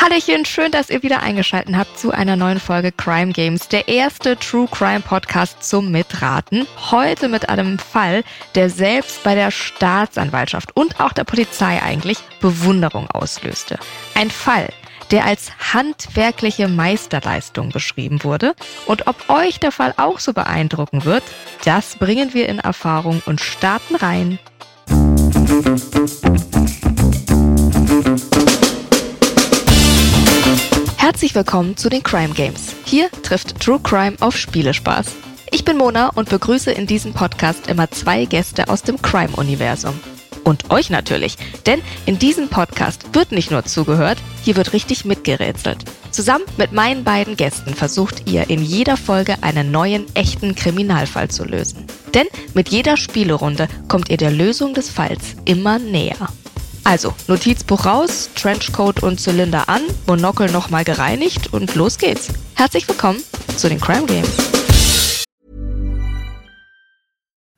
Hallöchen, 0.00 0.44
schön, 0.44 0.70
dass 0.70 0.90
ihr 0.90 1.02
wieder 1.02 1.22
eingeschaltet 1.22 1.74
habt 1.76 1.98
zu 1.98 2.12
einer 2.12 2.36
neuen 2.36 2.60
Folge 2.60 2.92
Crime 2.92 3.32
Games, 3.32 3.66
der 3.66 3.88
erste 3.88 4.36
True 4.38 4.68
Crime 4.70 5.00
Podcast 5.00 5.64
zum 5.68 5.90
Mitraten. 5.90 6.68
Heute 6.92 7.28
mit 7.28 7.48
einem 7.48 7.80
Fall, 7.80 8.22
der 8.54 8.70
selbst 8.70 9.24
bei 9.24 9.34
der 9.34 9.50
Staatsanwaltschaft 9.50 10.76
und 10.76 11.00
auch 11.00 11.12
der 11.12 11.24
Polizei 11.24 11.82
eigentlich 11.82 12.18
Bewunderung 12.40 13.10
auslöste. 13.10 13.76
Ein 14.14 14.30
Fall, 14.30 14.68
der 15.10 15.24
als 15.24 15.50
handwerkliche 15.72 16.68
Meisterleistung 16.68 17.70
beschrieben 17.70 18.22
wurde. 18.22 18.54
Und 18.86 19.08
ob 19.08 19.28
euch 19.28 19.58
der 19.58 19.72
Fall 19.72 19.94
auch 19.96 20.20
so 20.20 20.32
beeindrucken 20.32 21.04
wird, 21.04 21.24
das 21.64 21.96
bringen 21.96 22.34
wir 22.34 22.48
in 22.48 22.60
Erfahrung 22.60 23.20
und 23.26 23.40
starten 23.40 23.96
rein. 23.96 24.38
Herzlich 31.08 31.34
willkommen 31.34 31.74
zu 31.74 31.88
den 31.88 32.02
Crime 32.02 32.34
Games. 32.34 32.76
Hier 32.84 33.10
trifft 33.22 33.58
True 33.60 33.80
Crime 33.82 34.18
auf 34.20 34.36
Spielespaß. 34.36 35.06
Ich 35.50 35.64
bin 35.64 35.78
Mona 35.78 36.10
und 36.10 36.28
begrüße 36.28 36.70
in 36.70 36.86
diesem 36.86 37.14
Podcast 37.14 37.66
immer 37.66 37.90
zwei 37.90 38.26
Gäste 38.26 38.68
aus 38.68 38.82
dem 38.82 39.00
Crime-Universum. 39.00 39.98
Und 40.44 40.70
euch 40.70 40.90
natürlich, 40.90 41.38
denn 41.64 41.80
in 42.04 42.18
diesem 42.18 42.50
Podcast 42.50 43.14
wird 43.14 43.32
nicht 43.32 43.50
nur 43.50 43.64
zugehört, 43.64 44.18
hier 44.42 44.56
wird 44.56 44.74
richtig 44.74 45.06
mitgerätselt. 45.06 45.82
Zusammen 46.10 46.44
mit 46.58 46.72
meinen 46.72 47.04
beiden 47.04 47.38
Gästen 47.38 47.72
versucht 47.72 48.28
ihr 48.30 48.50
in 48.50 48.62
jeder 48.62 48.98
Folge 48.98 49.36
einen 49.40 49.70
neuen, 49.70 50.04
echten 50.14 50.54
Kriminalfall 50.54 51.28
zu 51.28 51.44
lösen. 51.44 51.86
Denn 52.12 52.26
mit 52.52 52.68
jeder 52.68 52.98
Spielerunde 52.98 53.66
kommt 53.88 54.10
ihr 54.10 54.18
der 54.18 54.30
Lösung 54.30 54.74
des 54.74 54.90
Falls 54.90 55.36
immer 55.46 55.78
näher. 55.78 56.28
Also, 56.88 57.12
Notizbuch 57.26 57.84
raus, 57.84 58.30
Trenchcoat 58.34 59.02
und 59.02 59.20
Zylinder 59.20 59.68
an, 59.68 59.82
Monokel 60.06 60.50
nochmal 60.50 60.84
gereinigt 60.84 61.52
und 61.52 61.74
los 61.74 61.98
geht's. 61.98 62.32
Herzlich 62.54 62.88
willkommen 62.88 63.22
zu 63.58 63.68
den 63.68 63.78
Crime 63.78 64.06
Games. 64.06 64.48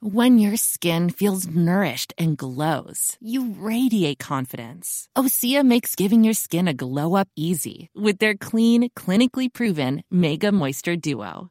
When 0.03 0.37
your 0.41 0.57
skin 0.57 1.11
feels 1.11 1.47
nourished 1.47 2.13
and 2.19 2.37
glows, 2.37 3.17
you 3.21 3.55
radiate 3.57 4.19
confidence. 4.19 5.07
Osea 5.17 5.63
makes 5.63 5.95
giving 5.95 6.25
your 6.25 6.35
skin 6.35 6.67
a 6.67 6.75
glow 6.75 7.15
up 7.15 7.29
easy 7.37 7.89
with 7.95 8.19
their 8.19 8.35
clean, 8.35 8.91
clinically 8.97 9.49
proven 9.49 10.03
Mega 10.11 10.51
Moisture 10.51 10.97
Duo. 10.97 11.51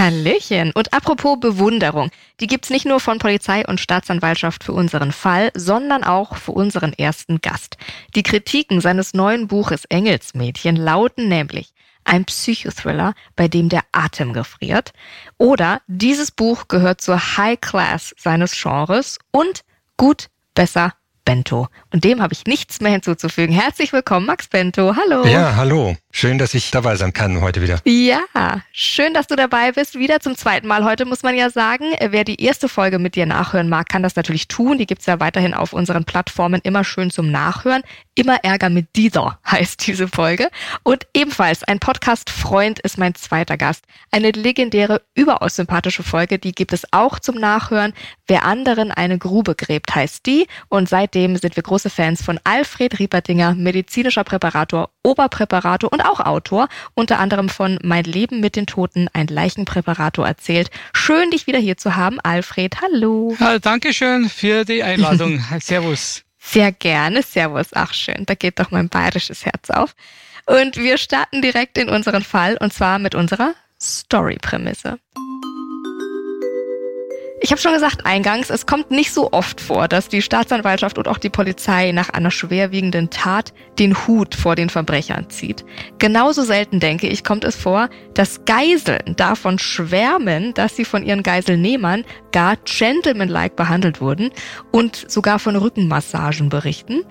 Hallöchen. 0.00 0.72
Und 0.72 0.94
apropos 0.94 1.38
Bewunderung, 1.38 2.10
die 2.40 2.46
gibt's 2.46 2.70
nicht 2.70 2.86
nur 2.86 3.00
von 3.00 3.18
Polizei 3.18 3.66
und 3.66 3.80
Staatsanwaltschaft 3.80 4.64
für 4.64 4.72
unseren 4.72 5.12
Fall, 5.12 5.50
sondern 5.54 6.04
auch 6.04 6.36
für 6.36 6.52
unseren 6.52 6.94
ersten 6.94 7.42
Gast. 7.42 7.76
Die 8.14 8.22
Kritiken 8.22 8.80
seines 8.80 9.12
neuen 9.12 9.46
Buches 9.46 9.84
Engelsmädchen 9.84 10.76
lauten 10.76 11.28
nämlich 11.28 11.74
ein 12.04 12.24
Psychothriller, 12.24 13.12
bei 13.36 13.46
dem 13.46 13.68
der 13.68 13.82
Atem 13.92 14.32
gefriert, 14.32 14.94
oder 15.36 15.82
dieses 15.86 16.30
Buch 16.30 16.66
gehört 16.68 17.02
zur 17.02 17.36
High 17.36 17.60
Class 17.60 18.14
seines 18.16 18.52
Genres 18.52 19.18
und 19.32 19.60
gut, 19.98 20.28
besser, 20.54 20.94
Bento. 21.26 21.68
Und 21.92 22.04
dem 22.04 22.22
habe 22.22 22.32
ich 22.32 22.46
nichts 22.46 22.80
mehr 22.80 22.92
hinzuzufügen. 22.92 23.54
Herzlich 23.54 23.92
willkommen, 23.92 24.26
Max 24.26 24.48
Bento. 24.48 24.96
Hallo. 24.96 25.26
Ja, 25.26 25.56
hallo. 25.56 25.94
Schön, 26.12 26.38
dass 26.38 26.54
ich 26.54 26.72
dabei 26.72 26.96
sein 26.96 27.12
kann 27.12 27.40
heute 27.40 27.62
wieder. 27.62 27.80
Ja, 27.84 28.62
schön, 28.72 29.14
dass 29.14 29.28
du 29.28 29.36
dabei 29.36 29.70
bist. 29.70 29.96
Wieder 29.96 30.18
zum 30.18 30.34
zweiten 30.34 30.66
Mal 30.66 30.84
heute, 30.84 31.04
muss 31.04 31.22
man 31.22 31.36
ja 31.36 31.50
sagen. 31.50 31.84
Wer 32.00 32.24
die 32.24 32.42
erste 32.42 32.68
Folge 32.68 32.98
mit 32.98 33.14
dir 33.14 33.26
nachhören 33.26 33.68
mag, 33.68 33.88
kann 33.88 34.02
das 34.02 34.16
natürlich 34.16 34.48
tun. 34.48 34.76
Die 34.76 34.86
gibt's 34.86 35.06
ja 35.06 35.20
weiterhin 35.20 35.54
auf 35.54 35.72
unseren 35.72 36.04
Plattformen 36.04 36.60
immer 36.64 36.82
schön 36.82 37.12
zum 37.12 37.30
Nachhören. 37.30 37.82
Immer 38.16 38.42
Ärger 38.42 38.70
mit 38.70 38.88
dieser 38.96 39.38
heißt 39.48 39.86
diese 39.86 40.08
Folge. 40.08 40.48
Und 40.82 41.06
ebenfalls 41.14 41.62
ein 41.62 41.78
Podcast-Freund 41.78 42.80
ist 42.80 42.98
mein 42.98 43.14
zweiter 43.14 43.56
Gast. 43.56 43.84
Eine 44.10 44.32
legendäre, 44.32 45.02
überaus 45.14 45.56
sympathische 45.56 46.02
Folge, 46.02 46.40
die 46.40 46.52
gibt 46.52 46.72
es 46.72 46.82
auch 46.90 47.20
zum 47.20 47.36
Nachhören. 47.36 47.92
Wer 48.26 48.44
anderen 48.44 48.90
eine 48.90 49.16
Grube 49.16 49.54
gräbt, 49.54 49.94
heißt 49.94 50.26
die. 50.26 50.48
Und 50.68 50.88
seitdem 50.88 51.36
sind 51.36 51.54
wir 51.54 51.62
große 51.62 51.88
Fans 51.88 52.22
von 52.22 52.40
Alfred 52.42 52.98
Riepertinger, 52.98 53.54
medizinischer 53.54 54.24
Präparator, 54.24 54.90
Oberpräparator 55.02 55.92
und 55.92 56.02
auch 56.02 56.20
Autor, 56.20 56.68
unter 56.94 57.18
anderem 57.18 57.48
von 57.48 57.78
Mein 57.82 58.04
Leben 58.04 58.40
mit 58.40 58.56
den 58.56 58.66
Toten, 58.66 59.08
ein 59.12 59.26
Leichenpräparator 59.26 60.26
erzählt. 60.26 60.70
Schön, 60.92 61.30
dich 61.30 61.46
wieder 61.46 61.58
hier 61.58 61.76
zu 61.76 61.96
haben, 61.96 62.20
Alfred. 62.20 62.80
Hallo. 62.82 63.36
Ja, 63.40 63.58
Dankeschön 63.58 64.28
für 64.28 64.64
die 64.64 64.82
Einladung. 64.82 65.42
Servus. 65.60 66.22
Sehr 66.38 66.72
gerne. 66.72 67.22
Servus. 67.22 67.68
Ach 67.72 67.94
schön, 67.94 68.24
da 68.26 68.34
geht 68.34 68.58
doch 68.58 68.70
mein 68.70 68.88
bayerisches 68.88 69.44
Herz 69.46 69.70
auf. 69.70 69.94
Und 70.46 70.76
wir 70.76 70.98
starten 70.98 71.42
direkt 71.42 71.78
in 71.78 71.88
unseren 71.88 72.24
Fall 72.24 72.56
und 72.58 72.72
zwar 72.72 72.98
mit 72.98 73.14
unserer 73.14 73.54
Story-Prämisse. 73.80 74.98
Ich 77.42 77.52
habe 77.52 77.60
schon 77.60 77.72
gesagt 77.72 78.04
eingangs, 78.04 78.50
es 78.50 78.66
kommt 78.66 78.90
nicht 78.90 79.14
so 79.14 79.32
oft 79.32 79.62
vor, 79.62 79.88
dass 79.88 80.08
die 80.08 80.20
Staatsanwaltschaft 80.20 80.98
und 80.98 81.08
auch 81.08 81.16
die 81.16 81.30
Polizei 81.30 81.90
nach 81.90 82.10
einer 82.10 82.30
schwerwiegenden 82.30 83.08
Tat 83.08 83.54
den 83.78 83.96
Hut 84.06 84.34
vor 84.34 84.56
den 84.56 84.68
Verbrechern 84.68 85.30
zieht. 85.30 85.64
Genauso 85.98 86.42
selten, 86.42 86.80
denke 86.80 87.08
ich, 87.08 87.24
kommt 87.24 87.44
es 87.44 87.56
vor, 87.56 87.88
dass 88.12 88.44
Geiseln 88.44 89.16
davon 89.16 89.58
schwärmen, 89.58 90.52
dass 90.52 90.76
sie 90.76 90.84
von 90.84 91.02
ihren 91.02 91.22
Geiselnehmern 91.22 92.04
gar 92.30 92.58
gentlemanlike 92.58 93.56
behandelt 93.56 94.02
wurden 94.02 94.32
und 94.70 95.10
sogar 95.10 95.38
von 95.38 95.56
Rückenmassagen 95.56 96.50
berichten. 96.50 97.04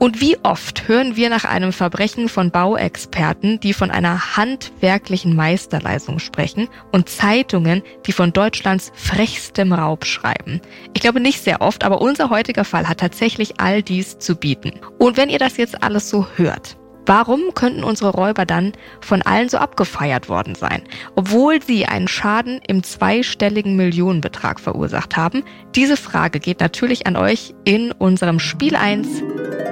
Und 0.00 0.22
wie 0.22 0.38
oft 0.42 0.88
hören 0.88 1.14
wir 1.14 1.28
nach 1.28 1.44
einem 1.44 1.74
Verbrechen 1.74 2.30
von 2.30 2.50
Bauexperten, 2.50 3.60
die 3.60 3.74
von 3.74 3.90
einer 3.90 4.34
handwerklichen 4.34 5.36
Meisterleistung 5.36 6.20
sprechen 6.20 6.68
und 6.90 7.10
Zeitungen, 7.10 7.82
die 8.06 8.12
von 8.12 8.32
Deutschlands 8.32 8.92
frechstem 8.94 9.74
Raub 9.74 10.06
schreiben. 10.06 10.62
Ich 10.94 11.02
glaube 11.02 11.20
nicht 11.20 11.44
sehr 11.44 11.60
oft, 11.60 11.84
aber 11.84 12.00
unser 12.00 12.30
heutiger 12.30 12.64
Fall 12.64 12.88
hat 12.88 13.00
tatsächlich 13.00 13.60
all 13.60 13.82
dies 13.82 14.18
zu 14.18 14.36
bieten. 14.36 14.72
Und 14.98 15.18
wenn 15.18 15.28
ihr 15.28 15.38
das 15.38 15.58
jetzt 15.58 15.82
alles 15.82 16.08
so 16.08 16.26
hört, 16.34 16.78
Warum 17.06 17.54
könnten 17.54 17.82
unsere 17.82 18.10
Räuber 18.10 18.44
dann 18.44 18.72
von 19.00 19.22
allen 19.22 19.48
so 19.48 19.58
abgefeiert 19.58 20.28
worden 20.28 20.54
sein, 20.54 20.82
obwohl 21.16 21.62
sie 21.62 21.86
einen 21.86 22.08
Schaden 22.08 22.60
im 22.66 22.82
zweistelligen 22.82 23.76
Millionenbetrag 23.76 24.60
verursacht 24.60 25.16
haben? 25.16 25.42
Diese 25.74 25.96
Frage 25.96 26.40
geht 26.40 26.60
natürlich 26.60 27.06
an 27.06 27.16
euch 27.16 27.54
in 27.64 27.92
unserem 27.92 28.38
Spiel 28.38 28.76
1 28.76 29.08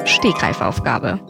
Stegreifaufgabe. 0.05 1.21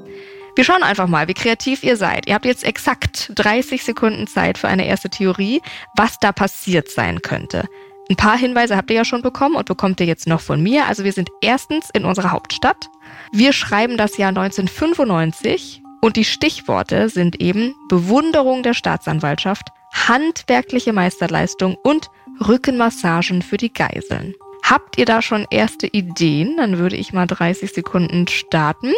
Wir 0.54 0.64
schauen 0.64 0.82
einfach 0.82 1.06
mal, 1.06 1.28
wie 1.28 1.34
kreativ 1.34 1.84
ihr 1.84 1.96
seid. 1.96 2.26
Ihr 2.26 2.34
habt 2.34 2.44
jetzt 2.44 2.64
exakt 2.64 3.30
30 3.36 3.84
Sekunden 3.84 4.26
Zeit 4.26 4.58
für 4.58 4.66
eine 4.66 4.86
erste 4.86 5.08
Theorie, 5.08 5.62
was 5.96 6.18
da 6.18 6.32
passiert 6.32 6.90
sein 6.90 7.22
könnte. 7.22 7.64
Ein 8.10 8.16
paar 8.16 8.38
Hinweise 8.38 8.76
habt 8.76 8.90
ihr 8.90 8.96
ja 8.96 9.04
schon 9.04 9.22
bekommen 9.22 9.54
und 9.54 9.66
bekommt 9.66 10.00
ihr 10.00 10.06
jetzt 10.06 10.26
noch 10.26 10.40
von 10.40 10.62
mir. 10.62 10.86
Also 10.86 11.04
wir 11.04 11.12
sind 11.12 11.28
erstens 11.42 11.90
in 11.92 12.04
unserer 12.04 12.32
Hauptstadt. 12.32 12.88
Wir 13.32 13.52
schreiben 13.52 13.96
das 13.96 14.16
Jahr 14.16 14.30
1995 14.30 15.82
und 16.00 16.16
die 16.16 16.24
Stichworte 16.24 17.08
sind 17.08 17.40
eben 17.40 17.74
Bewunderung 17.88 18.62
der 18.62 18.74
Staatsanwaltschaft, 18.74 19.68
handwerkliche 19.92 20.92
Meisterleistung 20.92 21.76
und 21.82 22.08
Rückenmassagen 22.46 23.42
für 23.42 23.56
die 23.56 23.72
Geiseln. 23.72 24.34
Habt 24.62 24.98
ihr 24.98 25.06
da 25.06 25.22
schon 25.22 25.46
erste 25.50 25.86
Ideen? 25.86 26.56
Dann 26.58 26.78
würde 26.78 26.96
ich 26.96 27.12
mal 27.12 27.26
30 27.26 27.72
Sekunden 27.72 28.28
starten. 28.28 28.92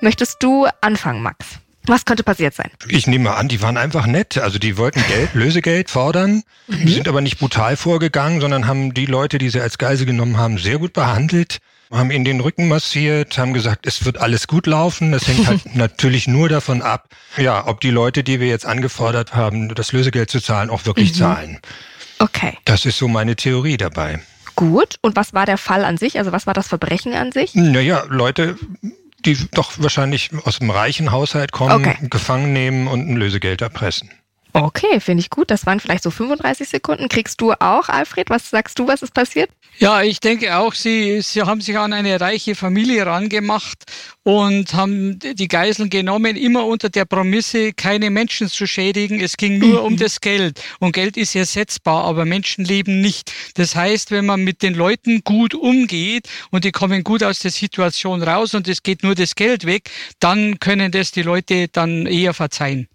Möchtest 0.00 0.42
du 0.42 0.66
anfangen, 0.80 1.22
Max? 1.22 1.46
Was 1.86 2.04
könnte 2.04 2.24
passiert 2.24 2.52
sein? 2.52 2.70
Ich 2.88 3.06
nehme 3.06 3.24
mal 3.24 3.36
an, 3.36 3.46
die 3.46 3.62
waren 3.62 3.76
einfach 3.76 4.06
nett. 4.06 4.38
Also 4.38 4.58
die 4.58 4.76
wollten 4.76 5.04
Geld, 5.06 5.34
Lösegeld 5.34 5.88
fordern, 5.88 6.42
mhm. 6.66 6.88
sind 6.88 7.06
aber 7.06 7.20
nicht 7.20 7.38
brutal 7.38 7.76
vorgegangen, 7.76 8.40
sondern 8.40 8.66
haben 8.66 8.92
die 8.92 9.06
Leute, 9.06 9.38
die 9.38 9.50
sie 9.50 9.60
als 9.60 9.78
Geisel 9.78 10.04
genommen 10.04 10.36
haben, 10.36 10.58
sehr 10.58 10.78
gut 10.78 10.92
behandelt 10.92 11.60
haben 11.90 12.10
ihnen 12.10 12.24
den 12.24 12.40
Rücken 12.40 12.68
massiert, 12.68 13.38
haben 13.38 13.52
gesagt, 13.52 13.86
es 13.86 14.04
wird 14.04 14.18
alles 14.18 14.46
gut 14.46 14.66
laufen. 14.66 15.12
Das 15.12 15.26
hängt 15.26 15.46
halt 15.46 15.62
natürlich 15.74 16.26
nur 16.26 16.48
davon 16.48 16.82
ab, 16.82 17.08
ja, 17.36 17.66
ob 17.66 17.80
die 17.80 17.90
Leute, 17.90 18.24
die 18.24 18.40
wir 18.40 18.48
jetzt 18.48 18.66
angefordert 18.66 19.34
haben, 19.34 19.74
das 19.74 19.92
Lösegeld 19.92 20.30
zu 20.30 20.40
zahlen, 20.40 20.70
auch 20.70 20.86
wirklich 20.86 21.12
mhm. 21.12 21.18
zahlen. 21.18 21.60
Okay. 22.18 22.56
Das 22.64 22.86
ist 22.86 22.98
so 22.98 23.08
meine 23.08 23.36
Theorie 23.36 23.76
dabei. 23.76 24.20
Gut. 24.54 24.96
Und 25.02 25.16
was 25.16 25.34
war 25.34 25.46
der 25.46 25.58
Fall 25.58 25.84
an 25.84 25.98
sich? 25.98 26.18
Also 26.18 26.32
was 26.32 26.46
war 26.46 26.54
das 26.54 26.68
Verbrechen 26.68 27.14
an 27.14 27.30
sich? 27.30 27.54
Naja, 27.54 28.04
Leute, 28.08 28.56
die 29.24 29.36
doch 29.52 29.72
wahrscheinlich 29.76 30.30
aus 30.44 30.60
einem 30.60 30.70
reichen 30.70 31.12
Haushalt 31.12 31.52
kommen, 31.52 31.74
okay. 31.74 31.96
gefangen 32.08 32.52
nehmen 32.52 32.86
und 32.86 33.08
ein 33.08 33.16
Lösegeld 33.16 33.60
erpressen. 33.60 34.10
Okay, 34.62 35.00
finde 35.00 35.20
ich 35.20 35.30
gut. 35.30 35.50
Das 35.50 35.66
waren 35.66 35.80
vielleicht 35.80 36.02
so 36.02 36.10
35 36.10 36.68
Sekunden. 36.68 37.08
Kriegst 37.08 37.40
du 37.40 37.52
auch, 37.52 37.88
Alfred? 37.88 38.30
Was 38.30 38.50
sagst 38.50 38.78
du, 38.78 38.88
was 38.88 39.02
ist 39.02 39.12
passiert? 39.12 39.50
Ja, 39.78 40.02
ich 40.02 40.20
denke 40.20 40.56
auch, 40.56 40.72
sie, 40.72 41.20
sie 41.20 41.42
haben 41.42 41.60
sich 41.60 41.76
an 41.76 41.92
eine 41.92 42.18
reiche 42.18 42.54
Familie 42.54 43.04
rangemacht 43.04 43.84
und 44.22 44.72
haben 44.72 45.18
die 45.18 45.48
Geiseln 45.48 45.90
genommen, 45.90 46.36
immer 46.36 46.64
unter 46.64 46.88
der 46.88 47.04
Prämisse, 47.04 47.74
keine 47.74 48.08
Menschen 48.08 48.48
zu 48.48 48.66
schädigen. 48.66 49.20
Es 49.20 49.36
ging 49.36 49.58
nur 49.58 49.80
mhm. 49.80 49.86
um 49.86 49.96
das 49.98 50.22
Geld. 50.22 50.62
Und 50.78 50.92
Geld 50.92 51.18
ist 51.18 51.36
ersetzbar, 51.36 52.04
aber 52.04 52.24
Menschen 52.24 52.64
leben 52.64 53.02
nicht. 53.02 53.32
Das 53.56 53.76
heißt, 53.76 54.10
wenn 54.10 54.24
man 54.24 54.42
mit 54.42 54.62
den 54.62 54.74
Leuten 54.74 55.20
gut 55.24 55.54
umgeht 55.54 56.28
und 56.50 56.64
die 56.64 56.72
kommen 56.72 57.04
gut 57.04 57.22
aus 57.22 57.40
der 57.40 57.50
Situation 57.50 58.22
raus 58.22 58.54
und 58.54 58.66
es 58.68 58.82
geht 58.82 59.02
nur 59.02 59.14
das 59.14 59.34
Geld 59.34 59.66
weg, 59.66 59.90
dann 60.18 60.58
können 60.58 60.90
das 60.90 61.10
die 61.10 61.22
Leute 61.22 61.68
dann 61.68 62.06
eher 62.06 62.32
verzeihen. 62.32 62.88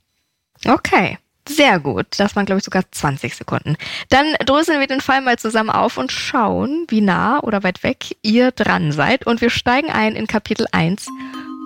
Okay. 0.66 1.20
Sehr 1.48 1.80
gut. 1.80 2.08
Das 2.18 2.36
waren, 2.36 2.46
glaube 2.46 2.60
ich, 2.60 2.66
sogar 2.66 2.84
20 2.90 3.36
Sekunden. 3.36 3.76
Dann 4.10 4.34
dröseln 4.46 4.80
wir 4.80 4.88
den 4.88 5.02
Fall 5.02 5.22
mal 5.22 5.38
zusammen 5.38 5.70
auf 5.70 5.98
und 5.98 6.12
schauen, 6.12 6.86
wie 6.90 7.02
nah 7.02 7.40
oder 7.42 7.64
weit 7.64 7.84
weg 7.84 8.16
ihr 8.22 8.52
dran 8.52 8.92
seid. 8.92 9.26
Und 9.26 9.42
wir 9.42 9.50
steigen 9.50 9.90
ein 9.90 10.16
in 10.16 10.28
Kapitel 10.28 10.68
1 10.72 11.08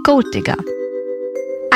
Gold 0.04 0.33
Digger. 0.33 0.57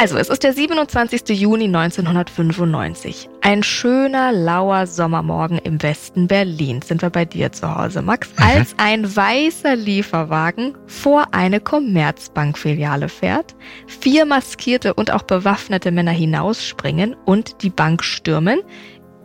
Also, 0.01 0.15
es 0.15 0.29
ist 0.29 0.43
der 0.43 0.53
27. 0.53 1.27
Juni 1.37 1.65
1995. 1.65 3.27
Ein 3.41 3.63
schöner, 3.63 4.31
lauer 4.31 4.87
Sommermorgen 4.87 5.57
im 5.57 5.83
Westen 5.83 6.25
Berlins. 6.29 6.87
Sind 6.87 7.01
wir 7.01 7.09
bei 7.09 7.25
dir 7.25 7.51
zu 7.51 7.75
Hause, 7.75 8.01
Max? 8.01 8.29
Mhm. 8.29 8.45
Als 8.45 8.75
ein 8.77 9.13
weißer 9.13 9.75
Lieferwagen 9.75 10.77
vor 10.87 11.33
eine 11.33 11.59
Commerzbank-Filiale 11.59 13.09
fährt, 13.09 13.55
vier 13.87 14.25
maskierte 14.25 14.93
und 14.93 15.11
auch 15.11 15.23
bewaffnete 15.23 15.91
Männer 15.91 16.11
hinausspringen 16.11 17.13
und 17.25 17.61
die 17.61 17.69
Bank 17.69 18.01
stürmen. 18.01 18.61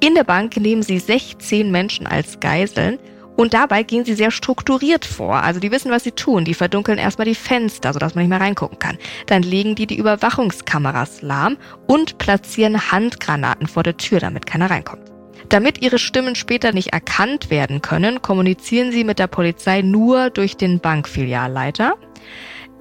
In 0.01 0.17
der 0.17 0.25
Bank 0.25 0.57
nehmen 0.57 0.83
sie 0.83 0.99
16 0.99 1.71
Menschen 1.71 2.09
als 2.09 2.41
Geiseln 2.41 2.99
und 3.37 3.55
dabei 3.55 3.83
gehen 3.83 4.05
sie 4.05 4.15
sehr 4.15 4.31
strukturiert 4.31 5.05
vor. 5.05 5.37
Also 5.37 5.61
die 5.61 5.73
wissen, 5.73 5.91
was 5.91 6.05
sie 6.05 6.13
tun. 6.13 6.45
Die 6.45 6.55
verdunkeln 6.55 6.99
erstmal 6.99 7.27
die 7.27 7.35
Fenster, 7.35 7.93
sodass 7.93 8.15
man 8.15 8.23
nicht 8.25 8.31
mehr 8.31 8.41
reingucken 8.41 8.79
kann. 8.79 8.99
Dann 9.27 9.43
legen 9.43 9.75
die 9.75 9.87
die 9.87 9.99
Überwachungskameras 9.99 11.23
lahm 11.23 11.57
und 11.87 12.19
platzieren 12.19 12.93
Handgranaten 12.93 13.67
vor 13.67 13.83
der 13.83 13.97
Tür, 13.97 14.21
damit 14.21 14.47
keiner 14.47 14.71
reinkommt. 14.71 15.11
Damit 15.49 15.83
ihre 15.83 15.99
Stimmen 15.99 16.37
später 16.37 16.73
nicht 16.73 16.93
erkannt 16.93 17.51
werden 17.51 17.83
können, 17.83 18.23
kommunizieren 18.23 18.93
sie 18.93 19.05
mit 19.05 19.19
der 19.19 19.27
Polizei 19.27 19.83
nur 19.83 20.31
durch 20.31 20.57
den 20.57 20.81
Bankfilialleiter. 20.81 21.95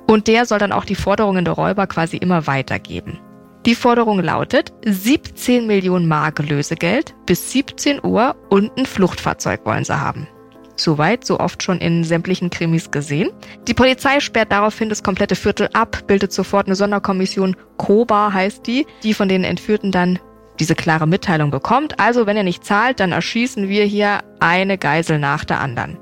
Und 0.07 0.27
der 0.27 0.45
soll 0.45 0.59
dann 0.59 0.71
auch 0.71 0.85
die 0.85 0.95
Forderungen 0.95 1.45
der 1.45 1.55
Räuber 1.55 1.87
quasi 1.87 2.17
immer 2.17 2.47
weitergeben. 2.47 3.19
Die 3.65 3.75
Forderung 3.75 4.19
lautet 4.19 4.73
17 4.85 5.65
Millionen 5.65 6.07
Mark 6.07 6.39
Lösegeld 6.39 7.15
bis 7.25 7.51
17 7.53 8.03
Uhr 8.03 8.35
und 8.49 8.77
ein 8.77 8.85
Fluchtfahrzeug 8.85 9.65
wollen 9.65 9.85
sie 9.85 9.99
haben. 9.99 10.27
Soweit, 10.75 11.25
so 11.25 11.39
oft 11.39 11.61
schon 11.61 11.79
in 11.79 12.03
sämtlichen 12.03 12.49
Krimis 12.49 12.89
gesehen. 12.91 13.29
Die 13.67 13.73
Polizei 13.73 14.19
sperrt 14.19 14.51
daraufhin 14.51 14.89
das 14.89 15.03
komplette 15.03 15.35
Viertel 15.35 15.69
ab, 15.73 16.07
bildet 16.07 16.33
sofort 16.33 16.67
eine 16.67 16.75
Sonderkommission, 16.75 17.55
COBA 17.77 18.33
heißt 18.33 18.65
die, 18.65 18.85
die 19.03 19.13
von 19.13 19.29
den 19.29 19.43
Entführten 19.43 19.91
dann 19.91 20.19
diese 20.59 20.75
klare 20.75 21.07
Mitteilung 21.07 21.51
bekommt. 21.51 21.99
Also, 21.99 22.25
wenn 22.25 22.37
er 22.37 22.43
nicht 22.43 22.65
zahlt, 22.65 22.99
dann 22.99 23.11
erschießen 23.11 23.69
wir 23.69 23.85
hier 23.85 24.19
eine 24.39 24.77
Geisel 24.77 25.19
nach 25.19 25.45
der 25.45 25.59
anderen. 25.59 25.97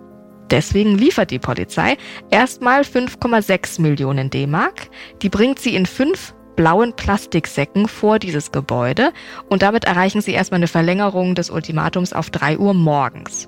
Deswegen 0.49 0.97
liefert 0.97 1.31
die 1.31 1.39
Polizei 1.39 1.97
erstmal 2.29 2.81
5,6 2.81 3.81
Millionen 3.81 4.29
D-Mark. 4.29 4.89
Die 5.21 5.29
bringt 5.29 5.59
sie 5.59 5.75
in 5.75 5.85
fünf 5.85 6.33
blauen 6.57 6.93
Plastiksäcken 6.93 7.87
vor 7.87 8.19
dieses 8.19 8.51
Gebäude 8.51 9.13
und 9.49 9.61
damit 9.61 9.85
erreichen 9.85 10.21
sie 10.21 10.33
erstmal 10.33 10.59
eine 10.59 10.67
Verlängerung 10.67 11.35
des 11.35 11.49
Ultimatums 11.49 12.11
auf 12.11 12.29
drei 12.29 12.57
Uhr 12.57 12.73
morgens. 12.73 13.47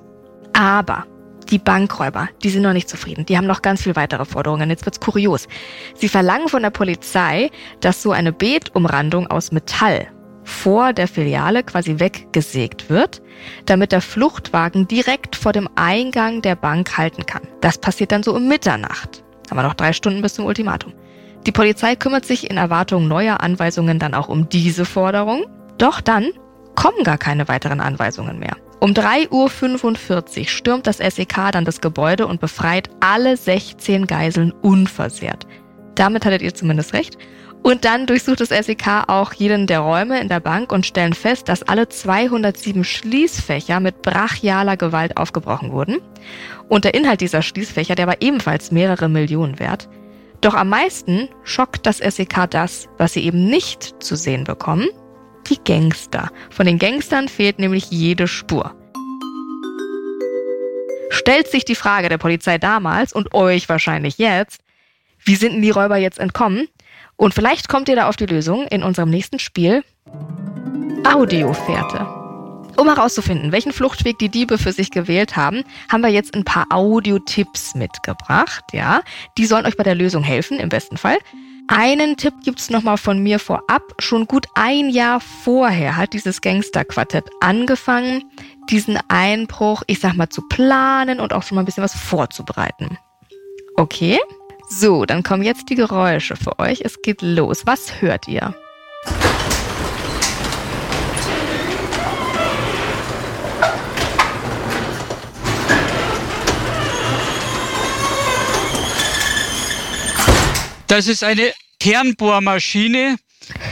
Aber 0.53 1.05
die 1.49 1.59
Bankräuber, 1.59 2.29
die 2.43 2.49
sind 2.49 2.63
noch 2.63 2.73
nicht 2.73 2.89
zufrieden. 2.89 3.25
Die 3.25 3.37
haben 3.37 3.47
noch 3.47 3.61
ganz 3.61 3.83
viel 3.83 3.95
weitere 3.95 4.25
Forderungen. 4.25 4.69
Jetzt 4.69 4.85
wird's 4.85 4.99
kurios. 4.99 5.47
Sie 5.95 6.09
verlangen 6.09 6.49
von 6.49 6.63
der 6.63 6.69
Polizei, 6.69 7.49
dass 7.79 8.01
so 8.01 8.11
eine 8.11 8.31
Beetumrandung 8.33 9.27
aus 9.27 9.51
Metall 9.51 10.07
vor 10.43 10.93
der 10.93 11.07
Filiale 11.07 11.63
quasi 11.63 11.99
weggesägt 11.99 12.89
wird, 12.89 13.21
damit 13.65 13.91
der 13.91 14.01
Fluchtwagen 14.01 14.87
direkt 14.87 15.35
vor 15.35 15.53
dem 15.53 15.69
Eingang 15.75 16.41
der 16.41 16.55
Bank 16.55 16.97
halten 16.97 17.25
kann. 17.25 17.43
Das 17.61 17.77
passiert 17.77 18.11
dann 18.11 18.23
so 18.23 18.35
um 18.35 18.47
Mitternacht. 18.47 19.23
Haben 19.49 19.57
wir 19.57 19.63
noch 19.63 19.73
drei 19.73 19.93
Stunden 19.93 20.21
bis 20.21 20.33
zum 20.35 20.45
Ultimatum. 20.45 20.93
Die 21.45 21.51
Polizei 21.51 21.95
kümmert 21.95 22.25
sich 22.25 22.49
in 22.49 22.57
Erwartung 22.57 23.07
neuer 23.07 23.41
Anweisungen 23.41 23.99
dann 23.99 24.13
auch 24.13 24.29
um 24.29 24.49
diese 24.49 24.85
Forderung. 24.85 25.45
Doch 25.77 25.99
dann 26.01 26.29
kommen 26.75 27.03
gar 27.03 27.17
keine 27.17 27.47
weiteren 27.47 27.81
Anweisungen 27.81 28.39
mehr. 28.39 28.55
Um 28.83 28.91
3.45 28.91 30.39
Uhr 30.41 30.47
stürmt 30.49 30.87
das 30.87 30.97
SEK 30.97 31.53
dann 31.53 31.63
das 31.63 31.79
Gebäude 31.79 32.27
und 32.27 32.41
befreit 32.41 32.89
alle 32.99 33.37
16 33.37 34.07
Geiseln 34.07 34.51
unversehrt. 34.51 35.47
Damit 35.95 36.25
hattet 36.25 36.41
ihr 36.41 36.53
zumindest 36.53 36.91
recht. 36.91 37.17
Und 37.61 37.85
dann 37.85 38.07
durchsucht 38.07 38.41
das 38.41 38.49
SEK 38.49 39.05
auch 39.07 39.31
jeden 39.31 39.67
der 39.67 39.79
Räume 39.79 40.19
in 40.19 40.27
der 40.27 40.41
Bank 40.41 40.73
und 40.73 40.85
stellen 40.85 41.13
fest, 41.13 41.47
dass 41.47 41.63
alle 41.63 41.87
207 41.87 42.83
Schließfächer 42.83 43.79
mit 43.79 44.01
brachialer 44.01 44.75
Gewalt 44.75 45.15
aufgebrochen 45.15 45.71
wurden. 45.71 46.01
Und 46.67 46.83
der 46.83 46.93
Inhalt 46.93 47.21
dieser 47.21 47.41
Schließfächer, 47.41 47.95
der 47.95 48.07
war 48.07 48.17
ebenfalls 48.19 48.69
mehrere 48.69 49.07
Millionen 49.07 49.59
wert. 49.59 49.87
Doch 50.41 50.55
am 50.55 50.67
meisten 50.67 51.29
schockt 51.45 51.85
das 51.85 51.99
SEK 51.99 52.49
das, 52.49 52.89
was 52.97 53.13
sie 53.13 53.23
eben 53.23 53.45
nicht 53.45 54.03
zu 54.03 54.17
sehen 54.17 54.43
bekommen, 54.43 54.89
die 55.49 55.59
Gangster. 55.63 56.31
Von 56.49 56.65
den 56.65 56.79
Gangstern 56.79 57.27
fehlt 57.27 57.59
nämlich 57.59 57.91
jede 57.91 58.27
Spur. 58.27 58.75
Stellt 61.09 61.47
sich 61.47 61.63
die 61.63 61.75
Frage 61.75 62.09
der 62.09 62.17
Polizei 62.17 62.57
damals 62.57 63.13
und 63.13 63.33
euch 63.33 63.69
wahrscheinlich 63.69 64.17
jetzt, 64.17 64.61
wie 65.23 65.35
sind 65.35 65.53
denn 65.53 65.61
die 65.61 65.69
Räuber 65.69 65.97
jetzt 65.97 66.19
entkommen? 66.19 66.67
Und 67.15 67.33
vielleicht 67.33 67.69
kommt 67.69 67.87
ihr 67.87 67.95
da 67.95 68.09
auf 68.09 68.15
die 68.15 68.25
Lösung 68.25 68.67
in 68.67 68.83
unserem 68.83 69.09
nächsten 69.09 69.39
Spiel 69.39 69.83
Audiofährte. 71.05 72.07
Um 72.75 72.87
herauszufinden, 72.87 73.51
welchen 73.51 73.71
Fluchtweg 73.71 74.17
die 74.17 74.29
Diebe 74.29 74.57
für 74.57 74.71
sich 74.71 74.89
gewählt 74.89 75.35
haben, 75.35 75.63
haben 75.91 76.01
wir 76.01 76.09
jetzt 76.09 76.33
ein 76.33 76.43
paar 76.43 76.65
Audiotipps 76.71 77.75
mitgebracht, 77.75 78.63
ja. 78.71 79.01
Die 79.37 79.45
sollen 79.45 79.65
euch 79.67 79.77
bei 79.77 79.83
der 79.83 79.95
Lösung 79.95 80.23
helfen, 80.23 80.59
im 80.59 80.69
besten 80.69 80.97
Fall. 80.97 81.17
Einen 81.67 82.17
Tipp 82.17 82.33
gibt's 82.43 82.69
nochmal 82.69 82.97
von 82.97 83.23
mir 83.23 83.39
vorab. 83.39 83.93
Schon 83.99 84.25
gut 84.25 84.47
ein 84.53 84.89
Jahr 84.89 85.19
vorher 85.19 85.95
hat 85.95 86.13
dieses 86.13 86.41
Gangsterquartett 86.41 87.29
angefangen, 87.39 88.23
diesen 88.69 88.99
Einbruch, 89.07 89.83
ich 89.87 89.99
sag 89.99 90.15
mal, 90.15 90.29
zu 90.29 90.41
planen 90.47 91.19
und 91.19 91.33
auch 91.33 91.43
schon 91.43 91.55
mal 91.55 91.61
ein 91.61 91.65
bisschen 91.65 91.83
was 91.83 91.95
vorzubereiten. 91.95 92.97
Okay? 93.75 94.19
So, 94.69 95.05
dann 95.05 95.23
kommen 95.23 95.43
jetzt 95.43 95.69
die 95.69 95.75
Geräusche 95.75 96.35
für 96.35 96.59
euch. 96.59 96.81
Es 96.81 97.01
geht 97.01 97.21
los. 97.21 97.65
Was 97.65 98.01
hört 98.01 98.27
ihr? 98.27 98.55
Das 110.87 111.07
ist 111.07 111.23
eine 111.23 111.51
Kernbohrmaschine, 111.83 113.17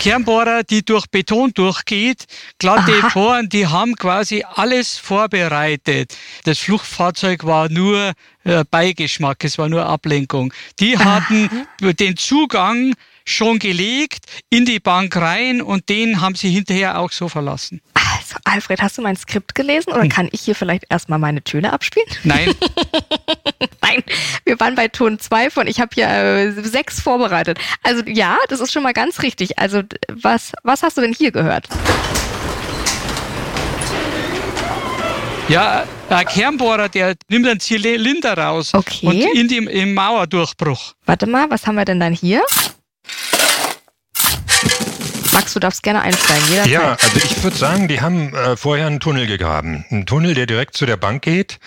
Kernbohrer, 0.01 0.63
die 0.63 0.83
durch 0.83 1.05
Beton 1.07 1.53
durchgeht, 1.53 2.25
glatte 2.59 2.91
Aha. 2.91 3.07
Poren, 3.07 3.47
die 3.47 3.65
haben 3.65 3.95
quasi 3.95 4.43
alles 4.43 4.97
vorbereitet. 4.97 6.17
Das 6.43 6.59
Fluchtfahrzeug 6.59 7.45
war 7.45 7.69
nur 7.69 8.11
äh, 8.43 8.65
Beigeschmack, 8.69 9.45
es 9.45 9.57
war 9.57 9.69
nur 9.69 9.85
Ablenkung. 9.85 10.53
Die 10.81 10.97
hatten 10.97 11.49
Aha. 11.81 11.93
den 11.93 12.17
Zugang 12.17 12.95
schon 13.23 13.59
gelegt 13.59 14.25
in 14.49 14.65
die 14.65 14.81
Bank 14.81 15.15
rein 15.15 15.61
und 15.61 15.87
den 15.87 16.19
haben 16.19 16.35
sie 16.35 16.49
hinterher 16.49 16.99
auch 16.99 17.13
so 17.13 17.29
verlassen. 17.29 17.79
Alfred, 18.43 18.81
hast 18.81 18.97
du 18.97 19.01
mein 19.01 19.15
Skript 19.15 19.55
gelesen 19.55 19.91
oder 19.91 20.03
hm. 20.03 20.09
kann 20.09 20.29
ich 20.31 20.41
hier 20.41 20.55
vielleicht 20.55 20.85
erstmal 20.89 21.19
meine 21.19 21.43
Töne 21.43 21.73
abspielen? 21.73 22.07
Nein. 22.23 22.53
Nein, 23.81 24.03
wir 24.45 24.59
waren 24.59 24.75
bei 24.75 24.87
Ton 24.87 25.19
2 25.19 25.49
von, 25.49 25.67
ich 25.67 25.79
habe 25.79 25.91
hier 25.93 26.07
äh, 26.07 26.51
sechs 26.51 27.01
vorbereitet. 27.01 27.59
Also 27.83 28.03
ja, 28.05 28.37
das 28.49 28.59
ist 28.59 28.71
schon 28.71 28.83
mal 28.83 28.93
ganz 28.93 29.21
richtig. 29.21 29.59
Also 29.59 29.81
was, 30.09 30.51
was 30.63 30.83
hast 30.83 30.97
du 30.97 31.01
denn 31.01 31.13
hier 31.13 31.31
gehört? 31.31 31.67
Ja, 35.47 35.85
ein 36.09 36.25
Kernbohrer, 36.25 36.87
der 36.87 37.15
nimmt 37.27 37.45
einen 37.45 37.59
Zylinder 37.59 38.37
raus 38.37 38.73
okay. 38.73 39.05
und 39.05 39.37
in 39.37 39.47
dem 39.49 39.67
im 39.67 39.93
Mauerdurchbruch. 39.93 40.93
Warte 41.05 41.27
mal, 41.27 41.49
was 41.49 41.67
haben 41.67 41.75
wir 41.75 41.83
denn 41.83 41.99
dann 41.99 42.13
hier? 42.13 42.41
Max, 45.33 45.53
du 45.53 45.59
darfst 45.59 45.83
gerne 45.83 46.01
einsteigen. 46.01 46.43
Jederzeit. 46.49 46.71
Ja, 46.71 46.91
also 46.91 47.17
ich 47.17 47.43
würde 47.43 47.57
sagen, 47.57 47.87
die 47.87 48.01
haben 48.01 48.33
äh, 48.35 48.57
vorher 48.57 48.87
einen 48.87 48.99
Tunnel 48.99 49.27
gegraben. 49.27 49.85
Einen 49.89 50.05
Tunnel, 50.05 50.33
der 50.33 50.45
direkt 50.45 50.75
zu 50.75 50.85
der 50.85 50.97
Bank 50.97 51.21
geht. 51.21 51.59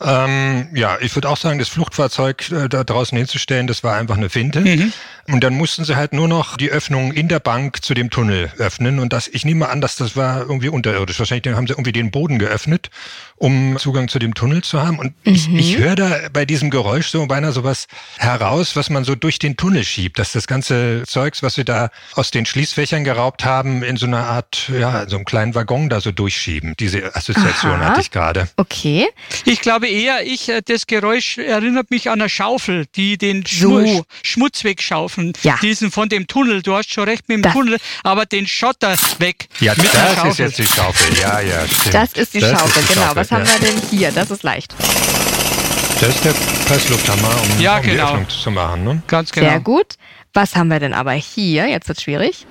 Ähm, 0.00 0.68
ja, 0.74 0.98
ich 1.00 1.14
würde 1.14 1.28
auch 1.28 1.36
sagen, 1.36 1.58
das 1.58 1.68
Fluchtfahrzeug 1.68 2.50
äh, 2.50 2.68
da 2.68 2.84
draußen 2.84 3.16
hinzustellen, 3.16 3.66
das 3.66 3.82
war 3.82 3.96
einfach 3.96 4.16
eine 4.16 4.28
Finte. 4.28 4.60
Mhm. 4.60 4.92
Und 5.28 5.42
dann 5.42 5.54
mussten 5.54 5.84
sie 5.84 5.96
halt 5.96 6.12
nur 6.12 6.28
noch 6.28 6.56
die 6.56 6.70
Öffnung 6.70 7.12
in 7.12 7.28
der 7.28 7.40
Bank 7.40 7.82
zu 7.82 7.94
dem 7.94 8.10
Tunnel 8.10 8.52
öffnen. 8.58 9.00
Und 9.00 9.12
das, 9.12 9.26
ich 9.26 9.44
nehme 9.44 9.68
an, 9.68 9.80
dass 9.80 9.96
das 9.96 10.16
war 10.16 10.42
irgendwie 10.42 10.68
unterirdisch. 10.68 11.18
Wahrscheinlich 11.18 11.52
haben 11.54 11.66
sie 11.66 11.72
irgendwie 11.72 11.92
den 11.92 12.10
Boden 12.10 12.38
geöffnet, 12.38 12.90
um 13.34 13.76
Zugang 13.78 14.08
zu 14.08 14.18
dem 14.20 14.34
Tunnel 14.34 14.62
zu 14.62 14.80
haben. 14.82 14.98
Und 14.98 15.14
mhm. 15.26 15.34
ich, 15.34 15.52
ich 15.52 15.78
höre 15.78 15.96
da 15.96 16.16
bei 16.32 16.44
diesem 16.44 16.70
Geräusch 16.70 17.08
so 17.08 17.26
beinahe 17.26 17.52
sowas 17.52 17.86
heraus, 18.18 18.76
was 18.76 18.88
man 18.88 19.04
so 19.04 19.16
durch 19.16 19.38
den 19.38 19.56
Tunnel 19.56 19.84
schiebt. 19.84 20.18
Dass 20.18 20.32
das 20.32 20.46
ganze 20.46 21.02
Zeugs, 21.06 21.42
was 21.42 21.54
sie 21.54 21.64
da 21.64 21.90
aus 22.14 22.30
den 22.30 22.46
Schließfächern 22.46 23.02
geraubt 23.02 23.44
haben, 23.44 23.82
in 23.82 23.96
so 23.96 24.06
einer 24.06 24.26
Art, 24.26 24.70
ja, 24.78 25.08
so 25.08 25.16
einem 25.16 25.24
kleinen 25.24 25.54
Waggon 25.56 25.88
da 25.88 26.00
so 26.00 26.12
durchschieben. 26.12 26.74
Diese 26.78 27.16
Assoziation 27.16 27.80
Aha. 27.80 27.90
hatte 27.90 28.00
ich 28.00 28.12
gerade. 28.12 28.48
Okay. 28.56 29.08
Ich 29.44 29.60
glaube 29.60 29.85
eher, 29.86 30.24
ich, 30.24 30.48
äh, 30.48 30.62
das 30.64 30.86
Geräusch 30.86 31.38
erinnert 31.38 31.90
mich 31.90 32.10
an 32.10 32.20
eine 32.20 32.28
Schaufel, 32.28 32.86
die 32.94 33.18
den 33.18 33.44
so. 33.46 34.04
Schmutz 34.22 34.64
wegschaufelt 34.64 35.16
schaffen. 35.16 35.32
Ja. 35.42 35.58
Diesen 35.62 35.90
von 35.90 36.08
dem 36.08 36.26
Tunnel, 36.26 36.62
du 36.62 36.74
hast 36.74 36.92
schon 36.92 37.04
recht 37.04 37.28
mit 37.28 37.36
dem 37.36 37.42
das. 37.42 37.52
Tunnel, 37.52 37.78
aber 38.02 38.26
den 38.26 38.46
Schotter 38.46 38.96
weg. 39.18 39.48
Ja, 39.60 39.74
das 39.74 40.24
ist 40.30 40.38
jetzt 40.38 40.58
die 40.58 40.66
Schaufel. 40.66 41.18
Ja, 41.18 41.40
ja, 41.40 41.66
stimmt. 41.66 41.94
Das 41.94 42.12
ist 42.12 42.34
die 42.34 42.40
das 42.40 42.50
Schaufel, 42.50 42.82
ist 42.82 42.90
die 42.90 42.94
genau. 42.94 43.06
Schaufel, 43.06 43.16
Was 43.16 43.30
ja. 43.30 43.36
haben 43.38 43.46
wir 43.46 43.68
denn 43.68 43.82
hier? 43.90 44.12
Das 44.12 44.30
ist 44.30 44.42
leicht. 44.42 44.74
Das 46.00 46.10
ist 46.10 46.24
der 46.24 46.34
Presslufthammer, 46.66 47.28
um, 47.28 47.60
ja, 47.60 47.78
um 47.78 47.82
genau. 47.82 47.94
die 47.94 48.00
Öffnung 48.00 48.28
zu 48.28 48.50
machen. 48.50 48.84
Ne? 48.84 49.02
Ganz 49.06 49.32
genau. 49.32 49.48
Sehr 49.48 49.60
gut. 49.60 49.94
Was 50.34 50.54
haben 50.54 50.68
wir 50.68 50.80
denn 50.80 50.92
aber 50.92 51.12
hier? 51.12 51.66
Jetzt 51.66 51.88
wird 51.88 51.98
es 51.98 52.04
schwierig. 52.04 52.46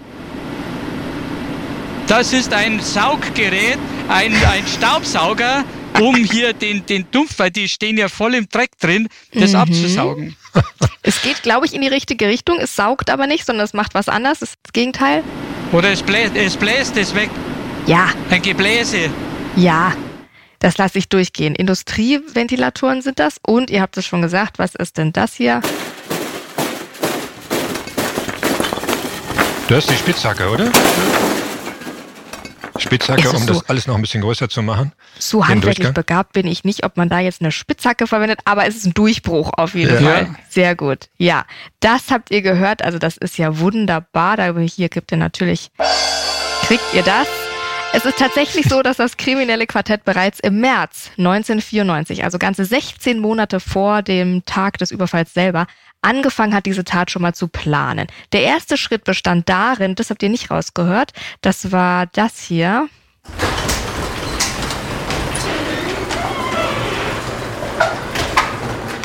Das 2.08 2.34
ist 2.34 2.54
ein 2.54 2.80
Sauggerät, 2.82 3.80
ein, 4.10 4.34
ein 4.34 4.68
Staubsauger, 4.68 5.64
um 6.00 6.16
hier 6.16 6.54
den, 6.54 6.86
den 6.86 7.06
Dumpf, 7.12 7.38
weil 7.38 7.52
die 7.52 7.70
stehen 7.70 7.98
ja 7.98 8.10
voll 8.10 8.36
im 8.36 8.48
Dreck 8.50 8.78
drin, 8.80 9.08
das 9.34 9.52
mhm. 9.52 9.58
abzusaugen. 9.58 10.36
Es 11.02 11.22
geht, 11.22 11.44
glaube 11.44 11.66
ich, 11.66 11.74
in 11.74 11.82
die 11.82 11.88
richtige 11.88 12.28
Richtung. 12.28 12.60
Es 12.60 12.76
saugt 12.76 13.10
aber 13.10 13.28
nicht, 13.28 13.46
sondern 13.46 13.66
es 13.66 13.74
macht 13.74 13.94
was 13.94 14.10
anderes. 14.10 14.40
Das 14.40 14.50
ist 14.50 14.60
das 14.64 14.74
Gegenteil. 14.74 15.24
Oder 15.72 15.92
es 15.92 16.02
bläst, 16.02 16.36
es 16.36 16.56
bläst 16.56 16.98
es 16.98 17.14
weg. 17.14 17.30
Ja. 17.86 18.10
Ein 18.30 18.42
Gebläse. 18.42 19.10
Ja. 19.56 19.94
Das 20.60 20.78
lasse 20.78 20.98
ich 20.98 21.10
durchgehen. 21.10 21.54
Industrieventilatoren 21.54 23.02
sind 23.02 23.20
das. 23.20 23.40
Und 23.46 23.70
ihr 23.70 23.82
habt 23.82 23.98
es 23.98 24.06
schon 24.06 24.22
gesagt, 24.22 24.58
was 24.58 24.74
ist 24.74 24.98
denn 24.98 25.14
das 25.14 25.36
hier? 25.36 25.62
Das 29.68 29.84
ist 29.84 29.92
die 29.92 29.98
Spitzhacke, 29.98 30.50
oder? 30.50 30.72
Spitzhacke, 32.78 33.30
um 33.30 33.38
so, 33.40 33.54
das 33.54 33.70
alles 33.70 33.88
noch 33.88 33.96
ein 33.96 34.02
bisschen 34.02 34.22
größer 34.22 34.50
zu 34.50 34.62
machen. 34.62 34.92
So 35.18 35.48
handwerklich 35.48 35.94
begabt 35.94 36.34
bin 36.34 36.48
ich 36.48 36.64
nicht, 36.64 36.86
ob 36.86 36.98
man 36.98 37.10
da 37.10 37.20
jetzt 37.20 37.42
eine 37.42 37.52
Spitzhacke 37.52 38.08
verwendet, 38.08 38.40
aber 38.46 38.68
es 38.68 38.76
ist 38.76 38.86
ein 38.86 38.94
Durchbruch 38.94 39.52
auf 39.58 39.74
jeden 39.74 40.04
ja. 40.04 40.12
Fall. 40.12 40.36
Sehr 40.50 40.76
gut. 40.76 41.10
Ja, 41.18 41.46
das 41.80 42.12
habt 42.12 42.32
ihr 42.32 42.42
gehört. 42.42 42.84
Also 42.84 43.00
das 43.00 43.18
ist 43.18 43.38
ja 43.38 43.60
wunderbar. 43.60 44.38
Da 44.38 44.58
hier 44.60 44.90
gibt 44.90 45.12
ihr 45.12 45.18
natürlich, 45.18 45.72
kriegt 46.64 46.94
ihr 46.94 47.04
das. 47.04 47.28
Es 47.94 48.04
ist 48.04 48.20
tatsächlich 48.20 48.68
so, 48.68 48.82
dass 48.82 48.98
das 48.98 49.16
kriminelle 49.16 49.68
Quartett 49.68 50.04
bereits 50.04 50.42
im 50.42 50.60
März 50.60 51.12
1994, 51.18 52.26
also 52.26 52.38
ganze 52.38 52.66
16 52.66 53.20
Monate 53.20 53.62
vor 53.62 54.02
dem 54.02 54.44
Tag 54.44 54.80
des 54.80 54.92
Überfalls 54.92 55.34
selber, 55.34 55.66
angefangen 56.02 56.54
hat, 56.54 56.66
diese 56.66 56.84
Tat 56.84 57.10
schon 57.10 57.22
mal 57.22 57.34
zu 57.34 57.48
planen. 57.48 58.08
Der 58.34 58.44
erste 58.44 58.76
Schritt 58.76 59.06
bestand 59.06 59.48
darin, 59.48 59.96
das 59.96 60.10
habt 60.10 60.22
ihr 60.24 60.30
nicht 60.30 60.52
rausgehört, 60.52 61.14
das 61.40 61.72
war 61.72 62.08
das 62.08 62.42
hier. 62.42 62.90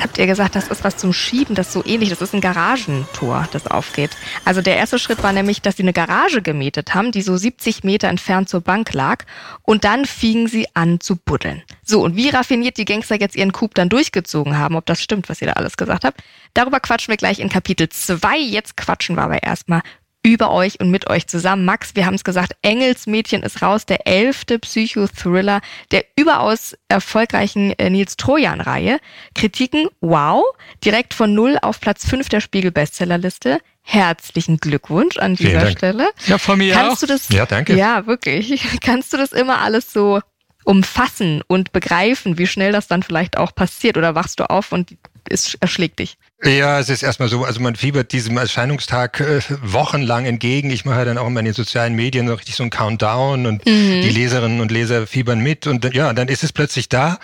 Habt 0.02 0.18
ihr 0.18 0.26
gesagt, 0.26 0.56
das 0.56 0.68
ist 0.68 0.84
was 0.84 0.96
zum 0.96 1.12
Schieben, 1.12 1.54
das 1.54 1.68
ist 1.68 1.72
so 1.72 1.84
ähnlich. 1.84 2.10
Das 2.10 2.20
ist 2.20 2.34
ein 2.34 2.40
Garagentor, 2.40 3.48
das 3.52 3.66
aufgeht. 3.66 4.10
Also 4.44 4.62
der 4.62 4.76
erste 4.76 4.98
Schritt 4.98 5.22
war 5.22 5.32
nämlich, 5.32 5.62
dass 5.62 5.76
sie 5.76 5.82
eine 5.82 5.92
Garage 5.92 6.42
gemietet 6.42 6.94
haben, 6.94 7.12
die 7.12 7.22
so 7.22 7.36
70 7.36 7.84
Meter 7.84 8.08
entfernt 8.08 8.48
zur 8.48 8.60
Bank 8.60 8.92
lag. 8.92 9.24
Und 9.62 9.84
dann 9.84 10.04
fingen 10.04 10.48
sie 10.48 10.66
an 10.74 11.00
zu 11.00 11.16
buddeln. 11.16 11.62
So, 11.82 12.02
und 12.02 12.16
wie 12.16 12.28
raffiniert 12.28 12.76
die 12.76 12.84
Gangster 12.84 13.20
jetzt 13.20 13.36
ihren 13.36 13.52
Coup 13.52 13.74
dann 13.74 13.88
durchgezogen 13.88 14.56
haben, 14.56 14.76
ob 14.76 14.86
das 14.86 15.02
stimmt, 15.02 15.28
was 15.28 15.40
ihr 15.40 15.48
da 15.48 15.54
alles 15.54 15.76
gesagt 15.76 16.04
habt, 16.04 16.22
darüber 16.54 16.80
quatschen 16.80 17.12
wir 17.12 17.16
gleich 17.16 17.38
in 17.38 17.48
Kapitel 17.48 17.88
2. 17.88 18.38
Jetzt 18.38 18.76
quatschen 18.76 19.16
wir 19.16 19.22
aber 19.22 19.42
erstmal 19.42 19.82
über 20.22 20.50
euch 20.50 20.80
und 20.80 20.90
mit 20.90 21.08
euch 21.08 21.26
zusammen. 21.26 21.64
Max, 21.64 21.94
wir 21.94 22.04
haben 22.04 22.14
es 22.14 22.24
gesagt, 22.24 22.54
Engelsmädchen 22.62 23.42
ist 23.42 23.62
raus, 23.62 23.86
der 23.86 24.06
elfte 24.06 24.58
Psychothriller 24.58 25.60
der 25.90 26.04
überaus 26.16 26.76
erfolgreichen 26.88 27.72
äh, 27.78 27.88
Nils 27.88 28.16
Trojan-Reihe. 28.16 29.00
Kritiken, 29.34 29.88
wow, 30.00 30.44
direkt 30.84 31.14
von 31.14 31.34
null 31.34 31.58
auf 31.62 31.80
Platz 31.80 32.06
fünf 32.06 32.28
der 32.28 32.40
Spiegel-Bestsellerliste. 32.40 33.60
Herzlichen 33.82 34.58
Glückwunsch 34.58 35.16
an 35.16 35.36
dieser 35.36 35.70
Stelle. 35.70 36.10
Ja, 36.26 36.38
von 36.38 36.58
mir 36.58 36.74
Kannst 36.74 36.92
auch. 36.92 37.00
Du 37.00 37.06
das, 37.06 37.28
ja, 37.30 37.46
danke. 37.46 37.74
Ja, 37.74 38.06
wirklich. 38.06 38.62
Kannst 38.80 39.12
du 39.12 39.16
das 39.16 39.32
immer 39.32 39.60
alles 39.60 39.92
so 39.92 40.20
umfassen 40.64 41.42
und 41.46 41.72
begreifen, 41.72 42.36
wie 42.36 42.46
schnell 42.46 42.72
das 42.72 42.86
dann 42.86 43.02
vielleicht 43.02 43.38
auch 43.38 43.54
passiert? 43.54 43.96
Oder 43.96 44.14
wachst 44.14 44.38
du 44.38 44.48
auf 44.48 44.72
und 44.72 44.96
es 45.28 45.54
erschlägt 45.60 45.98
dich? 45.98 46.18
Ja, 46.42 46.80
es 46.80 46.88
ist 46.88 47.02
erstmal 47.02 47.28
so, 47.28 47.44
also 47.44 47.60
man 47.60 47.76
fiebert 47.76 48.12
diesem 48.12 48.38
Erscheinungstag 48.38 49.20
äh, 49.20 49.40
wochenlang 49.62 50.24
entgegen. 50.24 50.70
Ich 50.70 50.86
mache 50.86 51.04
dann 51.04 51.18
auch 51.18 51.26
immer 51.26 51.40
in 51.40 51.44
den 51.44 51.54
sozialen 51.54 51.94
Medien 51.94 52.28
so 52.28 52.34
richtig 52.34 52.56
so 52.56 52.62
einen 52.62 52.70
Countdown 52.70 53.44
und 53.46 53.66
mhm. 53.66 54.00
die 54.02 54.08
Leserinnen 54.08 54.60
und 54.60 54.70
Leser 54.70 55.06
fiebern 55.06 55.40
mit 55.40 55.66
und 55.66 55.94
ja, 55.94 56.12
dann 56.14 56.28
ist 56.28 56.42
es 56.42 56.52
plötzlich 56.52 56.88
da. 56.88 57.18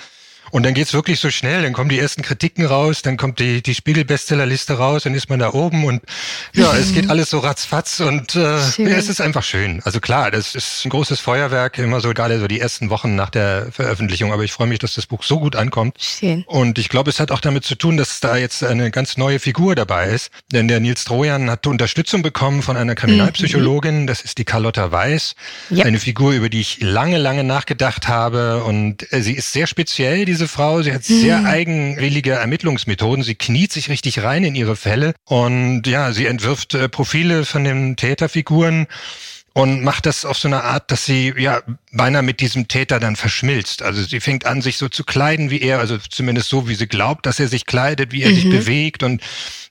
Und 0.56 0.62
dann 0.62 0.72
geht's 0.72 0.94
wirklich 0.94 1.20
so 1.20 1.28
schnell, 1.28 1.60
dann 1.60 1.74
kommen 1.74 1.90
die 1.90 1.98
ersten 1.98 2.22
Kritiken 2.22 2.64
raus, 2.64 3.02
dann 3.02 3.18
kommt 3.18 3.40
die, 3.40 3.62
die 3.62 3.74
Spiegel-Bestsellerliste 3.74 4.78
raus, 4.78 5.02
dann 5.02 5.14
ist 5.14 5.28
man 5.28 5.38
da 5.38 5.52
oben 5.52 5.84
und 5.84 6.00
ja, 6.54 6.72
mhm. 6.72 6.78
es 6.78 6.94
geht 6.94 7.10
alles 7.10 7.28
so 7.28 7.40
ratzfatz 7.40 8.00
und 8.00 8.34
äh, 8.36 8.56
ja, 8.78 8.96
es 8.96 9.10
ist 9.10 9.20
einfach 9.20 9.42
schön. 9.42 9.82
Also 9.84 10.00
klar, 10.00 10.30
das 10.30 10.54
ist 10.54 10.86
ein 10.86 10.88
großes 10.88 11.20
Feuerwerk, 11.20 11.76
immer 11.76 12.00
so 12.00 12.14
gerade 12.14 12.40
so 12.40 12.48
die 12.48 12.58
ersten 12.58 12.88
Wochen 12.88 13.16
nach 13.16 13.28
der 13.28 13.70
Veröffentlichung, 13.70 14.32
aber 14.32 14.44
ich 14.44 14.52
freue 14.52 14.66
mich, 14.66 14.78
dass 14.78 14.94
das 14.94 15.04
Buch 15.04 15.24
so 15.24 15.38
gut 15.38 15.56
ankommt. 15.56 15.98
Schön. 16.00 16.42
Und 16.46 16.78
ich 16.78 16.88
glaube, 16.88 17.10
es 17.10 17.20
hat 17.20 17.32
auch 17.32 17.40
damit 17.40 17.64
zu 17.64 17.74
tun, 17.74 17.98
dass 17.98 18.20
da 18.20 18.38
jetzt 18.38 18.64
eine 18.64 18.90
ganz 18.90 19.18
neue 19.18 19.40
Figur 19.40 19.74
dabei 19.74 20.08
ist, 20.08 20.30
denn 20.52 20.68
der 20.68 20.80
Nils 20.80 21.04
Trojan 21.04 21.50
hat 21.50 21.66
Unterstützung 21.66 22.22
bekommen 22.22 22.62
von 22.62 22.78
einer 22.78 22.94
Kriminalpsychologin, 22.94 24.04
mhm. 24.04 24.06
das 24.06 24.22
ist 24.22 24.38
die 24.38 24.46
Carlotta 24.46 24.90
Weiß, 24.90 25.34
yep. 25.70 25.84
eine 25.84 26.00
Figur, 26.00 26.32
über 26.32 26.48
die 26.48 26.62
ich 26.62 26.78
lange, 26.80 27.18
lange 27.18 27.44
nachgedacht 27.44 28.08
habe 28.08 28.64
und 28.64 29.12
äh, 29.12 29.20
sie 29.20 29.34
ist 29.34 29.52
sehr 29.52 29.66
speziell, 29.66 30.24
die 30.24 30.45
diese 30.46 30.54
Frau. 30.54 30.82
Sie 30.82 30.92
hat 30.92 31.04
sehr 31.04 31.38
mhm. 31.38 31.46
eigenwillige 31.46 32.32
Ermittlungsmethoden. 32.32 33.24
Sie 33.24 33.34
kniet 33.34 33.72
sich 33.72 33.88
richtig 33.88 34.22
rein 34.22 34.44
in 34.44 34.54
ihre 34.54 34.76
Fälle 34.76 35.14
und 35.24 35.86
ja, 35.86 36.12
sie 36.12 36.26
entwirft 36.26 36.74
äh, 36.74 36.88
Profile 36.88 37.44
von 37.44 37.64
den 37.64 37.96
Täterfiguren 37.96 38.86
und 39.52 39.82
macht 39.82 40.06
das 40.06 40.24
auf 40.24 40.38
so 40.38 40.48
eine 40.48 40.64
Art, 40.64 40.90
dass 40.90 41.04
sie 41.04 41.32
ja 41.36 41.62
beinahe 41.96 42.22
mit 42.22 42.40
diesem 42.40 42.68
Täter 42.68 43.00
dann 43.00 43.16
verschmilzt. 43.16 43.82
Also 43.82 44.02
sie 44.02 44.20
fängt 44.20 44.46
an, 44.46 44.62
sich 44.62 44.76
so 44.76 44.88
zu 44.88 45.04
kleiden 45.04 45.50
wie 45.50 45.60
er, 45.60 45.78
also 45.78 45.98
zumindest 45.98 46.48
so, 46.48 46.68
wie 46.68 46.74
sie 46.74 46.86
glaubt, 46.86 47.26
dass 47.26 47.40
er 47.40 47.48
sich 47.48 47.66
kleidet, 47.66 48.12
wie 48.12 48.22
er 48.22 48.30
mhm. 48.30 48.34
sich 48.34 48.50
bewegt 48.50 49.02
und 49.02 49.22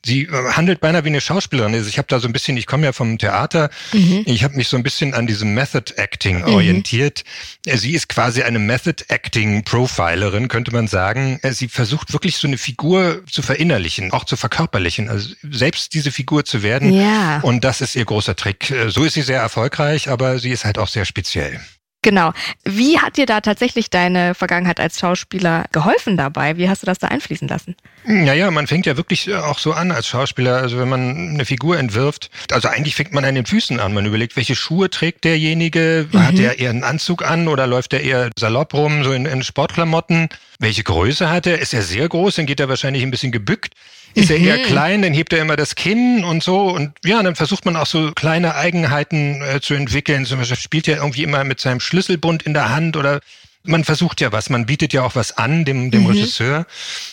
sie 0.06 0.24
äh, 0.24 0.52
handelt 0.52 0.80
beinahe 0.80 1.04
wie 1.04 1.10
eine 1.10 1.22
Schauspielerin. 1.22 1.74
Also 1.74 1.90
ich 1.90 1.98
habe 1.98 2.08
da 2.08 2.20
so 2.20 2.28
ein 2.28 2.34
bisschen, 2.34 2.56
ich 2.58 2.68
komme 2.68 2.86
ja 2.86 2.94
vom 2.94 3.18
Theater, 3.18 3.70
mhm. 3.92 4.24
ich 4.26 4.44
habe 4.44 4.56
mich 4.56 4.68
so 4.68 4.78
ein 4.78 4.84
bisschen 4.84 5.14
an 5.14 5.28
diesem 5.28 5.54
Method 5.54 5.94
Acting 5.98 6.40
mhm. 6.40 6.54
orientiert. 6.54 7.24
Äh, 7.66 7.78
sie 7.78 7.94
ist 7.94 8.08
quasi 8.08 8.44
eine 8.44 8.60
Method 8.60 9.04
Acting 9.10 9.64
Profilerin, 9.64 10.48
könnte 10.48 10.72
man 10.72 10.88
sagen. 10.88 11.40
Äh, 11.42 11.54
sie 11.54 11.68
versucht 11.68 12.14
wirklich 12.14 12.38
so 12.38 12.48
eine 12.48 12.58
Figur 12.58 13.24
zu 13.30 13.42
verinnerlichen, 13.42 14.12
auch 14.12 14.24
zu 14.24 14.38
verkörperlichen, 14.38 15.10
also 15.10 15.34
selbst 15.50 15.94
diese 15.94 16.12
Figur 16.12 16.46
zu 16.46 16.64
werden. 16.64 16.94
Ja. 16.94 17.40
Und 17.42 17.64
das 17.64 17.82
ist 17.82 17.96
ihr 17.96 18.06
großer 18.06 18.36
Trick. 18.36 18.74
So 18.88 19.04
ist 19.04 19.14
sie 19.14 19.22
sehr 19.22 19.42
erfolgreich, 19.42 20.10
aber 20.10 20.40
sie 20.40 20.52
ist 20.52 20.66
halt 20.66 20.78
auch 20.78 20.88
sehr 20.88 21.06
speziell. 21.06 21.60
Genau. 22.06 22.34
Wie 22.64 23.00
hat 23.00 23.18
dir 23.18 23.26
da 23.26 23.42
tatsächlich 23.42 23.90
deine 23.90 24.36
Vergangenheit 24.36 24.80
als 24.80 25.00
Schauspieler 25.00 25.66
geholfen 25.72 26.18
dabei? 26.18 26.56
Wie 26.56 26.70
hast 26.70 26.84
du 26.84 26.86
das 26.86 27.00
da 27.00 27.08
einfließen 27.08 27.48
lassen? 27.48 27.76
Naja, 28.06 28.52
man 28.52 28.68
fängt 28.68 28.86
ja 28.86 28.96
wirklich 28.96 29.28
äh, 29.28 29.34
auch 29.34 29.58
so 29.58 29.74
an 29.74 29.90
als 29.90 30.06
Schauspieler. 30.06 30.58
Also 30.58 30.78
wenn 30.78 30.88
man 30.88 31.30
eine 31.32 31.46
Figur 31.46 31.80
entwirft, 31.80 32.30
also 32.52 32.68
eigentlich 32.68 32.94
fängt 32.94 33.12
man 33.12 33.26
an 33.26 33.34
den 33.34 33.48
Füßen 33.48 33.80
an. 33.80 33.96
Man 33.96 34.06
überlegt, 34.06 34.36
welche 34.36 34.56
Schuhe 34.56 34.92
trägt 34.92 35.24
derjenige? 35.24 36.08
Mhm. 36.12 36.24
Hat 36.24 36.38
er 36.38 36.60
eher 36.60 36.70
einen 36.70 36.84
Anzug 36.84 37.26
an 37.26 37.48
oder 37.48 37.66
läuft 37.66 37.92
er 37.94 38.02
eher 38.02 38.30
salopp 38.38 38.76
rum, 38.76 39.04
so 39.04 39.12
in, 39.12 39.26
in 39.26 39.42
Sportklamotten? 39.42 40.30
Welche 40.60 40.84
Größe 40.84 41.32
hat 41.32 41.48
er? 41.48 41.58
Ist 41.58 41.74
er 41.74 41.82
sehr 41.82 42.08
groß? 42.08 42.36
Dann 42.36 42.46
geht 42.46 42.60
er 42.60 42.70
wahrscheinlich 42.70 43.02
ein 43.02 43.10
bisschen 43.10 43.32
gebückt. 43.32 43.74
Ist 44.16 44.32
er 44.32 44.38
eher 44.38 44.58
mhm. 44.58 44.64
klein, 44.64 45.02
dann 45.02 45.14
hebt 45.14 45.34
er 45.34 45.42
immer 45.42 45.58
das 45.58 45.76
Kinn 45.76 46.24
und 46.24 46.42
so. 46.42 46.70
Und 46.70 46.94
ja, 47.04 47.22
dann 47.22 47.36
versucht 47.36 47.66
man 47.66 47.76
auch 47.76 47.86
so 47.86 48.12
kleine 48.14 48.56
Eigenheiten 48.56 49.42
äh, 49.42 49.60
zu 49.60 49.74
entwickeln. 49.74 50.26
Zum 50.26 50.40
Beispiel 50.40 50.58
spielt 50.58 50.88
er 50.88 50.98
irgendwie 50.98 51.24
immer 51.24 51.44
mit 51.44 51.60
seinem 51.60 51.82
Schlüsselbund 51.82 52.44
in 52.44 52.54
der 52.54 52.70
Hand 52.70 52.96
oder 52.96 53.20
Man 53.66 53.84
versucht 53.84 54.22
ja 54.22 54.32
was, 54.32 54.50
man 54.50 54.66
bietet 54.66 54.94
ja 54.94 55.04
auch 55.04 55.16
was 55.16 55.38
an 55.38 55.66
dem, 55.66 55.92
dem 55.92 56.02
mhm. 56.02 56.08
Regisseur. 56.08 56.66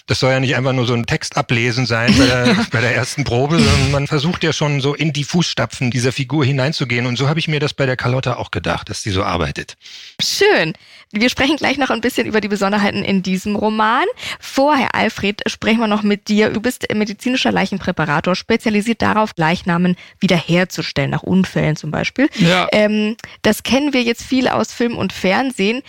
Das 0.06 0.20
soll 0.20 0.32
ja 0.32 0.40
nicht 0.40 0.56
einfach 0.56 0.72
nur 0.72 0.86
so 0.86 0.94
ein 0.94 1.06
Text 1.06 1.36
ablesen 1.36 1.86
sein 1.86 2.14
bei 2.16 2.26
der, 2.26 2.56
bei 2.70 2.80
der 2.80 2.94
ersten 2.94 3.24
Probe, 3.24 3.58
sondern 3.58 3.90
man 3.90 4.06
versucht 4.06 4.44
ja 4.44 4.52
schon 4.52 4.80
so 4.80 4.94
in 4.94 5.12
die 5.12 5.24
Fußstapfen 5.24 5.90
dieser 5.90 6.12
Figur 6.12 6.44
hineinzugehen. 6.44 7.06
Und 7.06 7.16
so 7.16 7.28
habe 7.28 7.38
ich 7.38 7.48
mir 7.48 7.60
das 7.60 7.74
bei 7.74 7.86
der 7.86 7.96
Carlotta 7.96 8.36
auch 8.36 8.50
gedacht, 8.50 8.90
dass 8.90 9.02
die 9.02 9.10
so 9.10 9.22
arbeitet. 9.22 9.76
Schön. 10.20 10.74
Wir 11.14 11.28
sprechen 11.28 11.56
gleich 11.56 11.76
noch 11.76 11.90
ein 11.90 12.00
bisschen 12.00 12.26
über 12.26 12.40
die 12.40 12.48
Besonderheiten 12.48 13.04
in 13.04 13.22
diesem 13.22 13.54
Roman. 13.54 14.06
Vorher, 14.40 14.94
Alfred, 14.94 15.42
sprechen 15.46 15.78
wir 15.78 15.86
noch 15.86 16.02
mit 16.02 16.28
dir. 16.28 16.48
Du 16.48 16.60
bist 16.60 16.86
medizinischer 16.90 17.52
Leichenpräparator, 17.52 18.34
spezialisiert 18.34 19.02
darauf, 19.02 19.32
Leichnamen 19.36 19.96
wiederherzustellen, 20.20 21.10
nach 21.10 21.22
Unfällen 21.22 21.76
zum 21.76 21.90
Beispiel. 21.90 22.30
Ja. 22.36 22.66
Ähm, 22.72 23.16
das 23.42 23.62
kennen 23.62 23.92
wir 23.92 24.02
jetzt 24.02 24.22
viel 24.22 24.48
aus 24.48 24.72
Film 24.72 24.96
und 24.96 25.12
Fernsehen. 25.12 25.82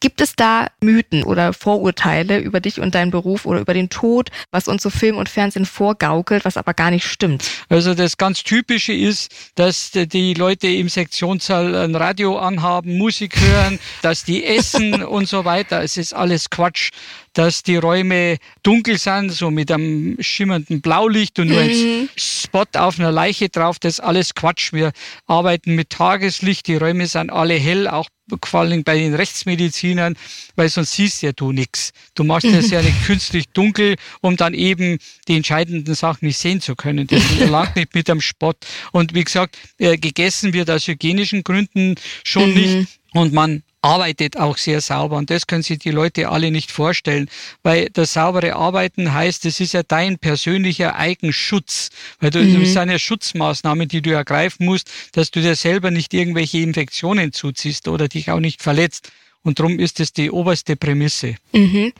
Gibt 0.00 0.22
es 0.22 0.34
da 0.34 0.68
Mythen 0.80 1.22
oder 1.22 1.52
Vorurteile 1.52 2.38
über 2.38 2.60
dich 2.60 2.80
und 2.80 2.94
deinen 2.94 3.10
Beruf 3.10 3.44
oder 3.44 3.60
über 3.60 3.74
den 3.74 3.90
Tod, 3.90 4.30
was 4.50 4.66
uns 4.66 4.82
so 4.82 4.88
Film 4.88 5.18
und 5.18 5.28
Fernsehen 5.28 5.66
vorgaukelt, 5.66 6.46
was 6.46 6.56
aber 6.56 6.72
gar 6.72 6.90
nicht 6.90 7.04
stimmt? 7.04 7.44
Also 7.68 7.94
das 7.94 8.16
ganz 8.16 8.42
Typische 8.42 8.94
ist, 8.94 9.30
dass 9.56 9.90
die 9.92 10.32
Leute 10.32 10.68
im 10.68 10.88
Sektionssaal 10.88 11.74
ein 11.74 11.94
Radio 11.94 12.38
anhaben, 12.38 12.96
Musik 12.96 13.38
hören, 13.38 13.78
dass 14.00 14.24
die 14.24 14.44
essen 14.44 15.02
und 15.04 15.28
so 15.28 15.44
weiter. 15.44 15.82
Es 15.82 15.98
ist 15.98 16.14
alles 16.14 16.48
Quatsch 16.48 16.90
dass 17.32 17.62
die 17.62 17.76
Räume 17.76 18.38
dunkel 18.62 18.98
sind, 18.98 19.30
so 19.30 19.50
mit 19.50 19.70
einem 19.70 20.16
schimmernden 20.20 20.80
Blaulicht 20.80 21.38
und 21.38 21.48
nur 21.48 21.62
mhm. 21.62 21.70
ein 21.70 22.08
Spot 22.16 22.64
auf 22.76 22.98
einer 22.98 23.12
Leiche 23.12 23.48
drauf. 23.48 23.78
Das 23.78 23.94
ist 23.94 24.00
alles 24.00 24.34
Quatsch. 24.34 24.72
Wir 24.72 24.92
arbeiten 25.26 25.74
mit 25.74 25.90
Tageslicht. 25.90 26.66
Die 26.66 26.76
Räume 26.76 27.06
sind 27.06 27.30
alle 27.30 27.54
hell, 27.54 27.86
auch 27.86 28.08
vor 28.42 28.60
allem 28.60 28.84
bei 28.84 28.98
den 28.98 29.14
Rechtsmedizinern, 29.14 30.16
weil 30.56 30.68
sonst 30.68 30.92
siehst 30.92 31.22
ja 31.22 31.32
du 31.32 31.52
nichts. 31.52 31.92
Du 32.14 32.24
machst 32.24 32.46
das 32.46 32.70
ja 32.70 32.82
nicht 32.82 33.04
künstlich 33.04 33.46
dunkel, 33.52 33.96
um 34.20 34.36
dann 34.36 34.54
eben 34.54 34.98
die 35.28 35.36
entscheidenden 35.36 35.94
Sachen 35.94 36.26
nicht 36.26 36.38
sehen 36.38 36.60
zu 36.60 36.76
können. 36.76 37.06
Das 37.06 37.22
lag 37.48 37.74
nicht 37.74 37.94
mit 37.94 38.08
dem 38.08 38.20
Spot. 38.20 38.54
Und 38.92 39.14
wie 39.14 39.24
gesagt, 39.24 39.56
äh, 39.78 39.96
gegessen 39.96 40.52
wird 40.52 40.70
aus 40.70 40.86
hygienischen 40.86 41.44
Gründen 41.44 41.96
schon 42.24 42.50
mhm. 42.50 42.54
nicht. 42.54 42.88
Und 43.12 43.32
man 43.32 43.62
arbeitet 43.82 44.36
auch 44.36 44.56
sehr 44.56 44.80
sauber. 44.80 45.16
Und 45.16 45.30
das 45.30 45.46
können 45.46 45.62
sich 45.62 45.78
die 45.78 45.90
Leute 45.90 46.28
alle 46.28 46.50
nicht 46.50 46.70
vorstellen, 46.70 47.28
weil 47.62 47.88
das 47.90 48.12
saubere 48.12 48.56
Arbeiten 48.56 49.12
heißt, 49.12 49.44
es 49.46 49.60
ist 49.60 49.72
ja 49.72 49.82
dein 49.82 50.18
persönlicher 50.18 50.96
Eigenschutz, 50.96 51.90
weil 52.20 52.30
du, 52.30 52.40
mhm. 52.42 52.60
das 52.60 52.72
sind 52.72 52.90
ja 52.90 52.98
Schutzmaßnahmen, 52.98 53.88
die 53.88 54.02
du 54.02 54.10
ergreifen 54.10 54.66
musst, 54.66 54.90
dass 55.12 55.30
du 55.30 55.40
dir 55.40 55.56
selber 55.56 55.90
nicht 55.90 56.12
irgendwelche 56.14 56.58
Infektionen 56.58 57.32
zuziehst 57.32 57.88
oder 57.88 58.08
dich 58.08 58.30
auch 58.30 58.40
nicht 58.40 58.62
verletzt. 58.62 59.10
Und 59.42 59.58
darum 59.58 59.78
ist 59.78 60.00
es 60.00 60.12
die 60.12 60.30
oberste 60.30 60.76
Prämisse. 60.76 61.36
Mhm. 61.52 61.92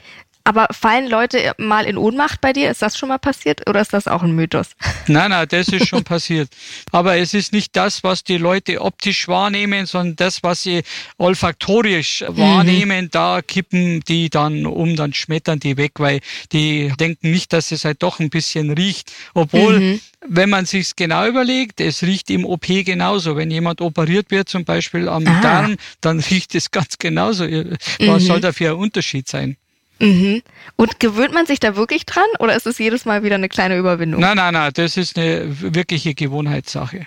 Aber 0.50 0.66
fallen 0.73 1.09
Leute 1.09 1.52
mal 1.59 1.85
in 1.85 1.97
Ohnmacht 1.97 2.40
bei 2.40 2.52
dir? 2.52 2.73
Ist 2.73 2.83
das 2.83 2.99
schon 2.99 3.09
mal 3.09 3.19
passiert 3.19 3.71
oder 3.71 3.80
ist 3.80 3.92
das 3.92 4.09
auch 4.09 4.25
ein 4.25 4.33
Mythos? 4.33 4.71
Nein, 5.07 5.30
nein, 5.30 5.47
das 5.49 5.69
ist 5.69 5.87
schon 5.87 6.02
passiert. 6.02 6.49
Aber 6.90 7.16
es 7.16 7.35
ist 7.35 7.52
nicht 7.52 7.76
das, 7.76 8.02
was 8.02 8.25
die 8.25 8.37
Leute 8.37 8.80
optisch 8.80 9.28
wahrnehmen, 9.28 9.87
sondern 9.87 10.16
das, 10.16 10.42
was 10.42 10.64
sie 10.64 10.83
olfaktorisch 11.19 12.23
mhm. 12.23 12.37
wahrnehmen. 12.37 13.11
Da 13.12 13.42
kippen 13.42 14.00
die 14.00 14.28
dann 14.28 14.66
um, 14.66 14.97
dann 14.97 15.14
schmettern 15.14 15.61
die 15.61 15.76
weg, 15.76 15.92
weil 15.99 16.19
die 16.50 16.92
denken 16.99 17.30
nicht, 17.30 17.52
dass 17.52 17.71
es 17.71 17.85
halt 17.85 18.02
doch 18.02 18.19
ein 18.19 18.30
bisschen 18.30 18.73
riecht. 18.73 19.12
Obwohl, 19.35 19.78
mhm. 19.78 20.00
wenn 20.26 20.50
man 20.50 20.66
sich's 20.66 20.97
genau 20.97 21.28
überlegt, 21.28 21.80
es 21.80 22.02
riecht 22.02 22.28
im 22.28 22.45
OP 22.45 22.66
genauso. 22.66 23.37
Wenn 23.37 23.52
jemand 23.52 23.80
operiert 23.80 24.33
wird, 24.33 24.49
zum 24.49 24.64
Beispiel 24.64 25.09
am 25.09 25.25
Aha. 25.28 25.40
Darm, 25.42 25.76
dann 26.00 26.19
riecht 26.19 26.57
es 26.57 26.73
ganz 26.73 26.99
genauso. 26.99 27.45
Was 27.45 28.23
mhm. 28.23 28.26
soll 28.26 28.40
da 28.40 28.52
für 28.52 28.71
ein 28.71 28.76
Unterschied 28.76 29.28
sein? 29.28 29.57
Mhm. 30.00 30.42
Und 30.76 30.99
gewöhnt 30.99 31.35
man 31.35 31.47
sich 31.47 31.61
da 31.61 31.76
wirklich 31.76 32.07
dran 32.07 32.25
oder 32.38 32.57
ist 32.57 32.66
es 32.66 32.78
jedes 32.78 33.04
Mal 33.04 33.23
wieder 33.23 33.35
eine 33.35 33.49
kleine 33.49 33.76
Überwindung? 33.76 34.21
Nein, 34.21 34.37
nein, 34.37 34.54
nein, 34.54 34.73
das 34.75 34.97
ist 34.97 35.19
eine 35.19 35.45
wirkliche 35.61 36.14
Gewohnheitssache. 36.14 37.07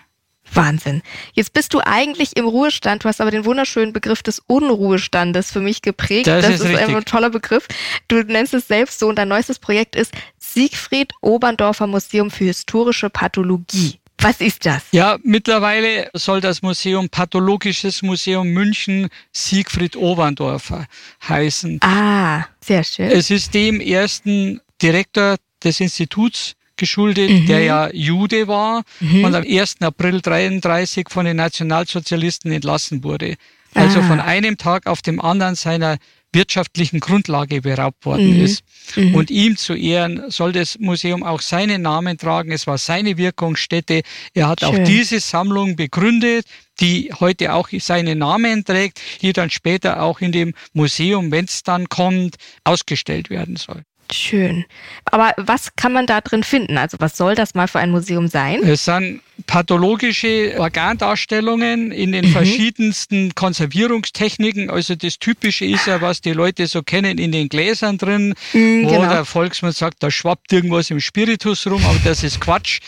Wahnsinn. 0.55 1.01
Jetzt 1.33 1.53
bist 1.53 1.73
du 1.73 1.79
eigentlich 1.83 2.35
im 2.37 2.45
Ruhestand, 2.45 3.03
du 3.03 3.07
hast 3.07 3.21
aber 3.21 3.31
den 3.31 3.45
wunderschönen 3.45 3.93
Begriff 3.93 4.21
des 4.21 4.39
Unruhestandes 4.45 5.51
für 5.51 5.61
mich 5.61 5.81
geprägt. 5.81 6.27
Das, 6.27 6.45
das 6.45 6.61
ist, 6.61 6.65
ist 6.65 6.77
ein 6.77 7.05
toller 7.05 7.29
Begriff. 7.29 7.67
Du 8.07 8.21
nennst 8.21 8.53
es 8.53 8.67
selbst 8.67 8.99
so 8.99 9.07
und 9.07 9.15
dein 9.15 9.29
neuestes 9.29 9.59
Projekt 9.59 9.95
ist 9.95 10.13
Siegfried 10.37 11.11
Oberndorfer 11.21 11.87
Museum 11.87 12.29
für 12.29 12.45
historische 12.45 13.09
Pathologie. 13.09 13.99
Was 14.23 14.39
ist 14.39 14.65
das? 14.65 14.83
Ja, 14.91 15.17
mittlerweile 15.23 16.09
soll 16.13 16.39
das 16.39 16.61
Museum 16.61 17.09
Pathologisches 17.09 18.01
Museum 18.03 18.47
München 18.47 19.09
Siegfried 19.33 19.97
Oberndorfer 19.97 20.87
heißen. 21.27 21.79
Ah, 21.81 22.45
sehr 22.61 22.85
schön. 22.85 23.11
Es 23.11 23.29
ist 23.29 23.53
dem 23.53 23.81
ersten 23.81 24.61
Direktor 24.81 25.35
des 25.61 25.81
Instituts 25.81 26.53
geschuldet, 26.77 27.29
mhm. 27.29 27.45
der 27.47 27.63
ja 27.63 27.89
Jude 27.91 28.47
war 28.47 28.83
mhm. 29.01 29.25
und 29.25 29.35
am 29.35 29.43
1. 29.43 29.81
April 29.81 30.21
33 30.21 31.07
von 31.09 31.25
den 31.25 31.35
Nationalsozialisten 31.35 32.49
entlassen 32.53 33.03
wurde. 33.03 33.35
Also 33.73 33.99
ah. 33.99 34.03
von 34.03 34.21
einem 34.21 34.57
Tag 34.57 34.87
auf 34.87 35.01
dem 35.01 35.19
anderen 35.19 35.55
seiner 35.55 35.97
wirtschaftlichen 36.33 36.99
Grundlage 36.99 37.61
beraubt 37.61 38.05
worden 38.05 38.37
mhm. 38.37 38.45
ist. 38.45 38.63
Mhm. 38.95 39.15
Und 39.15 39.31
ihm 39.31 39.57
zu 39.57 39.73
Ehren 39.73 40.29
soll 40.29 40.51
das 40.51 40.77
Museum 40.79 41.23
auch 41.23 41.41
seinen 41.41 41.81
Namen 41.81 42.17
tragen. 42.17 42.51
Es 42.51 42.67
war 42.67 42.77
seine 42.77 43.17
Wirkungsstätte. 43.17 44.01
Er 44.33 44.47
hat 44.47 44.61
Schön. 44.61 44.69
auch 44.69 44.83
diese 44.83 45.19
Sammlung 45.19 45.75
begründet, 45.75 46.45
die 46.79 47.11
heute 47.19 47.53
auch 47.53 47.69
seinen 47.79 48.17
Namen 48.19 48.65
trägt, 48.65 48.99
die 49.21 49.33
dann 49.33 49.49
später 49.49 50.01
auch 50.01 50.21
in 50.21 50.31
dem 50.31 50.53
Museum, 50.73 51.31
wenn 51.31 51.45
es 51.45 51.63
dann 51.63 51.87
kommt, 51.87 52.35
ausgestellt 52.63 53.29
werden 53.29 53.55
soll. 53.55 53.83
Schön. 54.11 54.65
Aber 55.05 55.33
was 55.37 55.75
kann 55.75 55.93
man 55.93 56.05
da 56.05 56.21
drin 56.21 56.43
finden? 56.43 56.77
Also 56.77 56.97
was 56.99 57.17
soll 57.17 57.35
das 57.35 57.55
mal 57.55 57.67
für 57.67 57.79
ein 57.79 57.91
Museum 57.91 58.27
sein? 58.27 58.61
Es 58.63 58.85
sind 58.85 59.21
pathologische 59.47 60.55
Organdarstellungen 60.57 61.91
in 61.91 62.11
den 62.11 62.25
mhm. 62.25 62.31
verschiedensten 62.31 63.33
Konservierungstechniken. 63.33 64.69
Also 64.69 64.95
das 64.95 65.17
Typische 65.19 65.65
ist 65.65 65.87
ja, 65.87 66.01
was 66.01 66.21
die 66.21 66.33
Leute 66.33 66.67
so 66.67 66.83
kennen, 66.83 67.17
in 67.17 67.31
den 67.31 67.49
Gläsern 67.49 67.97
drin, 67.97 68.35
mhm, 68.53 68.85
wo 68.85 68.91
genau. 68.91 69.09
der 69.09 69.25
Volksmann 69.25 69.71
sagt, 69.71 70.03
da 70.03 70.11
schwappt 70.11 70.53
irgendwas 70.53 70.89
im 70.89 70.99
Spiritus 70.99 71.65
rum, 71.67 71.83
aber 71.85 71.99
das 72.03 72.23
ist 72.23 72.39
Quatsch. 72.39 72.79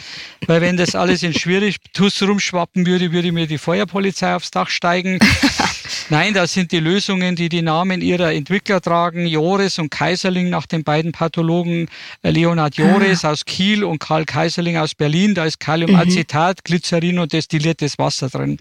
Weil 0.45 0.62
wenn 0.62 0.78
das 0.78 0.95
alles 0.95 1.23
in 1.23 1.34
Spiritus 1.34 2.21
rumschwappen 2.21 2.86
würde, 2.86 3.12
würde 3.12 3.32
mir 3.32 3.47
die 3.47 3.58
Feuerpolizei 3.58 4.36
aufs 4.36 4.51
Dach 4.51 4.69
steigen. 4.69 5.19
Nein, 6.10 6.34
das 6.34 6.54
sind 6.54 6.72
die 6.72 6.80
Lösungen, 6.80 7.36
die 7.36 7.50
die 7.50 7.62
Namen 7.62 8.02
ihrer 8.02 8.34
Entwickler 8.34 8.82
tragen. 8.82 9.26
Joris 9.26 9.80
und 9.80 9.90
Kaiserling 9.90 10.50
nach 10.50 10.66
den 10.66 10.84
beiden 10.84 11.12
Pathologen 11.12 11.88
äh, 12.22 12.32
Leonhard 12.32 12.78
Joris 12.78 13.26
ah. 13.26 13.32
aus 13.32 13.46
Kiel 13.46 13.84
und 13.84 14.00
Karl 14.00 14.26
Kaiserling 14.26 14.78
aus 14.78 14.96
Berlin. 14.96 15.36
Da 15.36 15.46
ist 15.46 15.60
Kaliumacetat, 15.60 16.58
mhm. 16.58 16.62
Glycerin 16.64 17.20
und 17.20 17.34
destilliertes 17.34 17.98
Wasser 17.98 18.30
drin. 18.30 18.58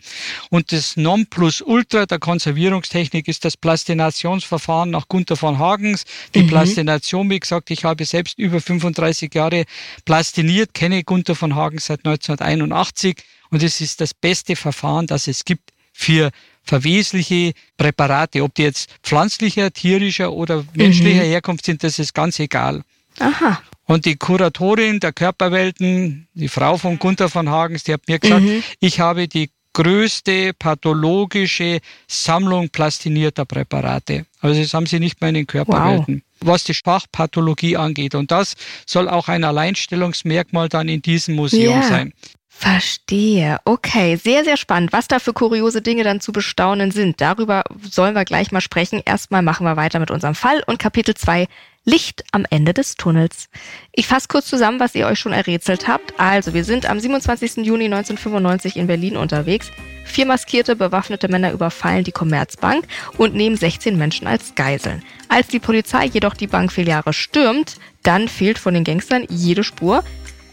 Und 0.51 0.73
das 0.73 0.97
Nonplusultra 0.97 2.07
der 2.07 2.19
Konservierungstechnik 2.19 3.29
ist 3.29 3.45
das 3.45 3.57
Plastinationsverfahren 3.57 4.91
nach 4.91 5.09
Gunther 5.09 5.37
von 5.37 5.59
Hagens. 5.59 6.05
Die 6.35 6.43
mhm. 6.43 6.49
Plastination, 6.49 7.29
wie 7.31 7.41
gesagt, 7.41 7.71
ich 7.71 7.85
habe 7.85 8.05
selbst 8.05 8.39
über 8.39 8.61
35 8.61 9.35
Jahre 9.35 9.65
plastiniert, 10.05 10.75
kenne 10.75 11.05
Gunther 11.05 11.35
von 11.35 11.55
Hagens 11.55 11.87
seit 11.87 12.01
1981 12.07 13.17
und 13.51 13.63
es 13.63 13.81
ist 13.81 14.01
das 14.01 14.15
beste 14.15 14.57
Verfahren, 14.57 15.07
das 15.07 15.29
es 15.29 15.45
gibt 15.45 15.74
für 15.95 16.31
verwesliche 16.63 17.53
Präparate, 17.77 18.43
ob 18.43 18.55
die 18.55 18.63
jetzt 18.63 18.91
pflanzlicher, 19.03 19.71
tierischer 19.73 20.33
oder 20.33 20.65
menschlicher 20.75 21.23
mhm. 21.23 21.29
Herkunft 21.29 21.65
sind, 21.65 21.83
das 21.83 21.99
ist 21.99 22.15
ganz 22.15 22.39
egal. 22.39 22.83
Aha. 23.19 23.63
Und 23.87 24.07
die 24.07 24.17
Kuratorin 24.17 24.99
der 24.99 25.13
Körperwelten, 25.13 26.27
die 26.35 26.49
Frau 26.49 26.79
von 26.79 26.99
Gunther 26.99 27.29
von 27.29 27.49
Hagens, 27.51 27.85
die 27.85 27.93
hat 27.93 28.09
mir 28.09 28.19
gesagt, 28.19 28.43
mhm. 28.43 28.63
ich 28.81 29.01
habe 29.01 29.29
die 29.29 29.51
größte 29.75 30.53
pathologische 30.55 31.81
Sammlung 32.07 32.71
plastinierter 32.71 33.45
Präparate. 33.45 34.25
Also 34.41 34.61
das 34.61 34.73
haben 34.73 34.87
sie 34.87 35.01
nicht 35.01 35.21
mehr 35.21 35.29
in 35.29 35.35
den 35.35 35.47
Körperwelten. 35.47 36.23
Wow. 36.41 36.49
Was 36.49 36.65
die 36.65 36.75
Sprachpathologie 36.75 37.77
angeht. 37.77 38.15
Und 38.15 38.31
das 38.31 38.55
soll 38.87 39.09
auch 39.09 39.29
ein 39.29 39.45
Alleinstellungsmerkmal 39.45 40.69
dann 40.69 40.89
in 40.89 41.03
diesem 41.03 41.35
Museum 41.35 41.81
ja. 41.81 41.89
sein. 41.89 42.13
Verstehe. 42.57 43.59
Okay, 43.65 44.17
sehr, 44.17 44.45
sehr 44.45 44.57
spannend. 44.57 44.93
Was 44.93 45.09
da 45.09 45.19
für 45.19 45.33
kuriose 45.33 45.83
Dinge 45.83 46.05
dann 46.05 46.21
zu 46.21 46.33
bestaunen 46.33 46.93
sind, 46.93 47.21
darüber 47.21 47.65
sollen 47.83 48.15
wir 48.15 48.25
gleich 48.25 48.53
mal 48.53 48.61
sprechen. 48.61 49.03
Erstmal 49.05 49.43
machen 49.43 49.67
wir 49.67 49.77
weiter 49.77 49.99
mit 49.99 50.11
unserem 50.11 50.35
Fall 50.35 50.63
und 50.67 50.79
Kapitel 50.79 51.15
2 51.15 51.47
Licht 51.85 52.25
am 52.33 52.47
Ende 52.49 52.73
des 52.73 52.95
Tunnels. 52.95 53.51
Ich 53.93 54.07
fasse 54.07 54.29
kurz 54.29 54.47
zusammen, 54.47 54.81
was 54.81 54.95
ihr 54.95 55.07
euch 55.07 55.19
schon 55.19 55.33
errätselt 55.33 55.87
habt. 55.87 56.19
Also, 56.19 56.55
wir 56.55 56.65
sind 56.65 56.87
am 56.87 56.99
27. 56.99 57.57
Juni 57.67 57.85
1995 57.85 58.77
in 58.77 58.87
Berlin 58.87 59.19
unterwegs. 59.19 59.71
Vier 60.07 60.25
maskierte, 60.25 60.77
bewaffnete 60.77 61.29
Männer 61.29 61.53
überfallen 61.53 62.05
die 62.05 62.13
Commerzbank 62.13 62.87
und 63.19 63.35
nehmen 63.35 63.57
16 63.57 63.99
Menschen 63.99 64.27
als 64.27 64.55
Geiseln. 64.55 65.03
Als 65.29 65.49
die 65.49 65.59
Polizei 65.59 66.07
jedoch 66.07 66.35
die 66.35 66.47
Bankfiliale 66.47 67.13
stürmt, 67.13 67.77
dann 68.03 68.29
fehlt 68.29 68.59
von 68.59 68.73
den 68.73 68.85
Gangstern 68.85 69.27
jede 69.29 69.65
Spur. 69.65 70.05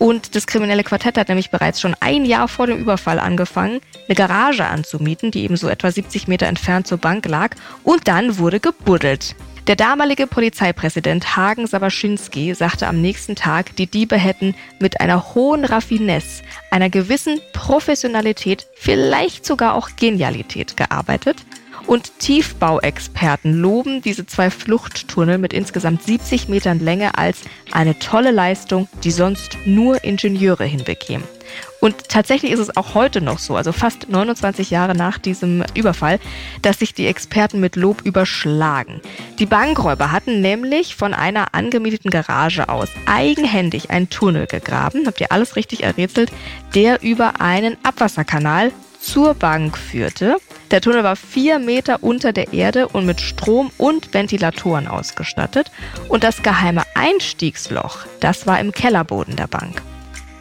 Und 0.02 0.36
das 0.36 0.48
kriminelle 0.48 0.84
Quartett 0.84 1.16
hat 1.16 1.28
nämlich 1.30 1.52
bereits 1.52 1.80
schon 1.80 1.96
ein 2.00 2.26
Jahr 2.26 2.48
vor 2.48 2.66
dem 2.66 2.80
Überfall 2.80 3.20
angefangen, 3.20 3.82
eine 4.08 4.16
Garage 4.16 4.66
anzumieten, 4.66 5.30
die 5.30 5.44
eben 5.44 5.58
so 5.58 5.68
etwa 5.68 5.92
70 5.92 6.28
Meter 6.28 6.48
entfernt 6.48 6.88
zur 6.88 6.98
Bank 6.98 7.28
lag. 7.28 7.56
Und 7.84 8.08
dann 8.08 8.40
wurde 8.40 8.60
gebuddelt. 8.60 9.36
Der 9.68 9.76
damalige 9.76 10.26
Polizeipräsident 10.26 11.38
Hagen 11.38 11.68
Sabaschinski 11.68 12.56
sagte 12.56 12.88
am 12.88 13.00
nächsten 13.00 13.36
Tag, 13.36 13.76
die 13.76 13.86
Diebe 13.86 14.18
hätten 14.18 14.56
mit 14.80 15.00
einer 15.00 15.36
hohen 15.36 15.66
Raffinesse, 15.66 16.42
einer 16.72 16.90
gewissen 16.90 17.40
Professionalität, 17.54 18.66
vielleicht 18.74 19.46
sogar 19.46 19.76
auch 19.76 19.92
Genialität 19.98 20.78
gearbeitet. 20.78 21.46
Und 21.92 22.20
Tiefbauexperten 22.20 23.52
loben 23.52 24.02
diese 24.02 24.26
zwei 24.26 24.50
Fluchttunnel 24.50 25.38
mit 25.38 25.52
insgesamt 25.52 26.04
70 26.04 26.48
Metern 26.48 26.80
Länge 26.80 27.18
als 27.18 27.40
eine 27.74 28.00
tolle 28.00 28.32
Leistung, 28.32 28.88
die 29.04 29.12
sonst 29.12 29.58
nur 29.66 30.02
Ingenieure 30.02 30.64
hinbekämen. 30.64 31.28
Und 31.82 32.08
tatsächlich 32.08 32.54
ist 32.54 32.60
es 32.60 32.78
auch 32.78 32.96
heute 32.96 33.20
noch 33.20 33.40
so, 33.40 33.58
also 33.58 33.74
fast 33.74 34.08
29 34.08 34.70
Jahre 34.70 34.96
nach 34.96 35.18
diesem 35.18 35.66
Überfall, 35.74 36.22
dass 36.62 36.80
sich 36.80 36.94
die 36.94 37.08
Experten 37.08 37.60
mit 37.60 37.76
Lob 37.76 38.04
überschlagen. 38.06 39.02
Die 39.38 39.46
Bankräuber 39.46 40.14
hatten 40.14 40.40
nämlich 40.40 40.96
von 40.96 41.14
einer 41.14 41.54
angemieteten 41.54 42.10
Garage 42.10 42.70
aus 42.70 42.88
eigenhändig 43.06 43.90
einen 43.90 44.10
Tunnel 44.10 44.48
gegraben, 44.48 45.08
habt 45.08 45.20
ihr 45.20 45.34
alles 45.34 45.58
richtig 45.58 45.84
errätselt, 45.84 46.32
der 46.74 47.04
über 47.04 47.42
einen 47.42 47.76
Abwasserkanal 47.84 48.72
zur 49.02 49.34
Bank 49.34 49.78
führte. 49.78 50.38
Der 50.70 50.80
Tunnel 50.80 51.04
war 51.04 51.16
vier 51.16 51.60
Meter 51.60 52.04
unter 52.04 52.32
der 52.32 52.54
Erde 52.54 52.88
und 52.88 53.06
mit 53.06 53.20
Strom 53.20 53.72
und 53.78 54.14
Ventilatoren 54.14 54.88
ausgestattet. 54.88 55.72
Und 56.08 56.24
das 56.24 56.44
geheime 56.44 56.84
Einstiegsloch, 56.94 58.06
das 58.20 58.48
war 58.48 58.60
im 58.60 58.72
Kellerboden 58.72 59.36
der 59.36 59.48
Bank. 59.48 59.82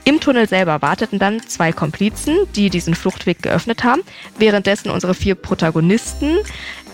Im 0.04 0.18
Tunnel 0.18 0.48
selber 0.48 0.80
warteten 0.82 1.18
dann 1.18 1.40
zwei 1.40 1.72
Komplizen, 1.72 2.36
die 2.56 2.70
diesen 2.70 2.94
Fluchtweg 2.94 3.42
geöffnet 3.42 3.84
haben, 3.84 4.02
währenddessen 4.38 4.90
unsere 4.90 5.14
vier 5.14 5.34
Protagonisten 5.34 6.38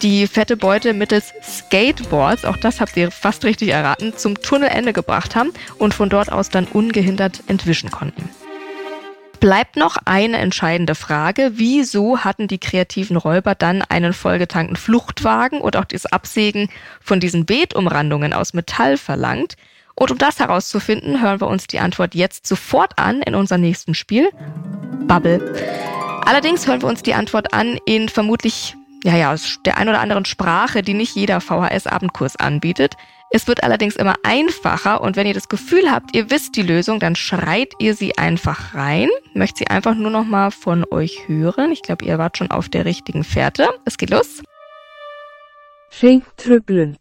die 0.03 0.27
fette 0.27 0.57
Beute 0.57 0.93
mittels 0.93 1.33
Skateboards, 1.43 2.45
auch 2.45 2.57
das 2.57 2.81
habt 2.81 2.97
ihr 2.97 3.11
fast 3.11 3.45
richtig 3.45 3.71
erraten, 3.71 4.13
zum 4.17 4.41
Tunnelende 4.41 4.93
gebracht 4.93 5.37
haben 5.37 5.53
und 5.79 5.95
von 5.95 6.11
dort 6.11 6.31
aus 6.31 6.51
dann 6.51 6.67
ungehindert 6.67 7.43
entwischen 7.47 7.91
konnten. 7.91 8.29
Bleibt 9.41 9.77
noch 9.77 9.97
eine 10.05 10.39
entscheidende 10.39 10.95
Frage. 10.95 11.53
Wieso 11.55 12.21
hatten 12.21 12.49
die 12.49 12.59
kreativen 12.59 13.17
Räuber 13.17 13.55
dann 13.55 13.83
einen 13.83 14.13
vollgetankten 14.13 14.77
Fluchtwagen 14.77 15.61
und 15.61 15.77
auch 15.77 15.85
das 15.85 16.07
Absägen 16.07 16.69
von 17.01 17.21
diesen 17.21 17.47
Beetumrandungen 17.47 18.33
aus 18.33 18.55
Metall 18.55 18.97
verlangt? 18.97 19.57
Und 19.95 20.11
um 20.11 20.19
das 20.19 20.39
herauszufinden, 20.39 21.23
hören 21.23 21.41
wir 21.41 21.49
uns 21.49 21.67
die 21.67 21.81
Antwort 21.81 22.15
jetzt 22.15 22.47
sofort 22.47 22.99
an 22.99 23.23
in 23.23 23.35
unserem 23.35 23.63
nächsten 23.63 23.95
Spiel. 23.95 24.29
Bubble. 25.07 25.41
Allerdings 26.27 26.67
hören 26.67 26.83
wir 26.83 26.89
uns 26.89 27.03
die 27.03 27.15
Antwort 27.15 27.55
an 27.55 27.79
in 27.87 28.09
vermutlich, 28.09 28.75
ja, 29.05 29.17
ja, 29.17 29.35
der 29.65 29.79
ein 29.79 29.89
oder 29.89 30.01
anderen 30.01 30.25
Sprache, 30.25 30.83
die 30.83 30.93
nicht 30.93 31.15
jeder 31.15 31.41
VHS-Abendkurs 31.41 32.37
anbietet. 32.37 32.97
Es 33.31 33.49
wird 33.49 33.65
allerdings 33.65 33.97
immer 33.97 34.15
einfacher 34.23 35.01
und 35.01 35.17
wenn 35.17 35.27
ihr 35.27 35.35
das 35.35 35.49
Gefühl 35.49 35.91
habt, 35.91 36.15
ihr 36.15 36.31
wisst 36.31 36.57
die 36.57 36.63
Lösung, 36.63 37.01
dann 37.01 37.17
schreit 37.17 37.73
ihr 37.81 37.95
sie 37.95 38.17
einfach 38.17 38.75
rein. 38.75 39.09
Möchte 39.35 39.59
sie 39.59 39.67
einfach 39.67 39.95
nur 39.95 40.11
noch 40.11 40.25
mal 40.25 40.51
von 40.51 40.85
euch 40.91 41.27
hören. 41.27 41.73
Ich 41.73 41.83
glaube, 41.83 42.05
ihr 42.05 42.19
wart 42.19 42.39
schon 42.39 42.51
auf 42.51 42.69
der 42.69 42.85
richtigen 42.85 43.25
Fährte. 43.25 43.69
Es 43.85 43.99
geht 43.99 44.11
los. 44.11 44.43
Ringtrüppeln. 46.01 46.97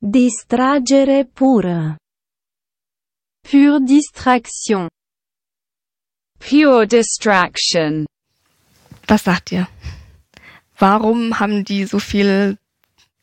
Distragere 0.00 1.24
pure. 1.24 1.98
Pure 3.42 3.80
distraction. 3.84 4.88
Pure 6.38 6.86
distraction. 6.86 8.06
Was 9.06 9.24
sagt 9.24 9.52
ihr? 9.52 9.68
Warum 10.78 11.40
haben 11.40 11.64
die 11.64 11.84
so 11.84 11.98
viel 11.98 12.56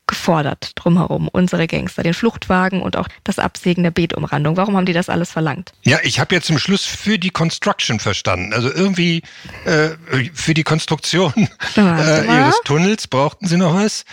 gefordert 0.08 0.72
drumherum, 0.74 1.28
unsere 1.28 1.68
Gangster, 1.68 2.02
den 2.02 2.14
Fluchtwagen 2.14 2.82
und 2.82 2.96
auch 2.96 3.06
das 3.22 3.38
Absägen 3.38 3.84
der 3.84 3.92
Beetumrandung. 3.92 4.56
Warum 4.56 4.76
haben 4.76 4.86
die 4.86 4.92
das 4.92 5.08
alles 5.08 5.30
verlangt? 5.30 5.72
Ja, 5.82 5.98
ich 6.02 6.18
habe 6.18 6.34
jetzt 6.34 6.46
zum 6.46 6.58
Schluss 6.58 6.84
für 6.84 7.18
die 7.18 7.30
Construction 7.30 8.00
verstanden. 8.00 8.52
Also 8.52 8.72
irgendwie 8.72 9.22
äh, 9.64 9.90
für 10.34 10.54
die 10.54 10.64
Konstruktion 10.64 11.32
äh, 11.76 12.26
ihres 12.26 12.60
Tunnels 12.64 13.06
brauchten 13.06 13.46
sie 13.46 13.56
noch 13.56 13.74
was. 13.74 14.04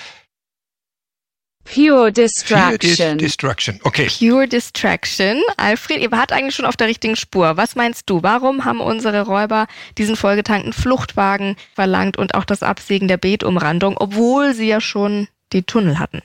Pure 1.66 2.12
Distraction. 2.12 2.78
Pure 2.78 2.78
Dis 2.78 3.18
Distraction, 3.18 3.80
okay. 3.84 4.08
Pure 4.20 4.48
Distraction. 4.48 5.42
Alfred, 5.58 6.00
ihr 6.00 6.12
wart 6.12 6.32
eigentlich 6.32 6.56
schon 6.56 6.66
auf 6.66 6.78
der 6.78 6.88
richtigen 6.88 7.16
Spur. 7.16 7.58
Was 7.58 7.76
meinst 7.76 8.10
du? 8.10 8.22
Warum 8.22 8.66
haben 8.66 8.80
unsere 8.80 9.24
Räuber 9.24 9.66
diesen 9.98 10.16
vollgetankten 10.16 10.74
Fluchtwagen 10.74 11.56
verlangt 11.74 12.18
und 12.18 12.36
auch 12.36 12.46
das 12.46 12.62
Absägen 12.62 13.08
der 13.08 13.18
Beetumrandung, 13.18 13.98
obwohl 13.98 14.54
sie 14.54 14.68
ja 14.68 14.80
schon 14.80 15.28
die 15.56 15.64
Tunnel 15.64 15.98
hatten? 16.00 16.22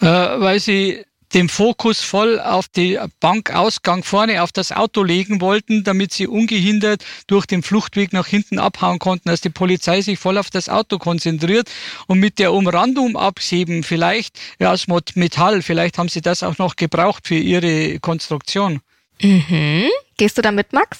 Äh, 0.00 0.06
weil 0.06 0.58
sie 0.58 1.04
den 1.34 1.48
Fokus 1.48 2.00
voll 2.00 2.40
auf 2.40 2.66
die 2.66 2.98
Bankausgang 3.20 4.02
vorne 4.02 4.42
auf 4.42 4.50
das 4.50 4.72
Auto 4.72 5.04
legen 5.04 5.40
wollten, 5.40 5.84
damit 5.84 6.12
sie 6.12 6.26
ungehindert 6.26 7.04
durch 7.28 7.46
den 7.46 7.62
Fluchtweg 7.62 8.12
nach 8.12 8.26
hinten 8.26 8.58
abhauen 8.58 8.98
konnten, 8.98 9.28
dass 9.28 9.40
die 9.40 9.50
Polizei 9.50 10.00
sich 10.00 10.18
voll 10.18 10.38
auf 10.38 10.50
das 10.50 10.68
Auto 10.68 10.98
konzentriert 10.98 11.70
und 12.08 12.18
mit 12.18 12.38
der 12.38 12.52
Umrandung 12.52 13.16
abheben, 13.16 13.84
vielleicht 13.84 14.40
ja, 14.58 14.72
aus 14.72 14.86
Metall, 15.14 15.62
vielleicht 15.62 15.98
haben 15.98 16.08
sie 16.08 16.20
das 16.20 16.42
auch 16.42 16.58
noch 16.58 16.74
gebraucht 16.74 17.28
für 17.28 17.36
ihre 17.36 18.00
Konstruktion. 18.00 18.80
Mhm. 19.20 19.88
Gehst 20.16 20.36
du 20.38 20.42
damit, 20.42 20.72
Max? 20.72 20.98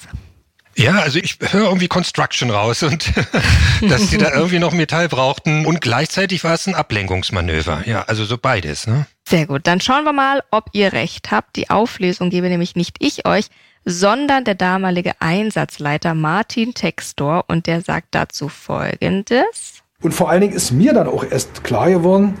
Ja, 0.75 0.99
also 0.99 1.19
ich 1.19 1.37
höre 1.39 1.65
irgendwie 1.65 1.87
Construction 1.87 2.49
raus 2.49 2.83
und 2.83 3.11
dass 3.89 4.09
sie 4.09 4.17
da 4.17 4.31
irgendwie 4.33 4.59
noch 4.59 4.73
Metall 4.73 5.09
brauchten 5.09 5.65
und 5.65 5.81
gleichzeitig 5.81 6.43
war 6.43 6.53
es 6.53 6.67
ein 6.67 6.75
Ablenkungsmanöver. 6.75 7.83
Ja, 7.85 8.03
also 8.03 8.25
so 8.25 8.37
beides. 8.37 8.87
Ne? 8.87 9.05
Sehr 9.27 9.47
gut, 9.47 9.67
dann 9.67 9.81
schauen 9.81 10.03
wir 10.03 10.13
mal, 10.13 10.43
ob 10.51 10.69
ihr 10.73 10.93
recht 10.93 11.31
habt. 11.31 11.55
Die 11.55 11.69
Auflösung 11.69 12.29
gebe 12.29 12.49
nämlich 12.49 12.75
nicht 12.75 12.97
ich 12.99 13.25
euch, 13.25 13.47
sondern 13.85 14.43
der 14.43 14.55
damalige 14.55 15.13
Einsatzleiter 15.19 16.13
Martin 16.13 16.73
Textor 16.73 17.45
und 17.47 17.67
der 17.67 17.81
sagt 17.81 18.09
dazu 18.11 18.47
Folgendes. 18.49 19.81
Und 20.01 20.13
vor 20.13 20.29
allen 20.29 20.41
Dingen 20.41 20.53
ist 20.53 20.71
mir 20.71 20.93
dann 20.93 21.07
auch 21.07 21.23
erst 21.23 21.63
klar 21.63 21.89
geworden, 21.89 22.35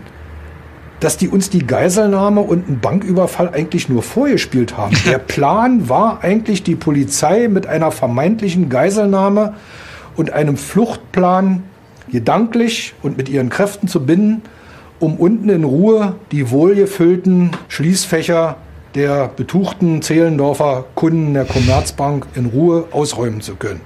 dass 1.01 1.17
die 1.17 1.27
uns 1.27 1.49
die 1.49 1.65
Geiselnahme 1.65 2.41
und 2.41 2.67
einen 2.67 2.79
Banküberfall 2.79 3.49
eigentlich 3.53 3.89
nur 3.89 4.03
vorgespielt 4.03 4.77
haben. 4.77 4.95
Der 5.05 5.17
Plan 5.17 5.89
war 5.89 6.23
eigentlich, 6.23 6.63
die 6.63 6.75
Polizei 6.75 7.49
mit 7.49 7.67
einer 7.67 7.91
vermeintlichen 7.91 8.69
Geiselnahme 8.69 9.55
und 10.15 10.31
einem 10.31 10.55
Fluchtplan 10.55 11.63
gedanklich 12.11 12.93
und 13.01 13.17
mit 13.17 13.29
ihren 13.29 13.49
Kräften 13.49 13.87
zu 13.87 14.05
binden, 14.05 14.43
um 14.99 15.15
unten 15.15 15.49
in 15.49 15.63
Ruhe 15.63 16.15
die 16.31 16.51
wohlgefüllten 16.51 17.51
Schließfächer 17.67 18.57
der 18.93 19.29
betuchten 19.29 20.01
Zehlendorfer 20.01 20.85
Kunden 20.95 21.33
der 21.33 21.45
Commerzbank 21.45 22.27
in 22.35 22.45
Ruhe 22.45 22.85
ausräumen 22.91 23.41
zu 23.41 23.55
können. 23.55 23.81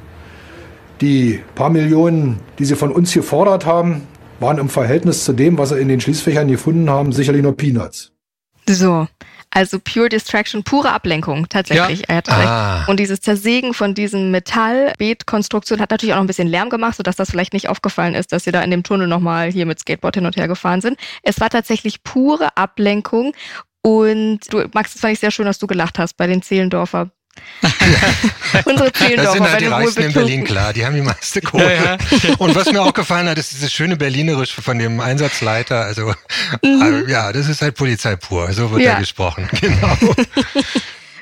Die 0.99 1.39
paar 1.53 1.69
Millionen, 1.69 2.39
die 2.59 2.65
sie 2.65 2.75
von 2.75 2.91
uns 2.91 3.13
gefordert 3.13 3.65
haben, 3.65 4.01
waren 4.39 4.57
im 4.57 4.69
Verhältnis 4.69 5.23
zu 5.23 5.33
dem, 5.33 5.57
was 5.57 5.69
sie 5.69 5.79
in 5.79 5.87
den 5.87 6.01
Schließfächern 6.01 6.47
gefunden 6.47 6.89
haben, 6.89 7.11
sicherlich 7.11 7.41
nur 7.41 7.55
Peanuts. 7.55 8.11
So. 8.67 9.07
Also 9.51 9.79
Pure 9.79 10.09
Distraction, 10.09 10.63
pure 10.63 10.91
Ablenkung, 10.91 11.47
tatsächlich. 11.47 12.01
Ja. 12.01 12.05
Er 12.09 12.15
hat 12.17 12.29
ah. 12.29 12.77
recht. 12.77 12.89
Und 12.89 12.99
dieses 12.99 13.21
Zersägen 13.21 13.73
von 13.73 13.93
diesem 13.93 14.29
Metallbeetkonstruktion 14.31 15.79
hat 15.79 15.91
natürlich 15.91 16.13
auch 16.13 16.17
noch 16.17 16.25
ein 16.25 16.27
bisschen 16.27 16.49
Lärm 16.49 16.69
gemacht, 16.69 16.97
sodass 16.97 17.15
das 17.15 17.29
vielleicht 17.29 17.53
nicht 17.53 17.69
aufgefallen 17.69 18.15
ist, 18.15 18.33
dass 18.33 18.43
sie 18.43 18.51
da 18.51 18.61
in 18.61 18.71
dem 18.71 18.83
Tunnel 18.83 19.07
nochmal 19.07 19.49
hier 19.49 19.65
mit 19.65 19.79
Skateboard 19.79 20.15
hin 20.15 20.25
und 20.25 20.35
her 20.35 20.49
gefahren 20.49 20.81
sind. 20.81 20.97
Es 21.23 21.39
war 21.39 21.49
tatsächlich 21.49 22.03
pure 22.03 22.57
Ablenkung. 22.57 23.33
Und 23.81 24.39
du, 24.51 24.67
Max, 24.73 24.91
das 24.93 25.01
fand 25.01 25.13
ich 25.13 25.19
sehr 25.19 25.31
schön, 25.31 25.45
dass 25.45 25.59
du 25.59 25.67
gelacht 25.67 25.99
hast 25.99 26.17
bei 26.17 26.27
den 26.27 26.41
Zehlendorfer 26.41 27.11
Unsere 28.65 28.91
Zehlendorfer. 28.91 29.23
Das 29.23 29.33
sind 29.33 29.51
halt 29.51 29.61
die 29.61 29.65
Reichsten 29.65 30.03
in 30.03 30.13
Berlin, 30.13 30.43
klar. 30.43 30.73
Die 30.73 30.85
haben 30.85 30.95
die 30.95 31.01
meiste 31.01 31.41
Kohle. 31.41 31.75
Ja, 31.75 31.83
ja. 31.83 31.97
Und 32.37 32.55
was 32.55 32.71
mir 32.71 32.81
auch 32.81 32.93
gefallen 32.93 33.27
hat, 33.27 33.37
ist 33.37 33.51
dieses 33.51 33.71
schöne 33.71 33.97
Berlinerische 33.97 34.61
von 34.61 34.79
dem 34.79 34.99
Einsatzleiter. 34.99 35.81
Also, 35.81 36.13
mhm. 36.61 36.81
also 36.81 37.07
ja, 37.07 37.31
das 37.31 37.47
ist 37.47 37.61
halt 37.61 37.75
Polizei 37.75 38.15
pur. 38.15 38.51
So 38.53 38.71
wird 38.71 38.81
ja. 38.81 38.93
da 38.93 38.99
gesprochen. 38.99 39.49
Genau. 39.65 39.97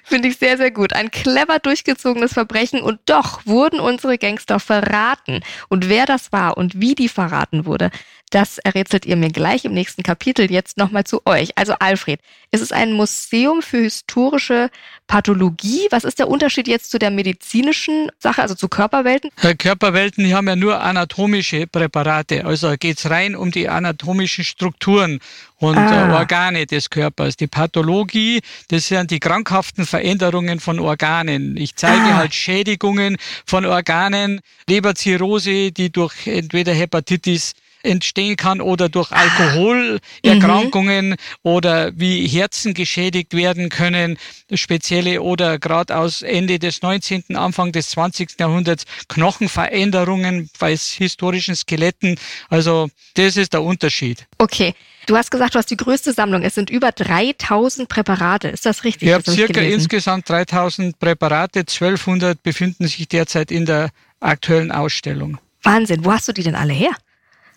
Finde 0.04 0.28
ich 0.28 0.38
sehr, 0.38 0.58
sehr 0.58 0.70
gut. 0.70 0.94
Ein 0.94 1.12
clever 1.12 1.60
durchgezogenes 1.60 2.34
Verbrechen 2.34 2.82
und 2.82 3.00
doch 3.06 3.46
wurden 3.46 3.80
unsere 3.80 4.18
Gangster 4.18 4.60
verraten. 4.60 5.42
Und 5.70 5.88
wer 5.88 6.06
das 6.06 6.32
war 6.32 6.58
und 6.58 6.80
wie 6.82 6.94
die 6.94 7.08
verraten 7.08 7.66
wurde, 7.66 7.90
Das 8.34 8.58
errätselt 8.58 9.06
ihr 9.06 9.16
mir 9.16 9.30
gleich 9.30 9.64
im 9.64 9.76
nächsten 9.76 10.02
Kapitel. 10.02 10.52
Jetzt 10.52 10.78
nochmal 10.78 11.04
zu 11.04 11.22
euch. 11.28 11.56
Also 11.56 11.74
Alfred, 11.78 12.20
es 12.50 12.62
ist 12.62 12.74
ein 12.74 12.94
Museum 12.94 13.62
für 13.62 13.78
historische 13.78 14.72
Pathologie. 15.06 15.86
Was 15.92 16.04
ist 16.04 16.18
der 16.18 16.28
Unterschied 16.28 16.68
jetzt 16.68 16.90
zu 16.90 16.98
der 16.98 17.12
medizinischen 17.12 18.10
Sache, 18.18 18.42
also 18.42 18.56
zu 18.56 18.70
Körperwelten? 18.70 19.30
Körperwelten, 19.60 20.24
die 20.24 20.34
haben 20.34 20.48
ja 20.48 20.56
nur 20.56 20.82
anatomische 20.82 21.68
Präparate. 21.68 22.44
Also 22.44 22.74
geht 22.80 22.98
es 22.98 23.08
rein 23.08 23.36
um 23.36 23.52
die 23.52 23.70
anatomischen 23.70 24.44
Strukturen 24.44 25.20
und 25.58 25.78
ah. 25.78 26.10
Äh, 26.10 26.14
Organe 26.14 26.66
des 26.66 26.90
Körpers. 26.90 27.38
Die 27.38 27.46
Pathologie, 27.46 28.42
das 28.70 28.88
sind 28.88 29.12
die 29.12 29.20
krankhaften 29.20 29.86
Veränderungen 29.86 30.60
von 30.60 30.80
Organen. 30.80 31.56
Ich 31.56 31.76
zeige 31.76 32.06
ah. 32.06 32.16
halt 32.16 32.34
Schädigungen 32.34 33.18
von 33.46 33.64
Organen, 33.68 34.42
Leberzirrhose, 34.68 35.72
die 35.72 35.92
durch 35.92 36.26
entweder 36.26 36.74
Hepatitis 36.74 37.54
entstehen 37.84 38.36
kann 38.36 38.62
oder 38.62 38.90
durch 38.90 39.12
Alkoholerkrankungen 39.12 41.10
mhm. 41.10 41.16
oder 41.44 41.92
wie 41.96 42.28
Herzen 42.28 42.74
geschädigt 42.74 43.34
werden 43.34 43.70
können, 43.70 44.18
spezielle 44.54 45.22
oder 45.22 45.60
gerade 45.60 45.96
aus 45.96 46.22
Ende 46.22 46.60
des 46.60 46.82
19., 46.82 47.36
Anfang 47.36 47.72
des 47.72 47.90
20. 47.92 48.40
Jahrhunderts 48.40 48.86
Knochenveränderungen 49.10 50.50
bei 50.60 50.76
historischen 50.76 51.56
Skeletten. 51.56 52.18
Also 52.50 52.90
das 53.16 53.38
ist 53.38 53.54
der 53.54 53.64
Unterschied. 53.64 54.26
Okay. 54.38 54.74
Du 55.06 55.18
hast 55.18 55.32
gesagt, 55.32 55.56
du 55.56 55.60
hast 55.60 55.70
die 55.70 55.78
größte 55.78 56.14
Sammlung. 56.14 56.44
Es 56.44 56.56
sind 56.56 56.70
über 56.70 56.92
3000 56.94 57.90
Präparate. 57.90 58.48
Ist 58.48 58.66
das 58.66 58.86
richtig? 58.86 59.10
Ich 59.10 59.14
habe 59.14 59.30
circa 59.30 59.54
gelesen? 59.54 59.82
insgesamt 59.82 60.30
3000 60.30 60.98
Präparate. 60.98 61.60
1200 61.60 62.42
befinden 62.42 62.88
sich 62.88 63.08
derzeit 63.10 63.52
in 63.52 63.66
der 63.66 63.90
aktuellen 64.22 64.72
Ausstellung. 64.72 65.40
Wahnsinn. 65.62 66.06
Wo 66.06 66.14
hast 66.14 66.28
du 66.28 66.32
die 66.32 66.44
denn 66.44 66.56
alle 66.56 66.74
her? 66.74 66.92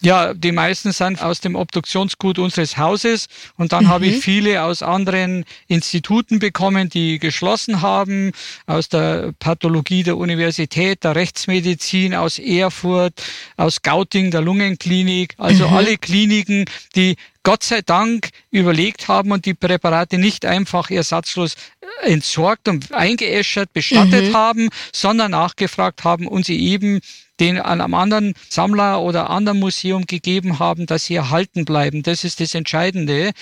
Ja, 0.02 0.35
die 0.35 0.52
meisten 0.52 0.92
sind 0.92 1.22
aus 1.22 1.40
dem 1.40 1.54
Obduktionsgut 1.54 2.38
unseres 2.38 2.76
Hauses 2.76 3.28
und 3.56 3.72
dann 3.72 3.85
mhm. 3.85 3.88
habe 3.88 4.06
ich 4.06 4.16
mhm. 4.16 4.20
viele 4.20 4.62
aus 4.62 4.82
anderen 4.82 5.44
Instituten 5.68 6.38
bekommen, 6.38 6.88
die 6.88 7.18
geschlossen 7.18 7.82
haben, 7.82 8.32
aus 8.66 8.88
der 8.88 9.32
Pathologie 9.38 10.02
der 10.02 10.16
Universität, 10.16 11.02
der 11.04 11.16
Rechtsmedizin, 11.16 12.14
aus 12.14 12.38
Erfurt, 12.38 13.14
aus 13.56 13.82
Gauting, 13.82 14.30
der 14.30 14.42
Lungenklinik, 14.42 15.35
also 15.38 15.68
mhm. 15.68 15.74
alle 15.74 15.98
Kliniken, 15.98 16.66
die 16.94 17.16
Gott 17.46 17.62
sei 17.62 17.80
Dank 17.80 18.30
überlegt 18.50 19.06
haben 19.06 19.30
und 19.30 19.46
die 19.46 19.54
Präparate 19.54 20.18
nicht 20.18 20.44
einfach 20.44 20.90
ersatzlos 20.90 21.54
entsorgt 22.02 22.68
und 22.68 22.92
eingeäschert, 22.92 23.72
bestattet 23.72 24.30
mhm. 24.30 24.37
haben, 24.37 24.68
sondern 24.92 25.32
nachgefragt 25.32 26.04
haben 26.04 26.26
und 26.26 26.46
sie 26.46 26.59
eben 26.59 27.00
den 27.40 27.59
an 27.59 27.80
einem 27.80 27.94
anderen 27.94 28.35
Sammler 28.48 29.02
oder 29.02 29.30
anderen 29.30 29.59
Museum 29.59 30.06
gegeben 30.06 30.59
haben, 30.59 30.87
dass 30.87 31.04
sie 31.04 31.16
erhalten 31.16 31.64
bleiben. 31.64 32.02
Das 32.02 32.24
ist 32.24 32.40
das 32.40 32.54
Entscheidende. 32.54 33.32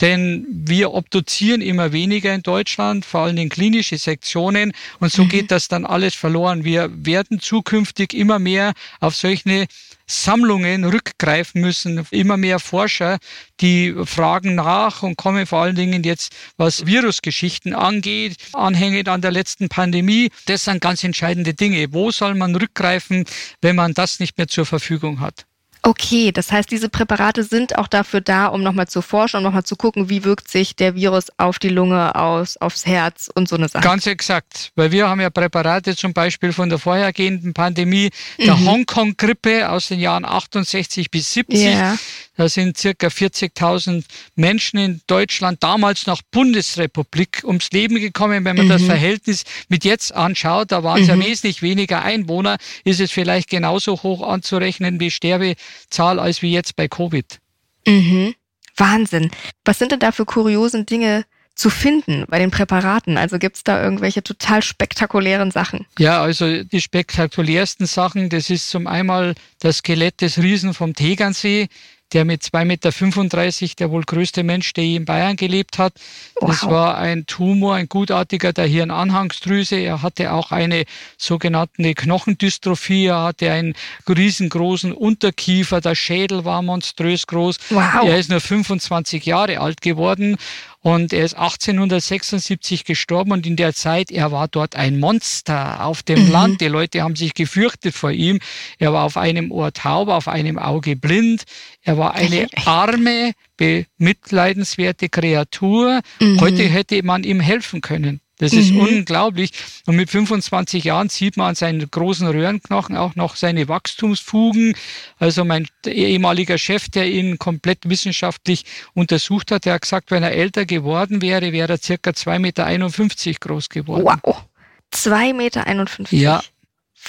Denn 0.00 0.46
wir 0.50 0.94
obduzieren 0.94 1.60
immer 1.60 1.92
weniger 1.92 2.34
in 2.34 2.42
Deutschland, 2.42 3.04
vor 3.04 3.22
allem 3.22 3.36
in 3.36 3.50
klinische 3.50 3.98
Sektionen. 3.98 4.72
Und 5.00 5.12
so 5.12 5.24
mhm. 5.24 5.28
geht 5.28 5.50
das 5.50 5.68
dann 5.68 5.84
alles 5.84 6.14
verloren. 6.14 6.64
Wir 6.64 6.90
werden 6.92 7.40
zukünftig 7.40 8.14
immer 8.14 8.38
mehr 8.38 8.72
auf 9.00 9.14
solche 9.14 9.66
Sammlungen 10.06 10.84
rückgreifen 10.84 11.60
müssen. 11.60 12.06
Immer 12.10 12.36
mehr 12.36 12.58
Forscher, 12.58 13.18
die 13.60 13.94
fragen 14.04 14.54
nach 14.54 15.02
und 15.02 15.16
kommen 15.16 15.46
vor 15.46 15.62
allen 15.62 15.76
Dingen 15.76 16.02
jetzt, 16.02 16.32
was 16.56 16.86
Virusgeschichten 16.86 17.74
angeht, 17.74 18.36
anhängend 18.52 19.08
an 19.08 19.20
der 19.20 19.30
letzten 19.30 19.68
Pandemie. 19.68 20.30
Das 20.46 20.64
sind 20.64 20.80
ganz 20.80 21.04
entscheidende 21.04 21.54
Dinge. 21.54 21.92
Wo 21.92 22.10
soll 22.10 22.34
man 22.34 22.54
rückgreifen, 22.54 23.24
wenn 23.60 23.76
man 23.76 23.94
das 23.94 24.20
nicht 24.20 24.38
mehr 24.38 24.48
zur 24.48 24.66
Verfügung 24.66 25.20
hat? 25.20 25.46
Okay, 25.84 26.30
das 26.30 26.52
heißt, 26.52 26.70
diese 26.70 26.88
Präparate 26.88 27.42
sind 27.42 27.76
auch 27.76 27.88
dafür 27.88 28.20
da, 28.20 28.46
um 28.46 28.62
nochmal 28.62 28.86
zu 28.86 29.02
forschen, 29.02 29.38
um 29.38 29.42
nochmal 29.42 29.64
zu 29.64 29.74
gucken, 29.74 30.08
wie 30.08 30.22
wirkt 30.22 30.48
sich 30.48 30.76
der 30.76 30.94
Virus 30.94 31.26
auf 31.38 31.58
die 31.58 31.70
Lunge 31.70 32.14
aus, 32.14 32.56
aufs 32.56 32.86
Herz 32.86 33.28
und 33.34 33.48
so 33.48 33.56
eine 33.56 33.68
Sache. 33.68 33.82
Ganz 33.82 34.06
exakt, 34.06 34.70
weil 34.76 34.92
wir 34.92 35.08
haben 35.08 35.20
ja 35.20 35.30
Präparate 35.30 35.96
zum 35.96 36.12
Beispiel 36.12 36.52
von 36.52 36.68
der 36.68 36.78
vorhergehenden 36.78 37.52
Pandemie, 37.52 38.10
der 38.38 38.56
mhm. 38.56 38.68
Hongkong-Grippe 38.68 39.68
aus 39.70 39.88
den 39.88 39.98
Jahren 39.98 40.24
68 40.24 41.10
bis 41.10 41.32
70. 41.32 41.60
Yeah. 41.60 41.98
Da 42.36 42.48
sind 42.48 42.78
circa 42.78 43.08
40.000 43.08 44.04
Menschen 44.36 44.78
in 44.78 45.00
Deutschland 45.06 45.62
damals 45.62 46.06
nach 46.06 46.22
Bundesrepublik 46.30 47.42
ums 47.44 47.70
Leben 47.72 47.96
gekommen. 47.96 48.44
Wenn 48.44 48.56
man 48.56 48.66
mhm. 48.66 48.70
das 48.70 48.82
Verhältnis 48.82 49.44
mit 49.68 49.84
jetzt 49.84 50.14
anschaut, 50.14 50.72
da 50.72 50.82
waren 50.82 51.02
es 51.02 51.08
mhm. 51.08 51.20
ja 51.20 51.26
wesentlich 51.28 51.60
weniger 51.60 52.02
Einwohner, 52.02 52.56
ist 52.84 53.00
es 53.00 53.10
vielleicht 53.10 53.50
genauso 53.50 54.02
hoch 54.02 54.26
anzurechnen 54.26 54.98
wie 54.98 55.10
Sterbezahl 55.10 56.18
als 56.18 56.40
wie 56.40 56.52
jetzt 56.52 56.76
bei 56.76 56.88
Covid. 56.88 57.38
Mhm. 57.86 58.34
Wahnsinn. 58.76 59.30
Was 59.64 59.78
sind 59.78 59.92
denn 59.92 60.00
da 60.00 60.12
für 60.12 60.24
kuriosen 60.24 60.86
Dinge 60.86 61.24
zu 61.54 61.68
finden 61.68 62.24
bei 62.28 62.38
den 62.38 62.50
Präparaten? 62.50 63.18
Also 63.18 63.38
gibt 63.38 63.56
es 63.56 63.64
da 63.64 63.82
irgendwelche 63.82 64.22
total 64.22 64.62
spektakulären 64.62 65.50
Sachen? 65.50 65.86
Ja, 65.98 66.22
also 66.22 66.62
die 66.62 66.80
spektakulärsten 66.80 67.86
Sachen, 67.86 68.30
das 68.30 68.48
ist 68.48 68.70
zum 68.70 68.86
einmal 68.86 69.34
das 69.60 69.78
Skelett 69.78 70.20
des 70.22 70.38
Riesen 70.38 70.72
vom 70.72 70.94
Tegernsee 70.94 71.68
der 72.12 72.24
mit 72.24 72.42
2,35 72.42 73.62
Meter, 73.62 73.74
der 73.78 73.90
wohl 73.90 74.02
größte 74.02 74.42
Mensch, 74.42 74.72
der 74.72 74.84
je 74.84 74.96
in 74.96 75.04
Bayern 75.04 75.36
gelebt 75.36 75.78
hat. 75.78 75.94
Wow. 76.36 76.50
Das 76.50 76.66
war 76.68 76.98
ein 76.98 77.26
Tumor, 77.26 77.74
ein 77.74 77.88
gutartiger 77.88 78.52
der 78.52 78.66
Hirnanhangsdrüse. 78.66 79.76
Er 79.76 80.02
hatte 80.02 80.32
auch 80.32 80.52
eine 80.52 80.84
sogenannte 81.16 81.94
Knochendystrophie. 81.94 83.06
Er 83.06 83.22
hatte 83.22 83.50
einen 83.50 83.74
riesengroßen 84.08 84.92
Unterkiefer. 84.92 85.80
Der 85.80 85.94
Schädel 85.94 86.44
war 86.44 86.62
monströs 86.62 87.26
groß. 87.26 87.58
Wow. 87.70 88.04
Er 88.04 88.18
ist 88.18 88.30
nur 88.30 88.40
25 88.40 89.24
Jahre 89.24 89.60
alt 89.60 89.80
geworden 89.80 90.36
und 90.82 91.12
er 91.12 91.24
ist 91.24 91.34
1876 91.34 92.84
gestorben 92.84 93.30
und 93.30 93.46
in 93.46 93.54
der 93.54 93.72
Zeit, 93.72 94.10
er 94.10 94.32
war 94.32 94.48
dort 94.48 94.74
ein 94.74 94.98
Monster 94.98 95.84
auf 95.84 96.02
dem 96.02 96.26
mhm. 96.26 96.32
Land. 96.32 96.60
Die 96.60 96.66
Leute 96.66 97.02
haben 97.02 97.14
sich 97.14 97.34
gefürchtet 97.34 97.94
vor 97.94 98.10
ihm. 98.10 98.40
Er 98.78 98.92
war 98.92 99.04
auf 99.04 99.16
einem 99.16 99.52
Ohr 99.52 99.72
taub, 99.72 100.08
auf 100.08 100.26
einem 100.26 100.58
Auge 100.58 100.96
blind. 100.96 101.44
Er 101.82 101.98
war 101.98 102.14
eine 102.14 102.48
arme, 102.64 103.32
bemitleidenswerte 103.56 105.08
Kreatur. 105.08 106.00
Mhm. 106.20 106.40
Heute 106.40 106.62
hätte 106.62 107.02
man 107.02 107.24
ihm 107.24 107.40
helfen 107.40 107.80
können. 107.80 108.20
Das 108.42 108.52
ist 108.52 108.72
mhm. 108.72 108.80
unglaublich. 108.80 109.52
Und 109.86 109.94
mit 109.94 110.10
25 110.10 110.82
Jahren 110.82 111.08
sieht 111.08 111.36
man 111.36 111.50
an 111.50 111.54
seinen 111.54 111.88
großen 111.88 112.26
Röhrenknochen 112.26 112.96
auch 112.96 113.14
noch 113.14 113.36
seine 113.36 113.68
Wachstumsfugen. 113.68 114.74
Also 115.18 115.44
mein 115.44 115.68
ehemaliger 115.86 116.58
Chef, 116.58 116.88
der 116.88 117.08
ihn 117.08 117.38
komplett 117.38 117.88
wissenschaftlich 117.88 118.64
untersucht 118.94 119.52
hat, 119.52 119.64
der 119.64 119.74
hat 119.74 119.82
gesagt, 119.82 120.10
wenn 120.10 120.24
er 120.24 120.32
älter 120.32 120.66
geworden 120.66 121.22
wäre, 121.22 121.52
wäre 121.52 121.74
er 121.74 121.78
circa 121.78 122.10
2,51 122.10 122.38
Meter 122.40 123.38
groß 123.38 123.68
geworden. 123.68 124.20
Wow. 124.24 124.44
2,51 124.92 125.34
Meter? 125.34 126.16
Ja. 126.16 126.42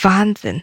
Wahnsinn. 0.02 0.62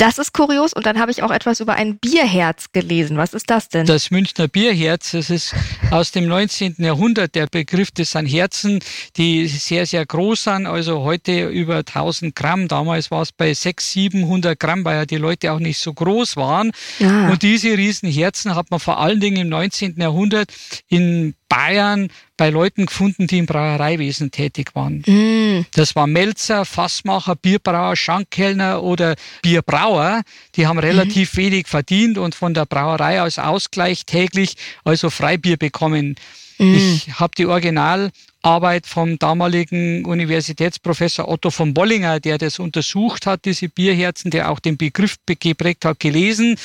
Das 0.00 0.16
ist 0.16 0.32
kurios. 0.32 0.72
Und 0.72 0.86
dann 0.86 0.98
habe 0.98 1.10
ich 1.10 1.22
auch 1.22 1.30
etwas 1.30 1.60
über 1.60 1.74
ein 1.74 1.98
Bierherz 1.98 2.72
gelesen. 2.72 3.18
Was 3.18 3.34
ist 3.34 3.50
das 3.50 3.68
denn? 3.68 3.84
Das 3.84 4.10
Münchner 4.10 4.48
Bierherz, 4.48 5.10
das 5.10 5.28
ist 5.28 5.54
aus 5.90 6.10
dem 6.10 6.26
19. 6.26 6.76
Jahrhundert 6.78 7.34
der 7.34 7.46
Begriff. 7.46 7.90
Das 7.90 8.12
sind 8.12 8.24
Herzen, 8.24 8.80
die 9.18 9.46
sehr, 9.46 9.84
sehr 9.84 10.06
groß 10.06 10.44
sind. 10.44 10.66
Also 10.66 11.02
heute 11.02 11.48
über 11.48 11.76
1000 11.76 12.34
Gramm. 12.34 12.66
Damals 12.66 13.10
war 13.10 13.20
es 13.20 13.32
bei 13.32 13.52
600, 13.52 13.80
700 13.90 14.58
Gramm, 14.58 14.84
weil 14.86 14.96
ja 14.96 15.06
die 15.06 15.16
Leute 15.16 15.52
auch 15.52 15.58
nicht 15.58 15.78
so 15.78 15.92
groß 15.92 16.36
waren. 16.36 16.72
Ja. 16.98 17.28
Und 17.28 17.42
diese 17.42 17.76
Riesenherzen 17.76 18.54
hat 18.54 18.70
man 18.70 18.80
vor 18.80 18.98
allen 18.98 19.20
Dingen 19.20 19.36
im 19.36 19.48
19. 19.50 20.00
Jahrhundert 20.00 20.50
in 20.88 21.34
Bayern 21.50 22.08
bei 22.38 22.48
Leuten 22.48 22.86
gefunden, 22.86 23.26
die 23.26 23.38
im 23.38 23.44
Brauereiwesen 23.44 24.30
tätig 24.30 24.70
waren. 24.74 25.02
Mm. 25.06 25.66
Das 25.72 25.94
war 25.94 26.06
Melzer, 26.06 26.64
Fassmacher, 26.64 27.36
Bierbrauer, 27.36 27.96
Schankkellner 27.96 28.82
oder 28.82 29.16
Bierbrauer. 29.42 30.22
Die 30.54 30.66
haben 30.66 30.78
relativ 30.78 31.34
mm. 31.34 31.36
wenig 31.36 31.66
verdient 31.66 32.16
und 32.16 32.34
von 32.34 32.54
der 32.54 32.64
Brauerei 32.64 33.20
als 33.20 33.38
Ausgleich 33.38 34.06
täglich 34.06 34.54
also 34.84 35.10
Freibier 35.10 35.58
bekommen. 35.58 36.14
Mm. 36.58 36.74
Ich 36.74 37.18
habe 37.18 37.34
die 37.36 37.46
Originalarbeit 37.46 38.86
vom 38.86 39.18
damaligen 39.18 40.04
Universitätsprofessor 40.04 41.28
Otto 41.28 41.50
von 41.50 41.74
Bollinger, 41.74 42.20
der 42.20 42.38
das 42.38 42.58
untersucht 42.58 43.26
hat, 43.26 43.44
diese 43.44 43.68
Bierherzen, 43.68 44.30
der 44.30 44.50
auch 44.50 44.60
den 44.60 44.76
Begriff 44.76 45.16
geprägt 45.26 45.84
hat, 45.84 45.98
gelesen. 45.98 46.56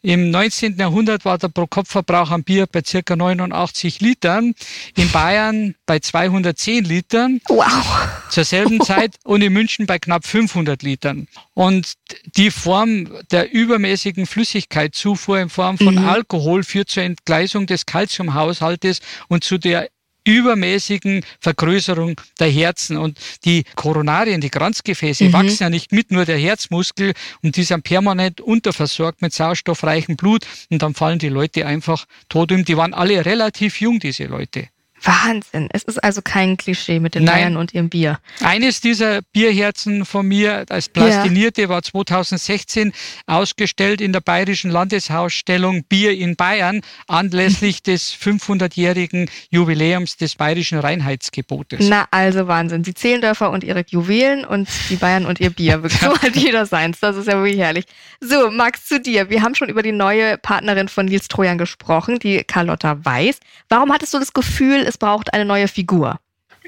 Im 0.00 0.30
19. 0.30 0.76
Jahrhundert 0.78 1.24
war 1.24 1.38
der 1.38 1.48
Pro-Kopf-Verbrauch 1.48 2.30
an 2.30 2.44
Bier 2.44 2.66
bei 2.70 2.82
circa 2.86 3.16
89 3.16 4.00
Litern, 4.00 4.54
in 4.96 5.10
Bayern 5.10 5.74
bei 5.86 5.98
210 5.98 6.84
Litern. 6.84 7.40
Wow. 7.48 8.08
Zur 8.30 8.44
selben 8.44 8.80
Zeit 8.84 9.16
und 9.24 9.42
in 9.42 9.52
München 9.52 9.86
bei 9.86 9.98
knapp 9.98 10.24
500 10.24 10.82
Litern. 10.82 11.26
Und 11.54 11.94
die 12.36 12.50
Form 12.50 13.08
der 13.32 13.52
übermäßigen 13.52 14.26
Flüssigkeitszufuhr 14.26 15.40
in 15.40 15.48
Form 15.48 15.78
von 15.78 15.96
mhm. 15.96 16.06
Alkohol 16.06 16.62
führt 16.62 16.90
zur 16.90 17.02
Entgleisung 17.02 17.66
des 17.66 17.84
Kalziumhaushaltes 17.84 19.00
und 19.28 19.42
zu 19.42 19.58
der 19.58 19.88
übermäßigen 20.28 21.24
Vergrößerung 21.40 22.20
der 22.38 22.50
Herzen. 22.50 22.96
Und 22.96 23.18
die 23.44 23.64
Koronarien, 23.74 24.40
die 24.40 24.50
Kranzgefäße, 24.50 25.24
mhm. 25.24 25.32
wachsen 25.32 25.62
ja 25.64 25.70
nicht 25.70 25.92
mit, 25.92 26.10
nur 26.10 26.24
der 26.24 26.38
Herzmuskel 26.38 27.14
und 27.42 27.56
die 27.56 27.64
sind 27.64 27.82
permanent 27.82 28.40
unterversorgt 28.40 29.22
mit 29.22 29.32
sauerstoffreichem 29.32 30.16
Blut 30.16 30.46
und 30.70 30.82
dann 30.82 30.94
fallen 30.94 31.18
die 31.18 31.28
Leute 31.28 31.66
einfach 31.66 32.06
tot 32.28 32.52
um. 32.52 32.64
Die 32.64 32.76
waren 32.76 32.94
alle 32.94 33.24
relativ 33.24 33.80
jung, 33.80 33.98
diese 33.98 34.24
Leute. 34.24 34.68
Wahnsinn. 35.02 35.68
Es 35.72 35.84
ist 35.84 36.02
also 36.02 36.22
kein 36.22 36.56
Klischee 36.56 37.00
mit 37.00 37.14
den 37.14 37.24
Nein. 37.24 37.34
Bayern 37.34 37.56
und 37.56 37.74
ihrem 37.74 37.88
Bier. 37.88 38.18
Eines 38.40 38.80
dieser 38.80 39.20
Bierherzen 39.32 40.04
von 40.04 40.26
mir 40.26 40.64
als 40.68 40.88
Plastinierte 40.88 41.62
ja. 41.62 41.68
war 41.68 41.82
2016 41.82 42.92
ausgestellt 43.26 44.00
in 44.00 44.12
der 44.12 44.20
Bayerischen 44.20 44.70
Landeshausstellung 44.70 45.84
Bier 45.84 46.16
in 46.16 46.36
Bayern 46.36 46.80
anlässlich 47.06 47.82
des 47.88 48.14
500-jährigen 48.14 49.30
Jubiläums 49.50 50.16
des 50.16 50.34
Bayerischen 50.34 50.78
Reinheitsgebotes. 50.78 51.86
Na, 51.88 52.06
also 52.10 52.48
Wahnsinn. 52.48 52.82
Die 52.82 52.94
Zehlendörfer 52.94 53.50
und 53.50 53.64
ihre 53.64 53.84
Juwelen 53.88 54.44
und 54.44 54.68
die 54.90 54.96
Bayern 54.96 55.26
und 55.26 55.40
ihr 55.40 55.50
Bier. 55.50 55.82
So 55.98 56.16
hat 56.16 56.36
jeder 56.36 56.64
seins. 56.64 57.00
Das 57.00 57.16
ist 57.16 57.26
ja 57.26 57.34
wirklich 57.42 57.58
herrlich. 57.58 57.84
So, 58.20 58.50
Max, 58.50 58.86
zu 58.86 59.00
dir. 59.00 59.30
Wir 59.30 59.42
haben 59.42 59.54
schon 59.54 59.68
über 59.68 59.82
die 59.82 59.92
neue 59.92 60.38
Partnerin 60.38 60.88
von 60.88 61.06
Nils 61.06 61.28
Trojan 61.28 61.58
gesprochen, 61.58 62.18
die 62.18 62.44
Carlotta 62.44 63.04
Weiß. 63.04 63.40
Warum 63.68 63.92
hattest 63.92 64.14
du 64.14 64.18
das 64.18 64.32
Gefühl, 64.32 64.84
es 64.88 64.98
braucht 64.98 65.32
eine 65.34 65.44
neue 65.44 65.68
Figur. 65.68 66.18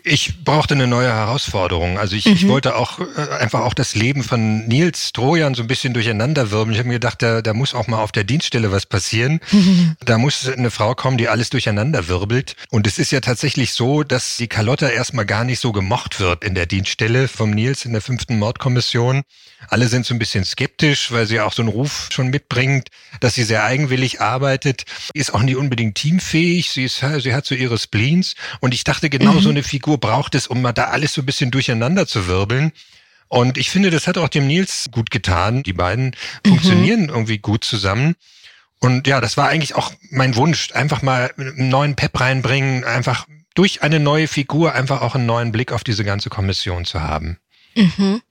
Ich 0.02 0.44
brauchte 0.44 0.74
eine 0.74 0.87
neue 0.87 1.12
Herausforderung. 1.12 1.98
Also 1.98 2.16
ich, 2.16 2.26
mhm. 2.26 2.33
ich 2.33 2.48
wollte 2.48 2.76
auch 2.76 3.00
äh, 3.00 3.28
einfach 3.38 3.61
auch 3.61 3.74
das 3.74 3.94
Leben 3.94 4.22
von 4.22 4.66
Nils 4.66 5.12
Trojan 5.12 5.54
so 5.54 5.62
ein 5.62 5.66
bisschen 5.66 5.92
durcheinander 5.92 6.50
wirbeln. 6.50 6.72
Ich 6.72 6.78
habe 6.78 6.88
mir 6.88 6.94
gedacht, 6.94 7.20
da, 7.22 7.42
da 7.42 7.52
muss 7.52 7.74
auch 7.74 7.87
mal 7.87 8.00
auf 8.00 8.12
der 8.12 8.24
Dienststelle 8.24 8.72
was 8.72 8.87
passieren. 8.87 9.40
Mhm. 9.50 9.96
Da 10.04 10.18
muss 10.18 10.48
eine 10.48 10.70
Frau 10.70 10.94
kommen, 10.94 11.18
die 11.18 11.28
alles 11.28 11.50
durcheinander 11.50 12.09
wirbelt. 12.09 12.56
Und 12.70 12.87
es 12.87 12.98
ist 12.98 13.12
ja 13.12 13.20
tatsächlich 13.20 13.72
so, 13.74 14.02
dass 14.02 14.37
die 14.38 14.48
Carlotta 14.48 14.88
erstmal 14.88 15.26
gar 15.26 15.44
nicht 15.44 15.61
so 15.61 15.72
gemocht 15.72 16.20
wird 16.20 16.42
in 16.42 16.54
der 16.54 16.66
Dienststelle 16.66 17.28
vom 17.28 17.50
Nils 17.50 17.85
in 17.85 17.92
der 17.92 18.00
fünften 18.00 18.38
Mordkommission. 18.38 19.22
Alle 19.68 19.88
sind 19.88 20.07
so 20.07 20.14
ein 20.14 20.18
bisschen 20.18 20.44
skeptisch, 20.44 21.12
weil 21.12 21.27
sie 21.27 21.40
auch 21.40 21.53
so 21.53 21.62
einen 21.62 21.68
Ruf 21.68 22.09
schon 22.12 22.29
mitbringt, 22.29 22.88
dass 23.20 23.35
sie 23.35 23.44
sehr 23.44 23.64
eigenwillig 23.64 24.20
arbeitet. 24.20 24.85
Ist 25.14 25.35
auch 25.35 25.42
nicht 25.42 25.57
unbedingt 25.57 25.96
teamfähig. 25.96 26.70
Sie, 26.70 26.85
ist, 26.85 27.05
sie 27.18 27.35
hat 27.35 27.46
so 27.46 27.55
ihre 27.55 27.79
Spleens. 27.79 28.35
Und 28.61 28.75
ich 28.75 28.85
dachte, 28.85 29.11
genau 29.11 29.35
mhm. 29.35 29.40
so 29.40 29.51
eine 29.51 29.62
Figur 29.62 29.99
braucht 29.99 30.35
es, 30.35 30.46
um 30.46 30.62
mal 30.62 30.73
da 30.73 30.85
alles 30.85 31.14
so 31.14 31.23
ein 31.23 31.27
bisschen 31.27 31.51
durcheinander 31.51 32.07
zu 32.07 32.27
wirbeln. 32.27 32.73
Und 33.29 33.59
ich 33.59 33.70
finde, 33.70 33.90
das 33.90 34.09
hat 34.09 34.18
auch 34.18 34.29
dem 34.29 34.46
Nils 34.46 34.88
gut 34.90 35.11
getan. 35.11 35.62
Die 35.62 35.73
beiden 35.73 36.16
mhm. 36.44 36.49
funktionieren 36.49 37.09
irgendwie 37.09 37.38
gut 37.38 37.64
zusammen. 37.64 38.16
Und 38.81 39.07
ja, 39.07 39.20
das 39.20 39.37
war 39.37 39.49
eigentlich 39.49 39.75
auch 39.75 39.92
mein 40.11 40.37
Wunsch, 40.37 40.73
einfach 40.73 41.03
mal 41.03 41.31
einen 41.37 41.68
neuen 41.68 41.96
Pep 41.96 42.18
reinbringen, 42.18 42.83
einfach 42.85 43.27
durch 43.55 43.83
eine 43.83 44.01
neue 44.01 44.27
Figur 44.27 44.75
einfach 44.75 45.03
auch 45.03 45.14
einen 45.14 45.27
neuen 45.27 45.53
Blick 45.53 45.70
auf 45.73 45.85
diese 45.85 46.03
ganze 46.03 46.31
Kommission 46.31 46.85
zu 46.87 47.03
haben. 47.03 47.38
Mhm. 47.77 48.23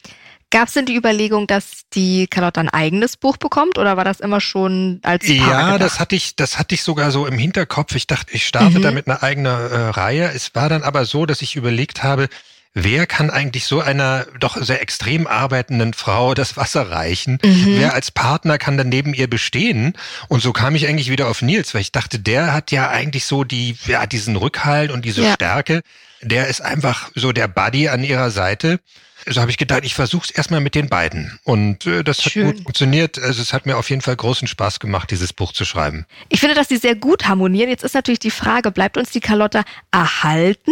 Gab 0.52 0.68
es 0.68 0.74
denn 0.74 0.86
die 0.88 0.96
Überlegung, 0.96 1.46
dass 1.46 1.84
die 1.94 2.26
Carlotta 2.28 2.60
ein 2.60 2.70
eigenes 2.70 3.18
Buch 3.18 3.38
bekommt 3.38 3.78
oder 3.78 3.98
war 3.98 4.04
das 4.04 4.20
immer 4.20 4.42
schon 4.42 5.00
als 5.04 5.28
Paar 5.28 5.36
Ja, 5.36 5.74
gedacht? 5.74 5.82
das 5.82 6.00
hatte 6.00 6.16
ich, 6.16 6.36
das 6.36 6.58
hatte 6.58 6.74
ich 6.74 6.82
sogar 6.82 7.12
so 7.12 7.28
im 7.28 7.38
Hinterkopf. 7.38 7.94
Ich 7.96 8.08
dachte, 8.08 8.34
ich 8.34 8.48
starte 8.48 8.80
mhm. 8.80 8.84
damit 8.84 9.08
eine 9.08 9.22
eigene 9.22 9.50
äh, 9.50 9.90
Reihe. 9.90 10.32
Es 10.34 10.56
war 10.56 10.68
dann 10.68 10.82
aber 10.82 11.06
so, 11.06 11.28
dass 11.28 11.44
ich 11.44 11.56
überlegt 11.56 12.02
habe, 12.02 12.30
wer 12.74 13.06
kann 13.06 13.30
eigentlich 13.30 13.66
so 13.66 13.80
einer 13.80 14.26
doch 14.40 14.58
sehr 14.58 14.82
extrem 14.82 15.28
arbeitenden 15.28 15.94
Frau 15.94 16.34
das 16.34 16.58
Wasser 16.58 16.90
reichen? 16.90 17.38
Mhm. 17.44 17.78
Wer 17.78 17.94
als 17.94 18.10
Partner 18.10 18.58
kann 18.58 18.78
dann 18.78 18.90
neben 18.90 19.14
ihr 19.14 19.30
bestehen? 19.30 19.94
Und 20.30 20.42
so 20.42 20.52
kam 20.52 20.74
ich 20.74 20.88
eigentlich 20.88 21.12
wieder 21.12 21.28
auf 21.28 21.44
Nils, 21.44 21.76
weil 21.76 21.82
ich 21.82 21.92
dachte, 21.92 22.18
der 22.20 22.54
hat 22.54 22.72
ja 22.72 22.90
eigentlich 22.90 23.26
so 23.26 23.44
die, 23.44 23.76
ja, 23.86 24.08
diesen 24.08 24.36
Rückhalt 24.36 24.92
und 24.92 25.06
diese 25.06 25.24
ja. 25.24 25.34
Stärke. 25.34 25.82
Der 26.22 26.48
ist 26.48 26.62
einfach 26.62 27.12
so 27.16 27.32
der 27.32 27.48
Buddy 27.48 27.90
an 27.90 28.04
ihrer 28.04 28.32
Seite 28.32 28.80
so 29.28 29.42
habe 29.42 29.52
ich 29.52 29.58
gedacht, 29.58 29.84
ich 29.84 29.96
versuche 29.96 30.26
es 30.26 30.32
erstmal 30.32 30.62
mit 30.62 30.76
den 30.76 30.90
beiden. 30.90 31.40
Und 31.44 31.86
äh, 31.86 32.04
das 32.04 32.22
Schön. 32.22 32.48
hat 32.48 32.56
gut 32.56 32.64
funktioniert. 32.64 33.20
Also 33.20 33.42
es 33.42 33.54
hat 33.54 33.66
mir 33.66 33.78
auf 33.78 33.90
jeden 33.90 34.02
Fall 34.02 34.16
großen 34.16 34.48
Spaß 34.48 34.80
gemacht, 34.80 35.12
dieses 35.12 35.34
Buch 35.34 35.54
zu 35.54 35.66
schreiben. 35.66 36.06
Ich 36.30 36.40
finde, 36.40 36.56
dass 36.56 36.68
die 36.68 36.78
sehr 36.78 36.96
gut 36.96 37.28
harmonieren. 37.28 37.70
Jetzt 37.70 37.84
ist 37.84 37.96
natürlich 37.96 38.20
die 38.20 38.32
Frage, 38.32 38.72
bleibt 38.72 38.98
uns 38.98 39.12
die 39.12 39.20
Carlotta 39.20 39.64
erhalten 39.92 40.72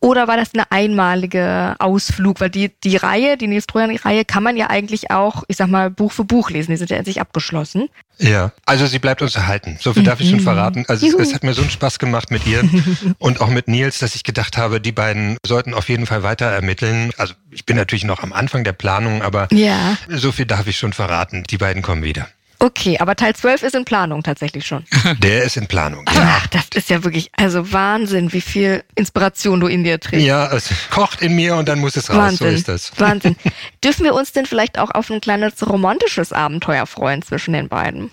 oder 0.00 0.28
war 0.28 0.36
das 0.36 0.54
eine 0.54 0.70
einmalige 0.70 1.76
Ausflug? 1.78 2.40
Weil 2.40 2.50
die, 2.50 2.72
die 2.84 2.96
Reihe, 2.96 3.36
die 3.36 3.46
Nils 3.46 3.66
Trojan-Reihe, 3.66 4.24
kann 4.24 4.42
man 4.42 4.56
ja 4.56 4.68
eigentlich 4.68 5.10
auch, 5.10 5.44
ich 5.48 5.56
sag 5.56 5.68
mal, 5.68 5.90
Buch 5.90 6.12
für 6.12 6.24
Buch 6.24 6.50
lesen. 6.50 6.72
Die 6.72 6.76
sind 6.76 6.90
ja 6.90 6.98
in 6.98 7.04
sich 7.04 7.20
abgeschlossen. 7.20 7.88
Ja, 8.18 8.52
also 8.66 8.86
sie 8.86 8.98
bleibt 8.98 9.22
uns 9.22 9.36
erhalten. 9.36 9.78
So 9.80 9.94
viel 9.94 10.02
darf 10.02 10.20
ich 10.20 10.28
schon 10.28 10.40
mhm. 10.40 10.44
verraten. 10.44 10.84
Also 10.88 11.06
es, 11.06 11.14
es, 11.14 11.34
hat 11.34 11.44
mir 11.44 11.54
so 11.54 11.62
einen 11.62 11.70
Spaß 11.70 11.98
gemacht 11.98 12.30
mit 12.30 12.46
ihr 12.46 12.62
und 13.18 13.40
auch 13.40 13.48
mit 13.48 13.68
Nils, 13.68 13.98
dass 13.98 14.14
ich 14.14 14.24
gedacht 14.24 14.56
habe, 14.56 14.80
die 14.80 14.92
beiden 14.92 15.38
sollten 15.46 15.72
auf 15.72 15.88
jeden 15.88 16.06
Fall 16.06 16.22
weiter 16.22 16.46
ermitteln. 16.46 17.12
Also 17.16 17.34
ich 17.50 17.64
bin 17.64 17.76
natürlich 17.76 18.04
noch 18.04 18.22
am 18.22 18.32
Anfang 18.32 18.64
der 18.64 18.72
Planung, 18.72 19.22
aber 19.22 19.48
ja. 19.52 19.96
so 20.08 20.32
viel 20.32 20.46
darf 20.46 20.66
ich 20.66 20.78
schon 20.78 20.92
verraten. 20.92 21.44
Die 21.48 21.58
beiden 21.58 21.82
kommen 21.82 22.02
wieder. 22.02 22.28
Okay, 22.60 22.98
aber 22.98 23.14
Teil 23.14 23.36
12 23.36 23.62
ist 23.62 23.74
in 23.76 23.84
Planung 23.84 24.22
tatsächlich 24.22 24.66
schon. 24.66 24.84
Der 25.18 25.44
ist 25.44 25.56
in 25.56 25.68
Planung, 25.68 26.04
ja. 26.12 26.38
Ach, 26.40 26.46
das 26.48 26.66
ist 26.74 26.90
ja 26.90 27.04
wirklich, 27.04 27.30
also 27.36 27.72
Wahnsinn, 27.72 28.32
wie 28.32 28.40
viel 28.40 28.82
Inspiration 28.96 29.60
du 29.60 29.68
in 29.68 29.84
dir 29.84 30.00
trägst. 30.00 30.26
Ja, 30.26 30.52
es 30.52 30.70
kocht 30.90 31.22
in 31.22 31.36
mir 31.36 31.54
und 31.54 31.68
dann 31.68 31.78
muss 31.78 31.96
es 31.96 32.10
raus, 32.10 32.16
Wahnsinn, 32.16 32.50
so 32.50 32.54
ist 32.54 32.68
das. 32.68 32.92
Wahnsinn. 32.98 33.36
Dürfen 33.84 34.04
wir 34.04 34.14
uns 34.14 34.32
denn 34.32 34.44
vielleicht 34.44 34.78
auch 34.78 34.90
auf 34.90 35.08
ein 35.10 35.20
kleines 35.20 35.64
romantisches 35.68 36.32
Abenteuer 36.32 36.86
freuen 36.86 37.22
zwischen 37.22 37.52
den 37.52 37.68
beiden? 37.68 38.10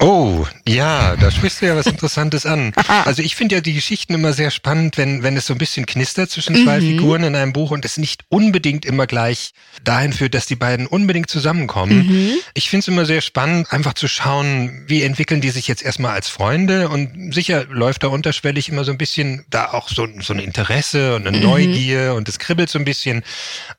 Oh, 0.00 0.46
ja, 0.66 1.14
da 1.16 1.30
sprichst 1.30 1.60
du 1.60 1.66
ja 1.66 1.76
was 1.76 1.86
Interessantes 1.86 2.46
an. 2.46 2.72
Also 3.04 3.22
ich 3.22 3.34
finde 3.34 3.56
ja 3.56 3.60
die 3.60 3.72
Geschichten 3.72 4.14
immer 4.14 4.32
sehr 4.32 4.50
spannend, 4.50 4.98
wenn, 4.98 5.22
wenn 5.22 5.36
es 5.36 5.46
so 5.46 5.54
ein 5.54 5.58
bisschen 5.58 5.86
knistert 5.86 6.30
zwischen 6.30 6.54
zwei 6.64 6.80
mhm. 6.80 6.84
Figuren 6.84 7.22
in 7.22 7.34
einem 7.34 7.52
Buch 7.52 7.70
und 7.70 7.84
es 7.84 7.96
nicht 7.96 8.24
unbedingt 8.28 8.84
immer 8.84 9.06
gleich 9.06 9.52
dahin 9.84 10.12
führt, 10.12 10.34
dass 10.34 10.46
die 10.46 10.56
beiden 10.56 10.86
unbedingt 10.86 11.30
zusammenkommen. 11.30 12.06
Mhm. 12.06 12.32
Ich 12.54 12.68
finde 12.68 12.82
es 12.82 12.88
immer 12.88 13.06
sehr 13.06 13.20
spannend, 13.20 13.72
einfach 13.72 13.94
zu 13.94 14.06
schauen, 14.08 14.84
wie 14.86 15.02
entwickeln 15.02 15.40
die 15.40 15.50
sich 15.50 15.66
jetzt 15.68 15.82
erstmal 15.82 16.12
als 16.12 16.28
Freunde 16.28 16.88
und 16.88 17.32
sicher 17.32 17.64
läuft 17.70 18.02
da 18.02 18.08
unterschwellig 18.08 18.68
immer 18.68 18.84
so 18.84 18.92
ein 18.92 18.98
bisschen 18.98 19.44
da 19.50 19.72
auch 19.72 19.88
so, 19.88 20.06
so 20.20 20.34
ein 20.34 20.40
Interesse 20.40 21.16
und 21.16 21.26
eine 21.26 21.38
mhm. 21.38 21.44
Neugier 21.44 22.14
und 22.16 22.28
es 22.28 22.38
kribbelt 22.38 22.70
so 22.70 22.78
ein 22.78 22.84
bisschen. 22.84 23.22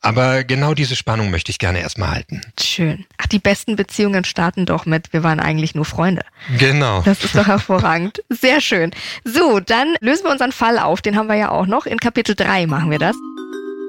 Aber 0.01 0.43
genau 0.43 0.73
diese 0.73 0.95
Spannung 0.95 1.31
möchte 1.31 1.51
ich 1.51 1.60
gerne 1.60 1.79
erstmal 1.79 2.12
halten. 2.12 2.41
Schön. 2.60 3.05
Ach, 3.17 3.27
die 3.27 3.39
besten 3.39 3.75
Beziehungen 3.75 4.23
starten 4.23 4.65
doch 4.65 4.86
mit, 4.86 5.13
wir 5.13 5.23
waren 5.23 5.39
eigentlich 5.39 5.75
nur 5.75 5.86
Freunde. 5.86 6.11
Freunde. 6.12 6.24
Genau. 6.58 7.02
Das 7.02 7.24
ist 7.24 7.36
doch 7.36 7.47
hervorragend. 7.47 8.24
Sehr 8.30 8.62
schön. 8.62 8.91
So, 9.24 9.60
dann 9.60 9.95
lösen 10.00 10.26
wir 10.26 10.32
unseren 10.32 10.52
Fall 10.52 10.80
auf. 10.80 11.02
Den 11.02 11.15
haben 11.15 11.28
wir 11.28 11.36
ja 11.36 11.50
auch 11.50 11.65
noch. 11.65 11.86
In 11.86 12.00
Kapitel 12.00 12.36
3 12.36 12.67
machen 12.67 12.91
wir 12.91 13.00
das. 13.00 13.15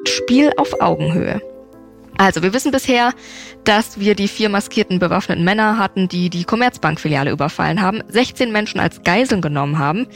Spiel 0.07 0.53
auf 0.57 0.81
Augenhöhe. 0.81 1.41
Also, 2.19 2.43
wir 2.43 2.53
wissen 2.53 2.73
bisher, 2.73 3.13
dass 3.65 3.99
wir 3.99 4.15
die 4.15 4.29
vier 4.29 4.49
maskierten 4.49 4.99
bewaffneten 4.99 5.45
Männer 5.45 5.79
hatten, 5.79 6.09
die 6.09 6.29
die 6.29 6.45
Commerzbank-Filiale 6.45 7.31
überfallen 7.31 7.81
haben, 7.81 8.03
16 8.09 8.53
Menschen 8.53 8.81
als 8.81 9.03
Geiseln 9.03 9.41
genommen 9.41 9.79
haben 9.79 10.07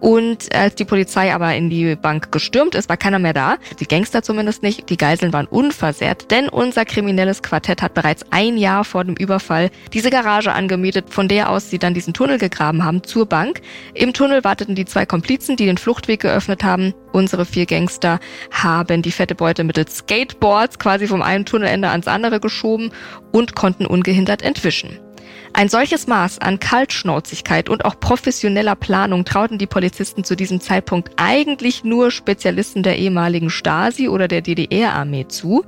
und 0.00 0.54
als 0.54 0.74
die 0.74 0.84
Polizei 0.84 1.34
aber 1.34 1.54
in 1.54 1.70
die 1.70 1.96
Bank 1.96 2.30
gestürmt 2.30 2.74
ist, 2.74 2.88
war 2.88 2.96
keiner 2.96 3.18
mehr 3.18 3.32
da. 3.32 3.56
Die 3.80 3.86
Gangster 3.86 4.22
zumindest 4.22 4.62
nicht. 4.62 4.90
Die 4.90 4.96
Geiseln 4.96 5.32
waren 5.32 5.46
unversehrt, 5.46 6.30
denn 6.30 6.48
unser 6.48 6.84
kriminelles 6.84 7.42
Quartett 7.42 7.82
hat 7.82 7.94
bereits 7.94 8.24
ein 8.30 8.58
Jahr 8.58 8.84
vor 8.84 9.04
dem 9.04 9.16
Überfall 9.16 9.70
diese 9.92 10.10
Garage 10.10 10.52
angemietet, 10.52 11.10
von 11.10 11.28
der 11.28 11.50
aus 11.50 11.70
sie 11.70 11.78
dann 11.78 11.94
diesen 11.94 12.14
Tunnel 12.14 12.38
gegraben 12.38 12.84
haben 12.84 13.02
zur 13.02 13.26
Bank. 13.26 13.62
Im 13.94 14.12
Tunnel 14.12 14.44
warteten 14.44 14.74
die 14.74 14.84
zwei 14.84 15.06
Komplizen, 15.06 15.56
die 15.56 15.66
den 15.66 15.78
Fluchtweg 15.78 16.20
geöffnet 16.20 16.62
haben. 16.62 16.92
Unsere 17.12 17.46
vier 17.46 17.64
Gangster 17.64 18.20
haben 18.50 19.00
die 19.00 19.12
fette 19.12 19.34
Beute 19.34 19.64
mittels 19.64 19.98
Skateboards 19.98 20.78
quasi 20.78 21.06
vom 21.06 21.22
einen 21.22 21.46
Tunnelende 21.46 21.88
ans 21.88 22.08
andere 22.08 22.40
geschoben 22.40 22.90
und 23.32 23.54
konnten 23.54 23.86
ungehindert 23.86 24.42
entwischen. 24.42 25.05
Ein 25.52 25.68
solches 25.68 26.06
Maß 26.06 26.38
an 26.40 26.60
Kaltschnauzigkeit 26.60 27.68
und 27.68 27.84
auch 27.84 27.98
professioneller 27.98 28.74
Planung 28.74 29.24
trauten 29.24 29.58
die 29.58 29.66
Polizisten 29.66 30.24
zu 30.24 30.36
diesem 30.36 30.60
Zeitpunkt 30.60 31.10
eigentlich 31.16 31.84
nur 31.84 32.10
Spezialisten 32.10 32.82
der 32.82 32.98
ehemaligen 32.98 33.50
Stasi 33.50 34.08
oder 34.08 34.28
der 34.28 34.42
DDR-Armee 34.42 35.28
zu. 35.28 35.64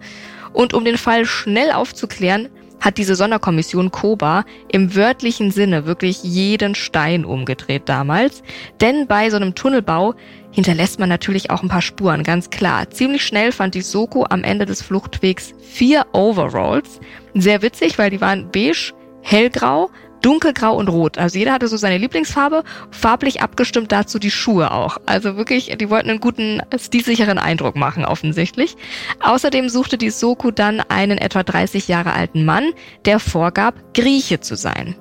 Und 0.52 0.74
um 0.74 0.84
den 0.84 0.98
Fall 0.98 1.24
schnell 1.24 1.72
aufzuklären, 1.72 2.48
hat 2.80 2.98
diese 2.98 3.16
Sonderkommission 3.16 3.90
Koba 3.90 4.44
im 4.70 4.94
wörtlichen 4.94 5.50
Sinne 5.50 5.86
wirklich 5.86 6.22
jeden 6.22 6.74
Stein 6.74 7.24
umgedreht 7.24 7.82
damals. 7.86 8.42
Denn 8.80 9.06
bei 9.06 9.30
so 9.30 9.36
einem 9.36 9.54
Tunnelbau 9.54 10.14
hinterlässt 10.52 10.98
man 10.98 11.08
natürlich 11.08 11.50
auch 11.50 11.62
ein 11.62 11.68
paar 11.68 11.82
Spuren, 11.82 12.22
ganz 12.22 12.50
klar. 12.50 12.90
Ziemlich 12.90 13.24
schnell 13.24 13.52
fand 13.52 13.74
die 13.74 13.82
Soko 13.82 14.26
am 14.28 14.44
Ende 14.44 14.66
des 14.66 14.82
Fluchtwegs 14.82 15.54
vier 15.60 16.06
Overalls. 16.12 17.00
Sehr 17.34 17.62
witzig, 17.62 17.98
weil 17.98 18.10
die 18.10 18.20
waren 18.20 18.50
beige, 18.50 18.92
hellgrau, 19.28 19.90
dunkelgrau 20.22 20.74
und 20.74 20.88
rot. 20.88 21.18
Also 21.18 21.38
jeder 21.38 21.52
hatte 21.52 21.68
so 21.68 21.76
seine 21.76 21.98
Lieblingsfarbe, 21.98 22.64
farblich 22.90 23.42
abgestimmt 23.42 23.92
dazu 23.92 24.18
die 24.18 24.30
Schuhe 24.30 24.70
auch. 24.72 24.98
Also 25.06 25.36
wirklich, 25.36 25.76
die 25.78 25.90
wollten 25.90 26.10
einen 26.10 26.20
guten, 26.20 26.62
stilsicheren 26.76 27.38
Eindruck 27.38 27.76
machen, 27.76 28.04
offensichtlich. 28.04 28.76
Außerdem 29.20 29.68
suchte 29.68 29.98
die 29.98 30.10
Soku 30.10 30.50
dann 30.50 30.80
einen 30.80 31.18
etwa 31.18 31.42
30 31.42 31.88
Jahre 31.88 32.12
alten 32.12 32.44
Mann, 32.44 32.70
der 33.04 33.20
vorgab, 33.20 33.74
Grieche 33.94 34.40
zu 34.40 34.56
sein. 34.56 34.96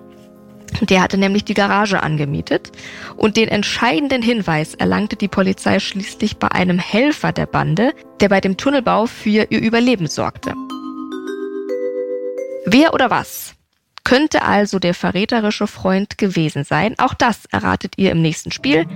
Der 0.81 1.01
hatte 1.01 1.17
nämlich 1.17 1.45
die 1.45 1.53
Garage 1.53 2.03
angemietet 2.03 2.71
und 3.15 3.37
den 3.37 3.47
entscheidenden 3.47 4.21
Hinweis 4.21 4.73
erlangte 4.75 5.15
die 5.15 5.29
Polizei 5.29 5.79
schließlich 5.79 6.37
bei 6.37 6.51
einem 6.51 6.77
Helfer 6.77 7.31
der 7.31 7.45
Bande, 7.45 7.93
der 8.19 8.27
bei 8.27 8.41
dem 8.41 8.57
Tunnelbau 8.57 9.05
für 9.05 9.47
ihr 9.49 9.61
Überleben 9.61 10.07
sorgte. 10.07 10.53
Wer 12.65 12.93
oder 12.93 13.09
was 13.09 13.56
könnte 14.07 14.43
also 14.43 14.79
der 14.79 14.93
verräterische 14.93 15.67
Freund 15.67 16.17
gewesen 16.17 16.63
sein? 16.63 16.95
Auch 16.97 17.13
das 17.13 17.43
erratet 17.51 17.95
ihr 17.97 18.11
im 18.11 18.21
nächsten 18.21 18.51
Spiel. 18.51 18.87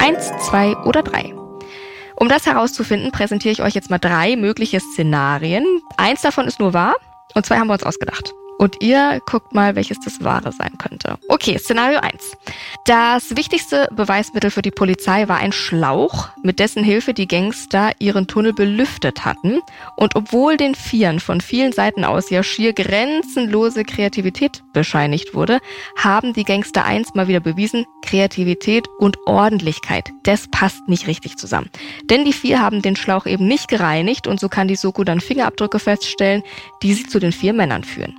Eins, 0.00 0.30
zwei 0.46 0.76
oder 0.84 1.02
drei. 1.02 1.32
Um 2.14 2.28
das 2.28 2.44
herauszufinden, 2.44 3.10
präsentiere 3.10 3.52
ich 3.52 3.62
euch 3.62 3.74
jetzt 3.74 3.88
mal 3.88 3.98
drei 3.98 4.36
mögliche 4.36 4.80
Szenarien. 4.80 5.64
Eins 5.96 6.20
davon 6.20 6.46
ist 6.46 6.60
nur 6.60 6.74
wahr 6.74 6.96
und 7.34 7.46
zwei 7.46 7.56
haben 7.56 7.68
wir 7.68 7.72
uns 7.72 7.84
ausgedacht. 7.84 8.34
Und 8.58 8.82
ihr 8.82 9.20
guckt 9.24 9.54
mal, 9.54 9.76
welches 9.76 10.00
das 10.00 10.22
wahre 10.22 10.52
sein 10.52 10.76
könnte. 10.78 11.16
Okay, 11.28 11.56
Szenario 11.58 12.00
1. 12.00 12.32
Das 12.84 13.36
wichtigste 13.36 13.88
Beweismittel 13.92 14.50
für 14.50 14.62
die 14.62 14.72
Polizei 14.72 15.28
war 15.28 15.38
ein 15.38 15.52
Schlauch, 15.52 16.28
mit 16.42 16.58
dessen 16.58 16.82
Hilfe 16.82 17.14
die 17.14 17.28
Gangster 17.28 17.92
ihren 18.00 18.26
Tunnel 18.26 18.52
belüftet 18.52 19.24
hatten. 19.24 19.60
Und 19.96 20.16
obwohl 20.16 20.56
den 20.56 20.74
Vieren 20.74 21.20
von 21.20 21.40
vielen 21.40 21.72
Seiten 21.72 22.04
aus 22.04 22.30
ja 22.30 22.42
schier 22.42 22.72
grenzenlose 22.72 23.84
Kreativität 23.84 24.64
bescheinigt 24.72 25.34
wurde, 25.34 25.60
haben 25.96 26.32
die 26.32 26.44
Gangster 26.44 26.84
eins 26.84 27.14
mal 27.14 27.28
wieder 27.28 27.40
bewiesen, 27.40 27.86
Kreativität 28.02 28.88
und 28.98 29.18
Ordentlichkeit, 29.26 30.10
das 30.24 30.48
passt 30.48 30.88
nicht 30.88 31.06
richtig 31.06 31.36
zusammen. 31.36 31.70
Denn 32.04 32.24
die 32.24 32.32
vier 32.32 32.60
haben 32.60 32.82
den 32.82 32.96
Schlauch 32.96 33.26
eben 33.26 33.46
nicht 33.46 33.68
gereinigt 33.68 34.26
und 34.26 34.40
so 34.40 34.48
kann 34.48 34.66
die 34.66 34.76
Soko 34.76 35.04
dann 35.04 35.20
Fingerabdrücke 35.20 35.78
feststellen, 35.78 36.42
die 36.82 36.94
sie 36.94 37.06
zu 37.06 37.20
den 37.20 37.32
vier 37.32 37.52
Männern 37.52 37.84
führen. 37.84 38.18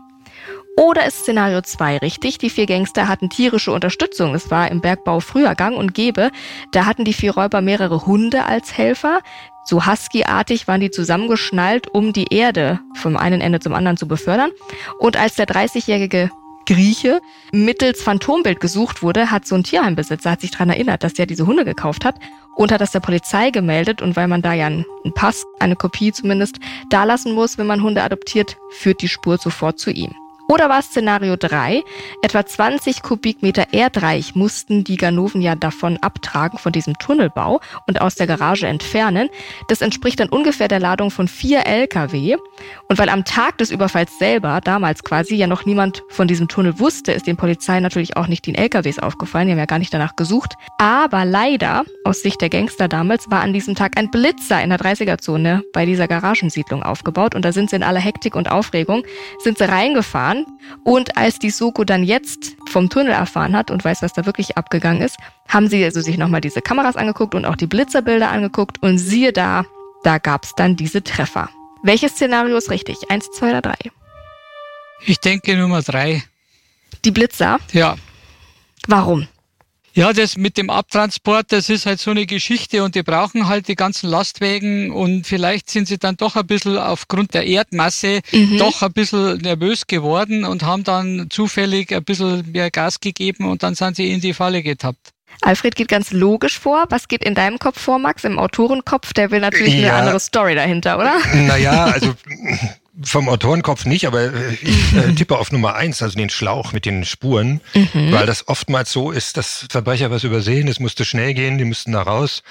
Oder 0.75 1.05
ist 1.05 1.19
Szenario 1.19 1.61
2 1.61 1.97
richtig? 1.97 2.37
Die 2.37 2.49
vier 2.49 2.65
Gangster 2.65 3.07
hatten 3.07 3.29
tierische 3.29 3.71
Unterstützung. 3.71 4.33
Es 4.33 4.49
war 4.49 4.71
im 4.71 4.79
Bergbau 4.79 5.19
früher 5.19 5.53
gang 5.53 5.77
und 5.77 5.93
gäbe. 5.93 6.31
Da 6.71 6.85
hatten 6.85 7.03
die 7.03 7.13
vier 7.13 7.33
Räuber 7.33 7.61
mehrere 7.61 8.05
Hunde 8.05 8.45
als 8.45 8.77
Helfer. 8.77 9.19
So 9.65 9.85
Husky-artig 9.85 10.67
waren 10.67 10.79
die 10.79 10.89
zusammengeschnallt, 10.89 11.87
um 11.93 12.13
die 12.13 12.33
Erde 12.33 12.79
vom 12.95 13.17
einen 13.17 13.41
Ende 13.41 13.59
zum 13.59 13.73
anderen 13.73 13.97
zu 13.97 14.07
befördern. 14.07 14.51
Und 14.99 15.17
als 15.17 15.35
der 15.35 15.47
30-jährige 15.47 16.31
Grieche 16.65 17.19
mittels 17.51 18.01
Phantombild 18.01 18.59
gesucht 18.59 19.01
wurde, 19.01 19.31
hat 19.31 19.45
so 19.45 19.55
ein 19.55 19.63
Tierheimbesitzer 19.63 20.31
hat 20.31 20.41
sich 20.41 20.51
daran 20.51 20.69
erinnert, 20.69 21.03
dass 21.03 21.13
der 21.13 21.25
diese 21.25 21.45
Hunde 21.45 21.65
gekauft 21.65 22.05
hat 22.05 22.15
und 22.55 22.71
hat 22.71 22.79
das 22.79 22.91
der 22.91 22.99
Polizei 22.99 23.49
gemeldet. 23.49 24.01
Und 24.01 24.15
weil 24.15 24.27
man 24.27 24.41
da 24.41 24.53
ja 24.53 24.67
einen 24.67 24.85
Pass, 25.13 25.43
eine 25.59 25.75
Kopie 25.75 26.11
zumindest, 26.11 26.59
da 26.89 27.03
lassen 27.03 27.33
muss, 27.33 27.57
wenn 27.57 27.67
man 27.67 27.83
Hunde 27.83 28.01
adoptiert, 28.01 28.55
führt 28.69 29.01
die 29.01 29.07
Spur 29.07 29.37
sofort 29.37 29.79
zu 29.79 29.91
ihm. 29.91 30.13
Oder 30.51 30.67
war 30.67 30.81
Szenario 30.81 31.35
3? 31.35 31.83
Etwa 32.23 32.43
20 32.43 33.03
Kubikmeter 33.03 33.67
Erdreich 33.71 34.33
mussten 34.33 34.83
die 34.83 34.95
Ganoven 34.95 35.43
ja 35.43 35.53
davon 35.53 35.97
abtragen, 35.97 36.57
von 36.57 36.71
diesem 36.71 36.97
Tunnelbau 36.97 37.61
und 37.85 38.01
aus 38.01 38.15
der 38.15 38.25
Garage 38.25 38.65
entfernen. 38.65 39.29
Das 39.67 39.81
entspricht 39.81 40.19
dann 40.19 40.29
ungefähr 40.29 40.67
der 40.67 40.79
Ladung 40.79 41.11
von 41.11 41.27
vier 41.27 41.67
Lkw. 41.67 42.37
Und 42.87 42.97
weil 42.97 43.09
am 43.09 43.25
Tag 43.25 43.59
des 43.59 43.69
Überfalls 43.69 44.17
selber, 44.17 44.59
damals 44.59 45.03
quasi, 45.03 45.35
ja 45.35 45.45
noch 45.45 45.65
niemand 45.65 46.01
von 46.09 46.27
diesem 46.27 46.47
Tunnel 46.47 46.79
wusste, 46.79 47.11
ist 47.11 47.27
den 47.27 47.37
Polizei 47.37 47.79
natürlich 47.79 48.17
auch 48.17 48.25
nicht 48.25 48.47
den 48.47 48.55
Lkws 48.55 48.97
aufgefallen. 48.97 49.45
Die 49.45 49.51
haben 49.51 49.59
ja 49.59 49.65
gar 49.65 49.77
nicht 49.77 49.93
danach 49.93 50.15
gesucht. 50.15 50.55
Aber 50.79 51.25
leider, 51.25 51.83
aus 52.03 52.23
Sicht 52.23 52.41
der 52.41 52.49
Gangster 52.49 52.87
damals, 52.87 53.29
war 53.29 53.41
an 53.41 53.53
diesem 53.53 53.75
Tag 53.75 53.99
ein 53.99 54.09
Blitzer 54.09 54.63
in 54.63 54.71
der 54.71 54.79
30er-Zone 54.79 55.61
bei 55.73 55.85
dieser 55.85 56.07
Garagensiedlung 56.07 56.81
aufgebaut. 56.81 57.35
Und 57.35 57.45
da 57.45 57.51
sind 57.51 57.69
sie 57.69 57.75
in 57.75 57.83
aller 57.83 57.99
Hektik 57.99 58.35
und 58.35 58.49
Aufregung, 58.49 59.03
sind 59.43 59.59
sie 59.59 59.69
reingefahren 59.69 60.38
und 60.83 61.17
als 61.17 61.39
die 61.39 61.49
Soko 61.49 61.83
dann 61.83 62.03
jetzt 62.03 62.55
vom 62.67 62.89
Tunnel 62.89 63.13
erfahren 63.13 63.55
hat 63.55 63.71
und 63.71 63.83
weiß, 63.83 64.01
was 64.01 64.13
da 64.13 64.25
wirklich 64.25 64.57
abgegangen 64.57 65.01
ist, 65.01 65.17
haben 65.47 65.67
sie 65.67 65.83
also 65.83 66.01
sich 66.01 66.17
nochmal 66.17 66.41
diese 66.41 66.61
Kameras 66.61 66.95
angeguckt 66.95 67.35
und 67.35 67.45
auch 67.45 67.55
die 67.55 67.67
Blitzerbilder 67.67 68.29
angeguckt 68.29 68.81
und 68.81 68.97
siehe 68.97 69.33
da, 69.33 69.65
da 70.03 70.17
gab's 70.17 70.53
dann 70.55 70.75
diese 70.75 71.03
Treffer. 71.03 71.49
Welches 71.83 72.13
Szenario 72.13 72.57
ist 72.57 72.69
richtig? 72.69 72.97
Eins, 73.09 73.31
zwei 73.31 73.49
oder 73.51 73.61
drei? 73.61 73.77
Ich 75.05 75.19
denke 75.19 75.55
Nummer 75.55 75.81
drei. 75.81 76.23
Die 77.05 77.11
Blitzer? 77.11 77.59
Ja. 77.71 77.95
Warum? 78.87 79.27
Ja, 79.93 80.13
das 80.13 80.37
mit 80.37 80.57
dem 80.57 80.69
Abtransport, 80.69 81.51
das 81.51 81.69
ist 81.69 81.85
halt 81.85 81.99
so 81.99 82.11
eine 82.11 82.25
Geschichte 82.25 82.83
und 82.83 82.95
die 82.95 83.03
brauchen 83.03 83.47
halt 83.47 83.67
die 83.67 83.75
ganzen 83.75 84.09
Lastwägen 84.09 84.91
und 84.91 85.25
vielleicht 85.25 85.69
sind 85.69 85.87
sie 85.87 85.97
dann 85.97 86.15
doch 86.15 86.35
ein 86.35 86.45
bisschen 86.45 86.77
aufgrund 86.77 87.33
der 87.33 87.45
Erdmasse 87.45 88.21
mhm. 88.31 88.57
doch 88.57 88.81
ein 88.81 88.93
bisschen 88.93 89.37
nervös 89.39 89.87
geworden 89.87 90.45
und 90.45 90.63
haben 90.63 90.83
dann 90.83 91.27
zufällig 91.29 91.93
ein 91.93 92.03
bisschen 92.03 92.51
mehr 92.51 92.71
Gas 92.71 92.99
gegeben 92.99 93.45
und 93.45 93.63
dann 93.63 93.75
sind 93.75 93.95
sie 93.95 94.11
in 94.11 94.21
die 94.21 94.33
Falle 94.33 94.61
getappt. 94.63 95.13
Alfred 95.41 95.75
geht 95.75 95.87
ganz 95.87 96.11
logisch 96.11 96.59
vor. 96.59 96.85
Was 96.89 97.07
geht 97.07 97.23
in 97.23 97.33
deinem 97.33 97.59
Kopf 97.59 97.79
vor, 97.79 97.97
Max? 97.97 98.23
Im 98.23 98.37
Autorenkopf? 98.37 99.13
Der 99.13 99.31
will 99.31 99.39
natürlich 99.39 99.75
ja. 99.75 99.89
eine 99.89 99.93
andere 99.93 100.19
Story 100.19 100.55
dahinter, 100.55 100.97
oder? 100.97 101.13
Naja, 101.33 101.85
also 101.85 102.13
vom 103.01 103.29
Autorenkopf 103.29 103.85
nicht, 103.85 104.05
aber 104.07 104.33
äh, 104.33 104.53
ich 104.61 104.93
äh, 104.93 105.13
tippe 105.15 105.37
auf 105.37 105.51
Nummer 105.51 105.75
eins, 105.75 106.01
also 106.01 106.17
den 106.17 106.29
Schlauch 106.29 106.73
mit 106.73 106.85
den 106.85 107.05
Spuren, 107.05 107.61
mhm. 107.73 108.11
weil 108.11 108.25
das 108.25 108.47
oftmals 108.47 108.91
so 108.91 109.11
ist, 109.11 109.37
dass 109.37 109.65
Verbrecher 109.69 110.11
was 110.11 110.23
übersehen, 110.23 110.67
es 110.67 110.79
musste 110.79 111.05
schnell 111.05 111.33
gehen, 111.33 111.57
die 111.57 111.65
mussten 111.65 111.93
da 111.93 112.01
raus 112.01 112.43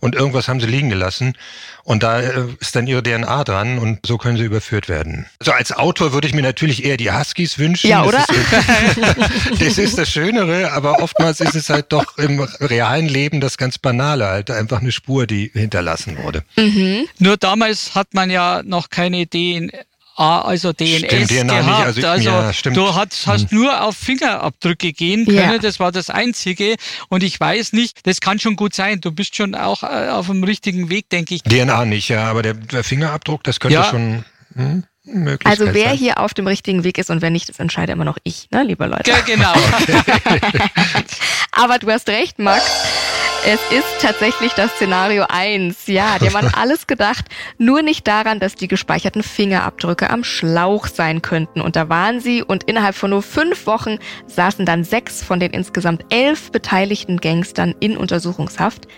und 0.00 0.14
irgendwas 0.14 0.48
haben 0.48 0.60
sie 0.60 0.66
liegen 0.66 0.90
gelassen 0.90 1.34
und 1.82 2.02
da 2.02 2.20
äh, 2.20 2.44
ist 2.60 2.76
dann 2.76 2.86
ihre 2.86 3.02
DNA 3.02 3.44
dran 3.44 3.78
und 3.78 4.06
so 4.06 4.18
können 4.18 4.36
sie 4.36 4.44
überführt 4.44 4.88
werden. 4.88 5.26
Also 5.40 5.52
als 5.52 5.72
Autor 5.72 6.12
würde 6.12 6.28
ich 6.28 6.34
mir 6.34 6.42
natürlich 6.42 6.84
eher 6.84 6.96
die 6.96 7.12
Huskies 7.12 7.58
wünschen. 7.58 7.88
Ja, 7.88 8.04
oder? 8.04 8.24
Das 8.28 8.36
ist, 8.36 9.60
das, 9.60 9.78
ist 9.78 9.98
das 9.98 10.10
Schönere, 10.10 10.72
aber 10.72 11.00
oftmals 11.02 11.40
ist 11.40 11.54
es 11.54 11.70
halt 11.70 11.92
doch 11.92 12.18
im 12.18 12.40
realen 12.40 13.06
Leben 13.08 13.40
das 13.40 13.56
ganz 13.56 13.78
Banale, 13.78 14.26
halt 14.26 14.50
einfach 14.50 14.80
eine 14.80 14.92
Spur, 14.92 15.26
die 15.26 15.50
hinterlassen 15.52 16.18
wurde. 16.18 16.44
Mhm. 16.56 17.06
Nur 17.18 17.36
damals 17.36 17.94
hat 17.94 18.14
man 18.14 18.30
ja 18.30 18.62
noch 18.64 18.90
keine 18.90 19.28
DNA 19.28 19.78
also 20.16 20.72
DNS 20.72 20.98
stimmt, 20.98 21.30
DNA 21.30 21.60
gehabt. 21.60 21.96
Nicht, 21.96 22.06
also, 22.06 22.30
also 22.30 22.68
ja, 22.68 22.74
du 22.74 22.94
hast, 22.94 23.26
hast 23.26 23.50
hm. 23.50 23.58
nur 23.58 23.82
auf 23.82 23.96
Fingerabdrücke 23.96 24.92
gehen 24.92 25.26
können, 25.26 25.36
ja. 25.36 25.58
das 25.58 25.78
war 25.78 25.92
das 25.92 26.10
Einzige. 26.10 26.76
Und 27.08 27.22
ich 27.22 27.38
weiß 27.38 27.72
nicht, 27.72 28.06
das 28.06 28.20
kann 28.20 28.38
schon 28.38 28.56
gut 28.56 28.74
sein. 28.74 29.00
Du 29.00 29.12
bist 29.12 29.36
schon 29.36 29.54
auch 29.54 29.82
äh, 29.82 30.08
auf 30.08 30.26
dem 30.26 30.42
richtigen 30.44 30.88
Weg, 30.88 31.10
denke 31.10 31.34
ich. 31.34 31.42
DNA 31.42 31.84
nicht, 31.84 32.08
ja, 32.08 32.24
aber 32.24 32.42
der, 32.42 32.54
der 32.54 32.82
Fingerabdruck, 32.82 33.44
das 33.44 33.60
könnte 33.60 33.74
ja. 33.74 33.84
schon. 33.84 34.24
Hm? 34.54 34.84
Also 35.44 35.72
wer 35.72 35.90
sein. 35.90 35.98
hier 35.98 36.18
auf 36.18 36.34
dem 36.34 36.48
richtigen 36.48 36.82
Weg 36.82 36.98
ist 36.98 37.10
und 37.10 37.22
wer 37.22 37.30
nicht, 37.30 37.48
das 37.48 37.60
entscheide 37.60 37.92
immer 37.92 38.04
noch 38.04 38.18
ich, 38.24 38.48
ne, 38.50 38.64
liebe 38.64 38.86
Leute. 38.86 39.08
Ja, 39.08 39.20
genau. 39.20 39.52
Aber 41.52 41.78
du 41.78 41.88
hast 41.90 42.08
recht, 42.08 42.40
Max. 42.40 42.64
Es 43.48 43.60
ist 43.70 44.02
tatsächlich 44.02 44.54
das 44.54 44.72
Szenario 44.72 45.24
1. 45.28 45.86
Ja, 45.86 46.18
die 46.18 46.28
haben 46.28 46.50
alles 46.56 46.88
gedacht, 46.88 47.26
nur 47.58 47.80
nicht 47.80 48.08
daran, 48.08 48.40
dass 48.40 48.56
die 48.56 48.66
gespeicherten 48.66 49.22
Fingerabdrücke 49.22 50.10
am 50.10 50.24
Schlauch 50.24 50.88
sein 50.88 51.22
könnten. 51.22 51.60
Und 51.60 51.76
da 51.76 51.88
waren 51.88 52.18
sie 52.18 52.42
und 52.42 52.64
innerhalb 52.64 52.96
von 52.96 53.10
nur 53.10 53.22
fünf 53.22 53.68
Wochen 53.68 53.98
saßen 54.26 54.66
dann 54.66 54.82
sechs 54.82 55.22
von 55.22 55.38
den 55.38 55.52
insgesamt 55.52 56.06
elf 56.10 56.50
beteiligten 56.50 57.18
Gangstern 57.18 57.76
in 57.78 57.96
Untersuchungshaft. 57.96 58.88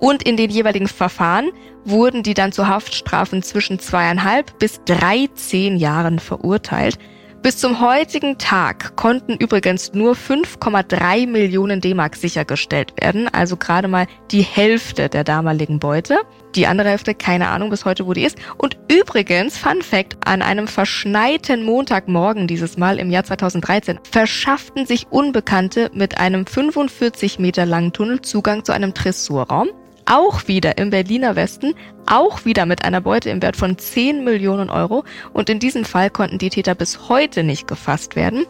Und 0.00 0.22
in 0.22 0.38
den 0.38 0.48
jeweiligen 0.48 0.88
Verfahren 0.88 1.50
wurden 1.84 2.22
die 2.22 2.32
dann 2.32 2.52
zu 2.52 2.66
Haftstrafen 2.66 3.42
zwischen 3.42 3.78
zweieinhalb 3.78 4.58
bis 4.58 4.80
dreizehn 4.86 5.76
Jahren 5.76 6.18
verurteilt. 6.18 6.98
Bis 7.40 7.56
zum 7.56 7.80
heutigen 7.80 8.36
Tag 8.36 8.96
konnten 8.96 9.36
übrigens 9.36 9.94
nur 9.94 10.14
5,3 10.14 11.28
Millionen 11.28 11.80
D-Mark 11.80 12.16
sichergestellt 12.16 12.92
werden, 13.00 13.28
also 13.32 13.56
gerade 13.56 13.86
mal 13.86 14.08
die 14.32 14.42
Hälfte 14.42 15.08
der 15.08 15.22
damaligen 15.22 15.78
Beute. 15.78 16.18
Die 16.56 16.66
andere 16.66 16.88
Hälfte, 16.88 17.14
keine 17.14 17.48
Ahnung 17.48 17.70
bis 17.70 17.84
heute, 17.84 18.06
wo 18.06 18.12
die 18.12 18.24
ist. 18.24 18.38
Und 18.56 18.76
übrigens, 18.90 19.56
Fun 19.56 19.82
Fact, 19.82 20.16
an 20.26 20.42
einem 20.42 20.66
verschneiten 20.66 21.62
Montagmorgen 21.62 22.48
dieses 22.48 22.76
Mal 22.76 22.98
im 22.98 23.10
Jahr 23.10 23.24
2013 23.24 24.00
verschafften 24.10 24.84
sich 24.84 25.06
Unbekannte 25.10 25.90
mit 25.94 26.18
einem 26.18 26.44
45 26.44 27.38
Meter 27.38 27.66
langen 27.66 27.92
Tunnel 27.92 28.20
Zugang 28.20 28.64
zu 28.64 28.72
einem 28.72 28.94
Tresorraum 28.94 29.68
auch 30.08 30.48
wieder 30.48 30.78
im 30.78 30.90
Berliner 30.90 31.36
Westen, 31.36 31.74
auch 32.06 32.44
wieder 32.44 32.66
mit 32.66 32.84
einer 32.84 33.00
Beute 33.00 33.30
im 33.30 33.42
Wert 33.42 33.56
von 33.56 33.78
10 33.78 34.24
Millionen 34.24 34.70
Euro. 34.70 35.04
Und 35.32 35.50
in 35.50 35.58
diesem 35.58 35.84
Fall 35.84 36.10
konnten 36.10 36.38
die 36.38 36.50
Täter 36.50 36.74
bis 36.74 37.08
heute 37.08 37.44
nicht 37.44 37.68
gefasst 37.68 38.16
werden. 38.16 38.46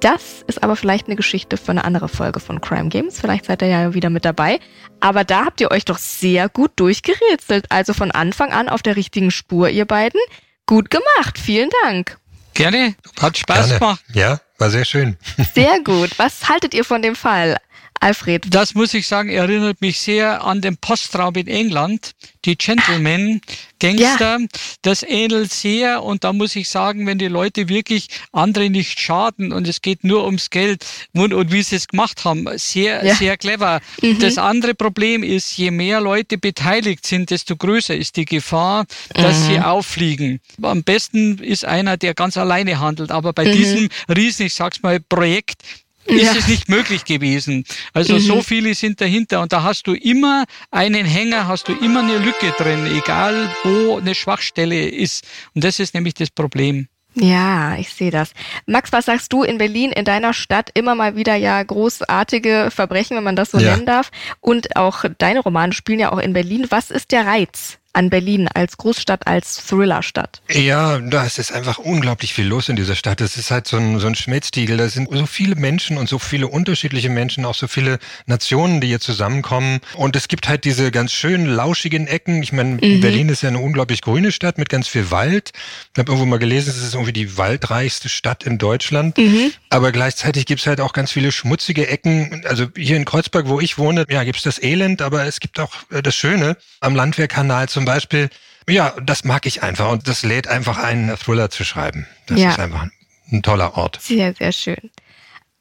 Das 0.00 0.44
ist 0.46 0.62
aber 0.62 0.76
vielleicht 0.76 1.06
eine 1.06 1.16
Geschichte 1.16 1.56
für 1.56 1.72
eine 1.72 1.84
andere 1.84 2.08
Folge 2.08 2.38
von 2.38 2.60
Crime 2.60 2.88
Games. 2.88 3.20
Vielleicht 3.20 3.46
seid 3.46 3.62
ihr 3.62 3.68
ja 3.68 3.94
wieder 3.94 4.10
mit 4.10 4.24
dabei. 4.24 4.60
Aber 5.00 5.24
da 5.24 5.44
habt 5.44 5.60
ihr 5.60 5.70
euch 5.70 5.84
doch 5.84 5.98
sehr 5.98 6.48
gut 6.48 6.72
durchgerätselt. 6.76 7.66
Also 7.70 7.94
von 7.94 8.12
Anfang 8.12 8.52
an 8.52 8.68
auf 8.68 8.82
der 8.82 8.96
richtigen 8.96 9.30
Spur, 9.30 9.70
ihr 9.70 9.86
beiden. 9.86 10.20
Gut 10.66 10.90
gemacht. 10.90 11.38
Vielen 11.38 11.70
Dank. 11.82 12.18
Gerne. 12.54 12.94
Hat 13.20 13.38
Spaß 13.38 13.66
Gerne. 13.66 13.78
gemacht. 13.78 14.04
Ja, 14.12 14.40
war 14.58 14.70
sehr 14.70 14.84
schön. 14.84 15.16
Sehr 15.54 15.80
gut. 15.82 16.10
Was 16.18 16.48
haltet 16.48 16.74
ihr 16.74 16.84
von 16.84 17.02
dem 17.02 17.16
Fall? 17.16 17.56
Alfred. 18.00 18.46
Das 18.50 18.74
muss 18.74 18.94
ich 18.94 19.06
sagen, 19.06 19.28
erinnert 19.28 19.80
mich 19.80 20.00
sehr 20.00 20.44
an 20.44 20.60
den 20.60 20.76
Postraum 20.76 21.34
in 21.34 21.48
England, 21.48 22.12
die 22.44 22.56
Gentlemen, 22.56 23.40
Gangster. 23.80 24.38
Ja. 24.40 24.46
Das 24.82 25.02
ähnelt 25.02 25.52
sehr 25.52 26.02
und 26.02 26.24
da 26.24 26.32
muss 26.32 26.56
ich 26.56 26.68
sagen, 26.68 27.06
wenn 27.06 27.18
die 27.18 27.28
Leute 27.28 27.68
wirklich 27.68 28.08
andere 28.32 28.70
nicht 28.70 29.00
schaden 29.00 29.52
und 29.52 29.68
es 29.68 29.82
geht 29.82 30.04
nur 30.04 30.24
ums 30.24 30.50
Geld 30.50 30.84
und, 31.14 31.32
und 31.32 31.52
wie 31.52 31.62
sie 31.62 31.76
es 31.76 31.88
gemacht 31.88 32.24
haben, 32.24 32.46
sehr, 32.56 33.04
ja. 33.04 33.14
sehr 33.14 33.36
clever. 33.36 33.80
Mhm. 34.02 34.18
Das 34.18 34.38
andere 34.38 34.74
Problem 34.74 35.22
ist, 35.22 35.56
je 35.56 35.70
mehr 35.70 36.00
Leute 36.00 36.38
beteiligt 36.38 37.06
sind, 37.06 37.30
desto 37.30 37.56
größer 37.56 37.96
ist 37.96 38.16
die 38.16 38.24
Gefahr, 38.24 38.86
dass 39.14 39.40
mhm. 39.40 39.44
sie 39.46 39.60
auffliegen. 39.60 40.40
Am 40.62 40.82
besten 40.82 41.38
ist 41.38 41.64
einer, 41.64 41.96
der 41.96 42.14
ganz 42.14 42.36
alleine 42.36 42.80
handelt, 42.80 43.10
aber 43.10 43.32
bei 43.32 43.46
mhm. 43.46 43.52
diesem 43.52 43.88
riesen, 44.08 44.46
ich 44.46 44.54
sag's 44.54 44.82
mal, 44.82 45.00
Projekt 45.00 45.62
ist 46.08 46.22
ja. 46.22 46.34
es 46.38 46.48
nicht 46.48 46.68
möglich 46.68 47.04
gewesen. 47.04 47.64
Also 47.92 48.14
mhm. 48.14 48.20
so 48.20 48.42
viele 48.42 48.74
sind 48.74 49.00
dahinter 49.00 49.42
und 49.42 49.52
da 49.52 49.62
hast 49.62 49.86
du 49.86 49.94
immer 49.94 50.44
einen 50.70 51.04
Hänger, 51.04 51.46
hast 51.46 51.68
du 51.68 51.72
immer 51.72 52.00
eine 52.00 52.18
Lücke 52.18 52.52
drin, 52.56 52.86
egal 52.96 53.50
wo 53.64 53.98
eine 53.98 54.14
Schwachstelle 54.14 54.88
ist. 54.88 55.26
Und 55.54 55.64
das 55.64 55.78
ist 55.78 55.94
nämlich 55.94 56.14
das 56.14 56.30
Problem. 56.30 56.88
Ja, 57.14 57.76
ich 57.76 57.92
sehe 57.92 58.10
das. 58.10 58.32
Max, 58.66 58.92
was 58.92 59.06
sagst 59.06 59.32
du 59.32 59.42
in 59.42 59.58
Berlin, 59.58 59.90
in 59.90 60.04
deiner 60.04 60.32
Stadt 60.32 60.70
immer 60.74 60.94
mal 60.94 61.16
wieder 61.16 61.34
ja 61.34 61.60
großartige 61.62 62.70
Verbrechen, 62.70 63.16
wenn 63.16 63.24
man 63.24 63.36
das 63.36 63.50
so 63.50 63.58
ja. 63.58 63.72
nennen 63.72 63.86
darf? 63.86 64.10
Und 64.40 64.76
auch 64.76 65.04
deine 65.18 65.40
Romane 65.40 65.72
spielen 65.72 65.98
ja 65.98 66.12
auch 66.12 66.18
in 66.18 66.32
Berlin. 66.32 66.66
Was 66.70 66.90
ist 66.90 67.10
der 67.10 67.26
Reiz 67.26 67.77
an 67.92 68.10
Berlin 68.10 68.48
als 68.54 68.76
Großstadt, 68.76 69.26
als 69.26 69.66
Thrillerstadt? 69.66 70.40
Ja, 70.50 70.98
da 70.98 71.24
ist 71.24 71.52
einfach 71.52 71.78
unglaublich 71.78 72.34
viel 72.34 72.46
los 72.46 72.68
in 72.68 72.76
dieser 72.76 72.94
Stadt. 72.94 73.20
Es 73.20 73.36
ist 73.36 73.50
halt 73.50 73.66
so 73.66 73.76
ein, 73.76 73.98
so 73.98 74.06
ein 74.06 74.14
Schmelztiegel. 74.14 74.76
Da 74.76 74.88
sind 74.88 75.08
so 75.10 75.26
viele 75.26 75.56
Menschen 75.56 75.98
und 75.98 76.08
so 76.08 76.18
viele 76.18 76.46
unterschiedliche 76.46 77.08
Menschen, 77.08 77.44
auch 77.44 77.54
so 77.54 77.66
viele 77.66 77.98
Nationen, 78.26 78.80
die 78.80 78.88
hier 78.88 79.00
zusammenkommen. 79.00 79.80
Und 79.94 80.16
es 80.16 80.28
gibt 80.28 80.48
halt 80.48 80.64
diese 80.64 80.90
ganz 80.90 81.12
schönen, 81.12 81.46
lauschigen 81.46 82.06
Ecken. 82.06 82.42
Ich 82.42 82.52
meine, 82.52 82.78
mhm. 82.82 83.00
Berlin 83.00 83.28
ist 83.28 83.42
ja 83.42 83.48
eine 83.48 83.58
unglaublich 83.58 84.02
grüne 84.02 84.32
Stadt 84.32 84.58
mit 84.58 84.68
ganz 84.68 84.86
viel 84.86 85.10
Wald. 85.10 85.52
Ich 85.92 85.98
habe 85.98 86.12
irgendwo 86.12 86.26
mal 86.26 86.38
gelesen, 86.38 86.70
es 86.70 86.82
ist 86.82 86.94
irgendwie 86.94 87.12
die 87.12 87.36
waldreichste 87.36 88.08
Stadt 88.08 88.44
in 88.44 88.58
Deutschland. 88.58 89.18
Mhm. 89.18 89.52
Aber 89.70 89.92
gleichzeitig 89.92 90.46
gibt 90.46 90.60
es 90.60 90.66
halt 90.66 90.80
auch 90.80 90.92
ganz 90.92 91.12
viele 91.12 91.32
schmutzige 91.32 91.88
Ecken. 91.88 92.44
Also 92.46 92.66
hier 92.76 92.96
in 92.96 93.04
Kreuzberg, 93.04 93.48
wo 93.48 93.60
ich 93.60 93.78
wohne, 93.78 94.04
ja, 94.08 94.24
gibt 94.24 94.38
es 94.38 94.44
das 94.44 94.62
Elend, 94.62 95.02
aber 95.02 95.24
es 95.24 95.40
gibt 95.40 95.58
auch 95.58 95.74
äh, 95.90 96.02
das 96.02 96.14
Schöne. 96.14 96.56
Am 96.80 96.94
Landwehrkanal 96.94 97.68
zum 97.78 97.84
Beispiel, 97.84 98.28
ja, 98.68 98.92
das 99.00 99.22
mag 99.22 99.46
ich 99.46 99.62
einfach 99.62 99.88
und 99.92 100.08
das 100.08 100.24
lädt 100.24 100.48
einfach 100.48 100.78
einen 100.78 101.16
Thriller 101.16 101.48
zu 101.48 101.62
schreiben. 101.62 102.08
Das 102.26 102.40
ja. 102.40 102.50
ist 102.50 102.58
einfach 102.58 102.88
ein 103.30 103.42
toller 103.44 103.76
Ort. 103.76 104.00
Sehr, 104.02 104.34
sehr 104.34 104.50
schön. 104.50 104.90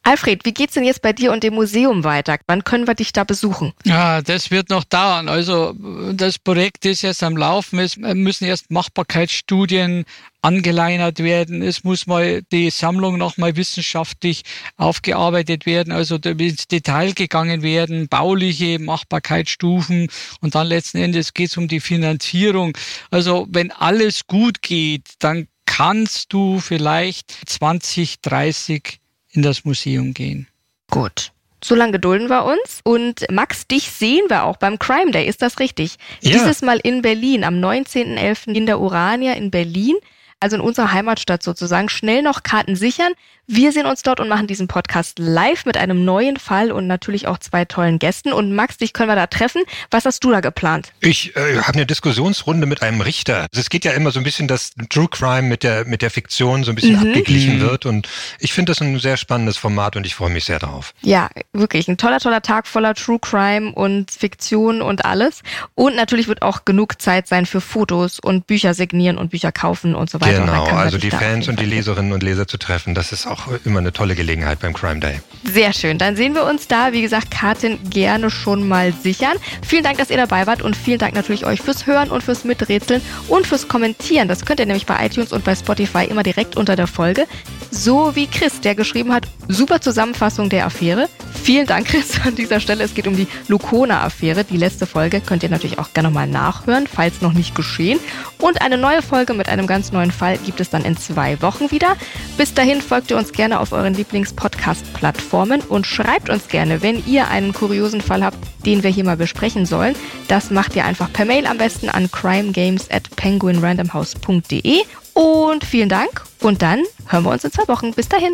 Alfred, 0.07 0.45
wie 0.45 0.53
geht's 0.53 0.75
denn 0.75 0.85
jetzt 0.85 1.01
bei 1.01 1.11
dir 1.11 1.33
und 1.33 1.43
dem 1.43 1.55
Museum 1.55 2.05
weiter? 2.05 2.37
Wann 2.47 2.63
können 2.63 2.87
wir 2.87 2.95
dich 2.95 3.11
da 3.11 3.25
besuchen? 3.25 3.73
Ja, 3.83 4.21
das 4.21 4.51
wird 4.51 4.69
noch 4.69 4.85
dauern. 4.85 5.27
Also 5.27 5.73
das 6.13 6.39
Projekt 6.39 6.85
ist 6.85 7.01
jetzt 7.01 7.21
am 7.23 7.35
Laufen. 7.35 7.77
Es 7.77 7.97
müssen 7.97 8.45
erst 8.45 8.71
Machbarkeitsstudien 8.71 10.05
angeleinert 10.41 11.19
werden. 11.19 11.61
Es 11.61 11.83
muss 11.83 12.07
mal 12.07 12.41
die 12.53 12.69
Sammlung 12.69 13.17
nochmal 13.17 13.57
wissenschaftlich 13.57 14.43
aufgearbeitet 14.77 15.65
werden, 15.65 15.91
also 15.91 16.15
ins 16.15 16.69
Detail 16.69 17.11
gegangen 17.11 17.61
werden, 17.61 18.07
bauliche 18.07 18.79
Machbarkeitsstufen 18.79 20.07
und 20.39 20.55
dann 20.55 20.67
letzten 20.67 20.99
Endes 20.99 21.33
geht 21.33 21.49
es 21.49 21.57
um 21.57 21.67
die 21.67 21.81
Finanzierung. 21.81 22.77
Also 23.11 23.45
wenn 23.49 23.73
alles 23.73 24.25
gut 24.25 24.61
geht, 24.61 25.15
dann 25.19 25.49
kannst 25.65 26.31
du 26.31 26.61
vielleicht 26.61 27.35
20, 27.45 28.21
30 28.21 29.01
in 29.31 29.41
das 29.41 29.65
Museum 29.65 30.13
gehen. 30.13 30.47
Gut. 30.89 31.31
So 31.63 31.75
lange 31.75 31.93
gedulden 31.93 32.29
wir 32.29 32.45
uns. 32.45 32.81
Und 32.83 33.25
Max, 33.31 33.67
dich 33.67 33.89
sehen 33.91 34.25
wir 34.29 34.43
auch 34.43 34.57
beim 34.57 34.77
Crime 34.79 35.11
Day, 35.11 35.27
ist 35.27 35.41
das 35.41 35.59
richtig? 35.59 35.97
Ja. 36.21 36.31
Dieses 36.31 36.61
Mal 36.61 36.79
in 36.83 37.01
Berlin, 37.01 37.43
am 37.43 37.55
19.11. 37.55 38.53
in 38.53 38.65
der 38.65 38.79
Urania 38.79 39.33
in 39.33 39.51
Berlin 39.51 39.95
also 40.39 40.55
in 40.55 40.61
unserer 40.61 40.91
Heimatstadt 40.91 41.43
sozusagen, 41.43 41.89
schnell 41.89 42.21
noch 42.21 42.43
Karten 42.43 42.75
sichern. 42.75 43.13
Wir 43.49 43.71
sehen 43.71 43.85
uns 43.85 44.03
dort 44.03 44.19
und 44.19 44.27
machen 44.27 44.45
diesen 44.45 44.67
Podcast 44.67 45.19
live 45.19 45.65
mit 45.65 45.77
einem 45.77 46.03
neuen 46.03 46.35
Fall 46.35 46.69
und 46.69 46.85
natürlich 46.85 47.29
auch 47.29 47.37
zwei 47.37 47.63
tollen 47.63 47.97
Gästen. 47.97 48.33
Und 48.33 48.53
Max, 48.53 48.75
dich 48.75 48.91
können 48.91 49.07
wir 49.07 49.15
da 49.15 49.27
treffen. 49.27 49.63
Was 49.89 50.03
hast 50.03 50.21
du 50.25 50.31
da 50.31 50.41
geplant? 50.41 50.91
Ich 50.99 51.33
äh, 51.37 51.55
habe 51.61 51.75
eine 51.75 51.85
Diskussionsrunde 51.85 52.67
mit 52.67 52.81
einem 52.81 52.99
Richter. 52.99 53.43
Also 53.43 53.61
es 53.61 53.69
geht 53.69 53.85
ja 53.85 53.93
immer 53.93 54.11
so 54.11 54.19
ein 54.19 54.25
bisschen, 54.25 54.49
dass 54.49 54.73
True 54.89 55.07
Crime 55.09 55.43
mit 55.43 55.63
der, 55.63 55.85
mit 55.85 56.01
der 56.01 56.11
Fiktion 56.11 56.65
so 56.65 56.73
ein 56.73 56.75
bisschen 56.75 56.99
mhm. 56.99 57.07
abgeglichen 57.07 57.59
mhm. 57.59 57.61
wird. 57.61 57.85
Und 57.85 58.09
ich 58.39 58.51
finde 58.51 58.71
das 58.71 58.81
ein 58.81 58.99
sehr 58.99 59.15
spannendes 59.15 59.55
Format 59.55 59.95
und 59.95 60.05
ich 60.05 60.13
freue 60.13 60.29
mich 60.29 60.43
sehr 60.43 60.59
darauf. 60.59 60.93
Ja, 61.01 61.29
wirklich. 61.53 61.87
Ein 61.87 61.95
toller, 61.95 62.19
toller 62.19 62.41
Tag 62.41 62.67
voller 62.67 62.95
True 62.95 63.19
Crime 63.19 63.71
und 63.71 64.11
Fiktion 64.11 64.81
und 64.81 65.05
alles. 65.05 65.41
Und 65.73 65.95
natürlich 65.95 66.27
wird 66.27 66.41
auch 66.41 66.65
genug 66.65 67.01
Zeit 67.01 67.29
sein 67.29 67.45
für 67.45 67.61
Fotos 67.61 68.19
und 68.19 68.45
Bücher 68.45 68.73
signieren 68.73 69.17
und 69.17 69.31
Bücher 69.31 69.53
kaufen 69.53 69.95
und 69.95 70.09
so 70.09 70.19
weiter. 70.19 70.41
Genau, 70.41 70.65
also 70.65 70.97
die 70.97 71.11
Fans 71.11 71.47
und 71.47 71.61
die 71.61 71.65
Leserinnen 71.65 72.11
und 72.11 72.23
Leser 72.23 72.45
zu 72.45 72.57
treffen, 72.57 72.93
das 72.93 73.13
ist 73.13 73.25
auch 73.25 73.36
auch 73.37 73.65
immer 73.65 73.79
eine 73.79 73.93
tolle 73.93 74.15
Gelegenheit 74.15 74.59
beim 74.59 74.73
Crime 74.73 74.99
Day. 74.99 75.19
Sehr 75.43 75.71
schön. 75.71 75.97
Dann 75.97 76.15
sehen 76.15 76.33
wir 76.33 76.45
uns 76.45 76.67
da. 76.67 76.91
Wie 76.91 77.01
gesagt, 77.01 77.31
Karten 77.31 77.79
gerne 77.89 78.29
schon 78.29 78.67
mal 78.67 78.91
sichern. 78.91 79.37
Vielen 79.65 79.83
Dank, 79.83 79.97
dass 79.97 80.09
ihr 80.09 80.17
dabei 80.17 80.47
wart 80.47 80.61
und 80.61 80.75
vielen 80.75 80.99
Dank 80.99 81.13
natürlich 81.15 81.45
euch 81.45 81.61
fürs 81.61 81.85
Hören 81.85 82.09
und 82.09 82.23
fürs 82.23 82.43
Miträtseln 82.43 83.01
und 83.27 83.47
fürs 83.47 83.67
Kommentieren. 83.67 84.27
Das 84.27 84.45
könnt 84.45 84.59
ihr 84.59 84.65
nämlich 84.65 84.85
bei 84.85 85.05
iTunes 85.05 85.31
und 85.31 85.43
bei 85.43 85.55
Spotify 85.55 86.05
immer 86.05 86.23
direkt 86.23 86.57
unter 86.57 86.75
der 86.75 86.87
Folge. 86.87 87.25
So 87.71 88.15
wie 88.15 88.27
Chris, 88.27 88.59
der 88.61 88.75
geschrieben 88.75 89.13
hat, 89.13 89.27
super 89.47 89.79
Zusammenfassung 89.79 90.49
der 90.49 90.65
Affäre. 90.65 91.07
Vielen 91.43 91.65
Dank, 91.65 91.87
Chris, 91.87 92.19
an 92.25 92.35
dieser 92.35 92.59
Stelle. 92.59 92.83
Es 92.83 92.93
geht 92.93 93.07
um 93.07 93.15
die 93.15 93.27
Lukona-Affäre. 93.47 94.43
Die 94.43 94.57
letzte 94.57 94.85
Folge 94.85 95.21
könnt 95.21 95.43
ihr 95.43 95.49
natürlich 95.49 95.79
auch 95.79 95.93
gerne 95.93 96.09
nochmal 96.09 96.27
nachhören, 96.27 96.87
falls 96.87 97.21
noch 97.21 97.33
nicht 97.33 97.55
geschehen. 97.55 97.99
Und 98.39 98.61
eine 98.61 98.77
neue 98.77 99.01
Folge 99.01 99.33
mit 99.33 99.47
einem 99.47 99.67
ganz 99.67 99.91
neuen 99.91 100.11
Fall 100.11 100.37
gibt 100.39 100.59
es 100.59 100.69
dann 100.69 100.83
in 100.83 100.97
zwei 100.97 101.41
Wochen 101.41 101.71
wieder. 101.71 101.95
Bis 102.37 102.53
dahin 102.53 102.81
folgt 102.81 103.11
ihr 103.11 103.17
uns 103.17 103.26
gerne 103.31 103.59
auf 103.59 103.71
euren 103.71 103.93
Lieblings-Podcast-Plattformen 103.93 105.61
und 105.61 105.85
schreibt 105.87 106.29
uns 106.29 106.47
gerne, 106.47 106.81
wenn 106.81 107.05
ihr 107.05 107.27
einen 107.27 107.53
kuriosen 107.53 108.01
Fall 108.01 108.23
habt, 108.23 108.37
den 108.65 108.83
wir 108.83 108.89
hier 108.89 109.03
mal 109.03 109.17
besprechen 109.17 109.65
sollen. 109.65 109.95
Das 110.27 110.51
macht 110.51 110.75
ihr 110.75 110.85
einfach 110.85 111.11
per 111.11 111.25
Mail 111.25 111.45
am 111.45 111.57
besten 111.57 111.89
an 111.89 112.11
crimegames 112.11 112.89
at 112.91 113.15
penguinrandomhouse.de. 113.15 114.81
Und 115.13 115.63
vielen 115.63 115.89
Dank 115.89 116.23
und 116.41 116.61
dann 116.61 116.83
hören 117.07 117.23
wir 117.23 117.31
uns 117.31 117.43
in 117.43 117.51
zwei 117.51 117.67
Wochen. 117.67 117.93
Bis 117.93 118.07
dahin. 118.07 118.33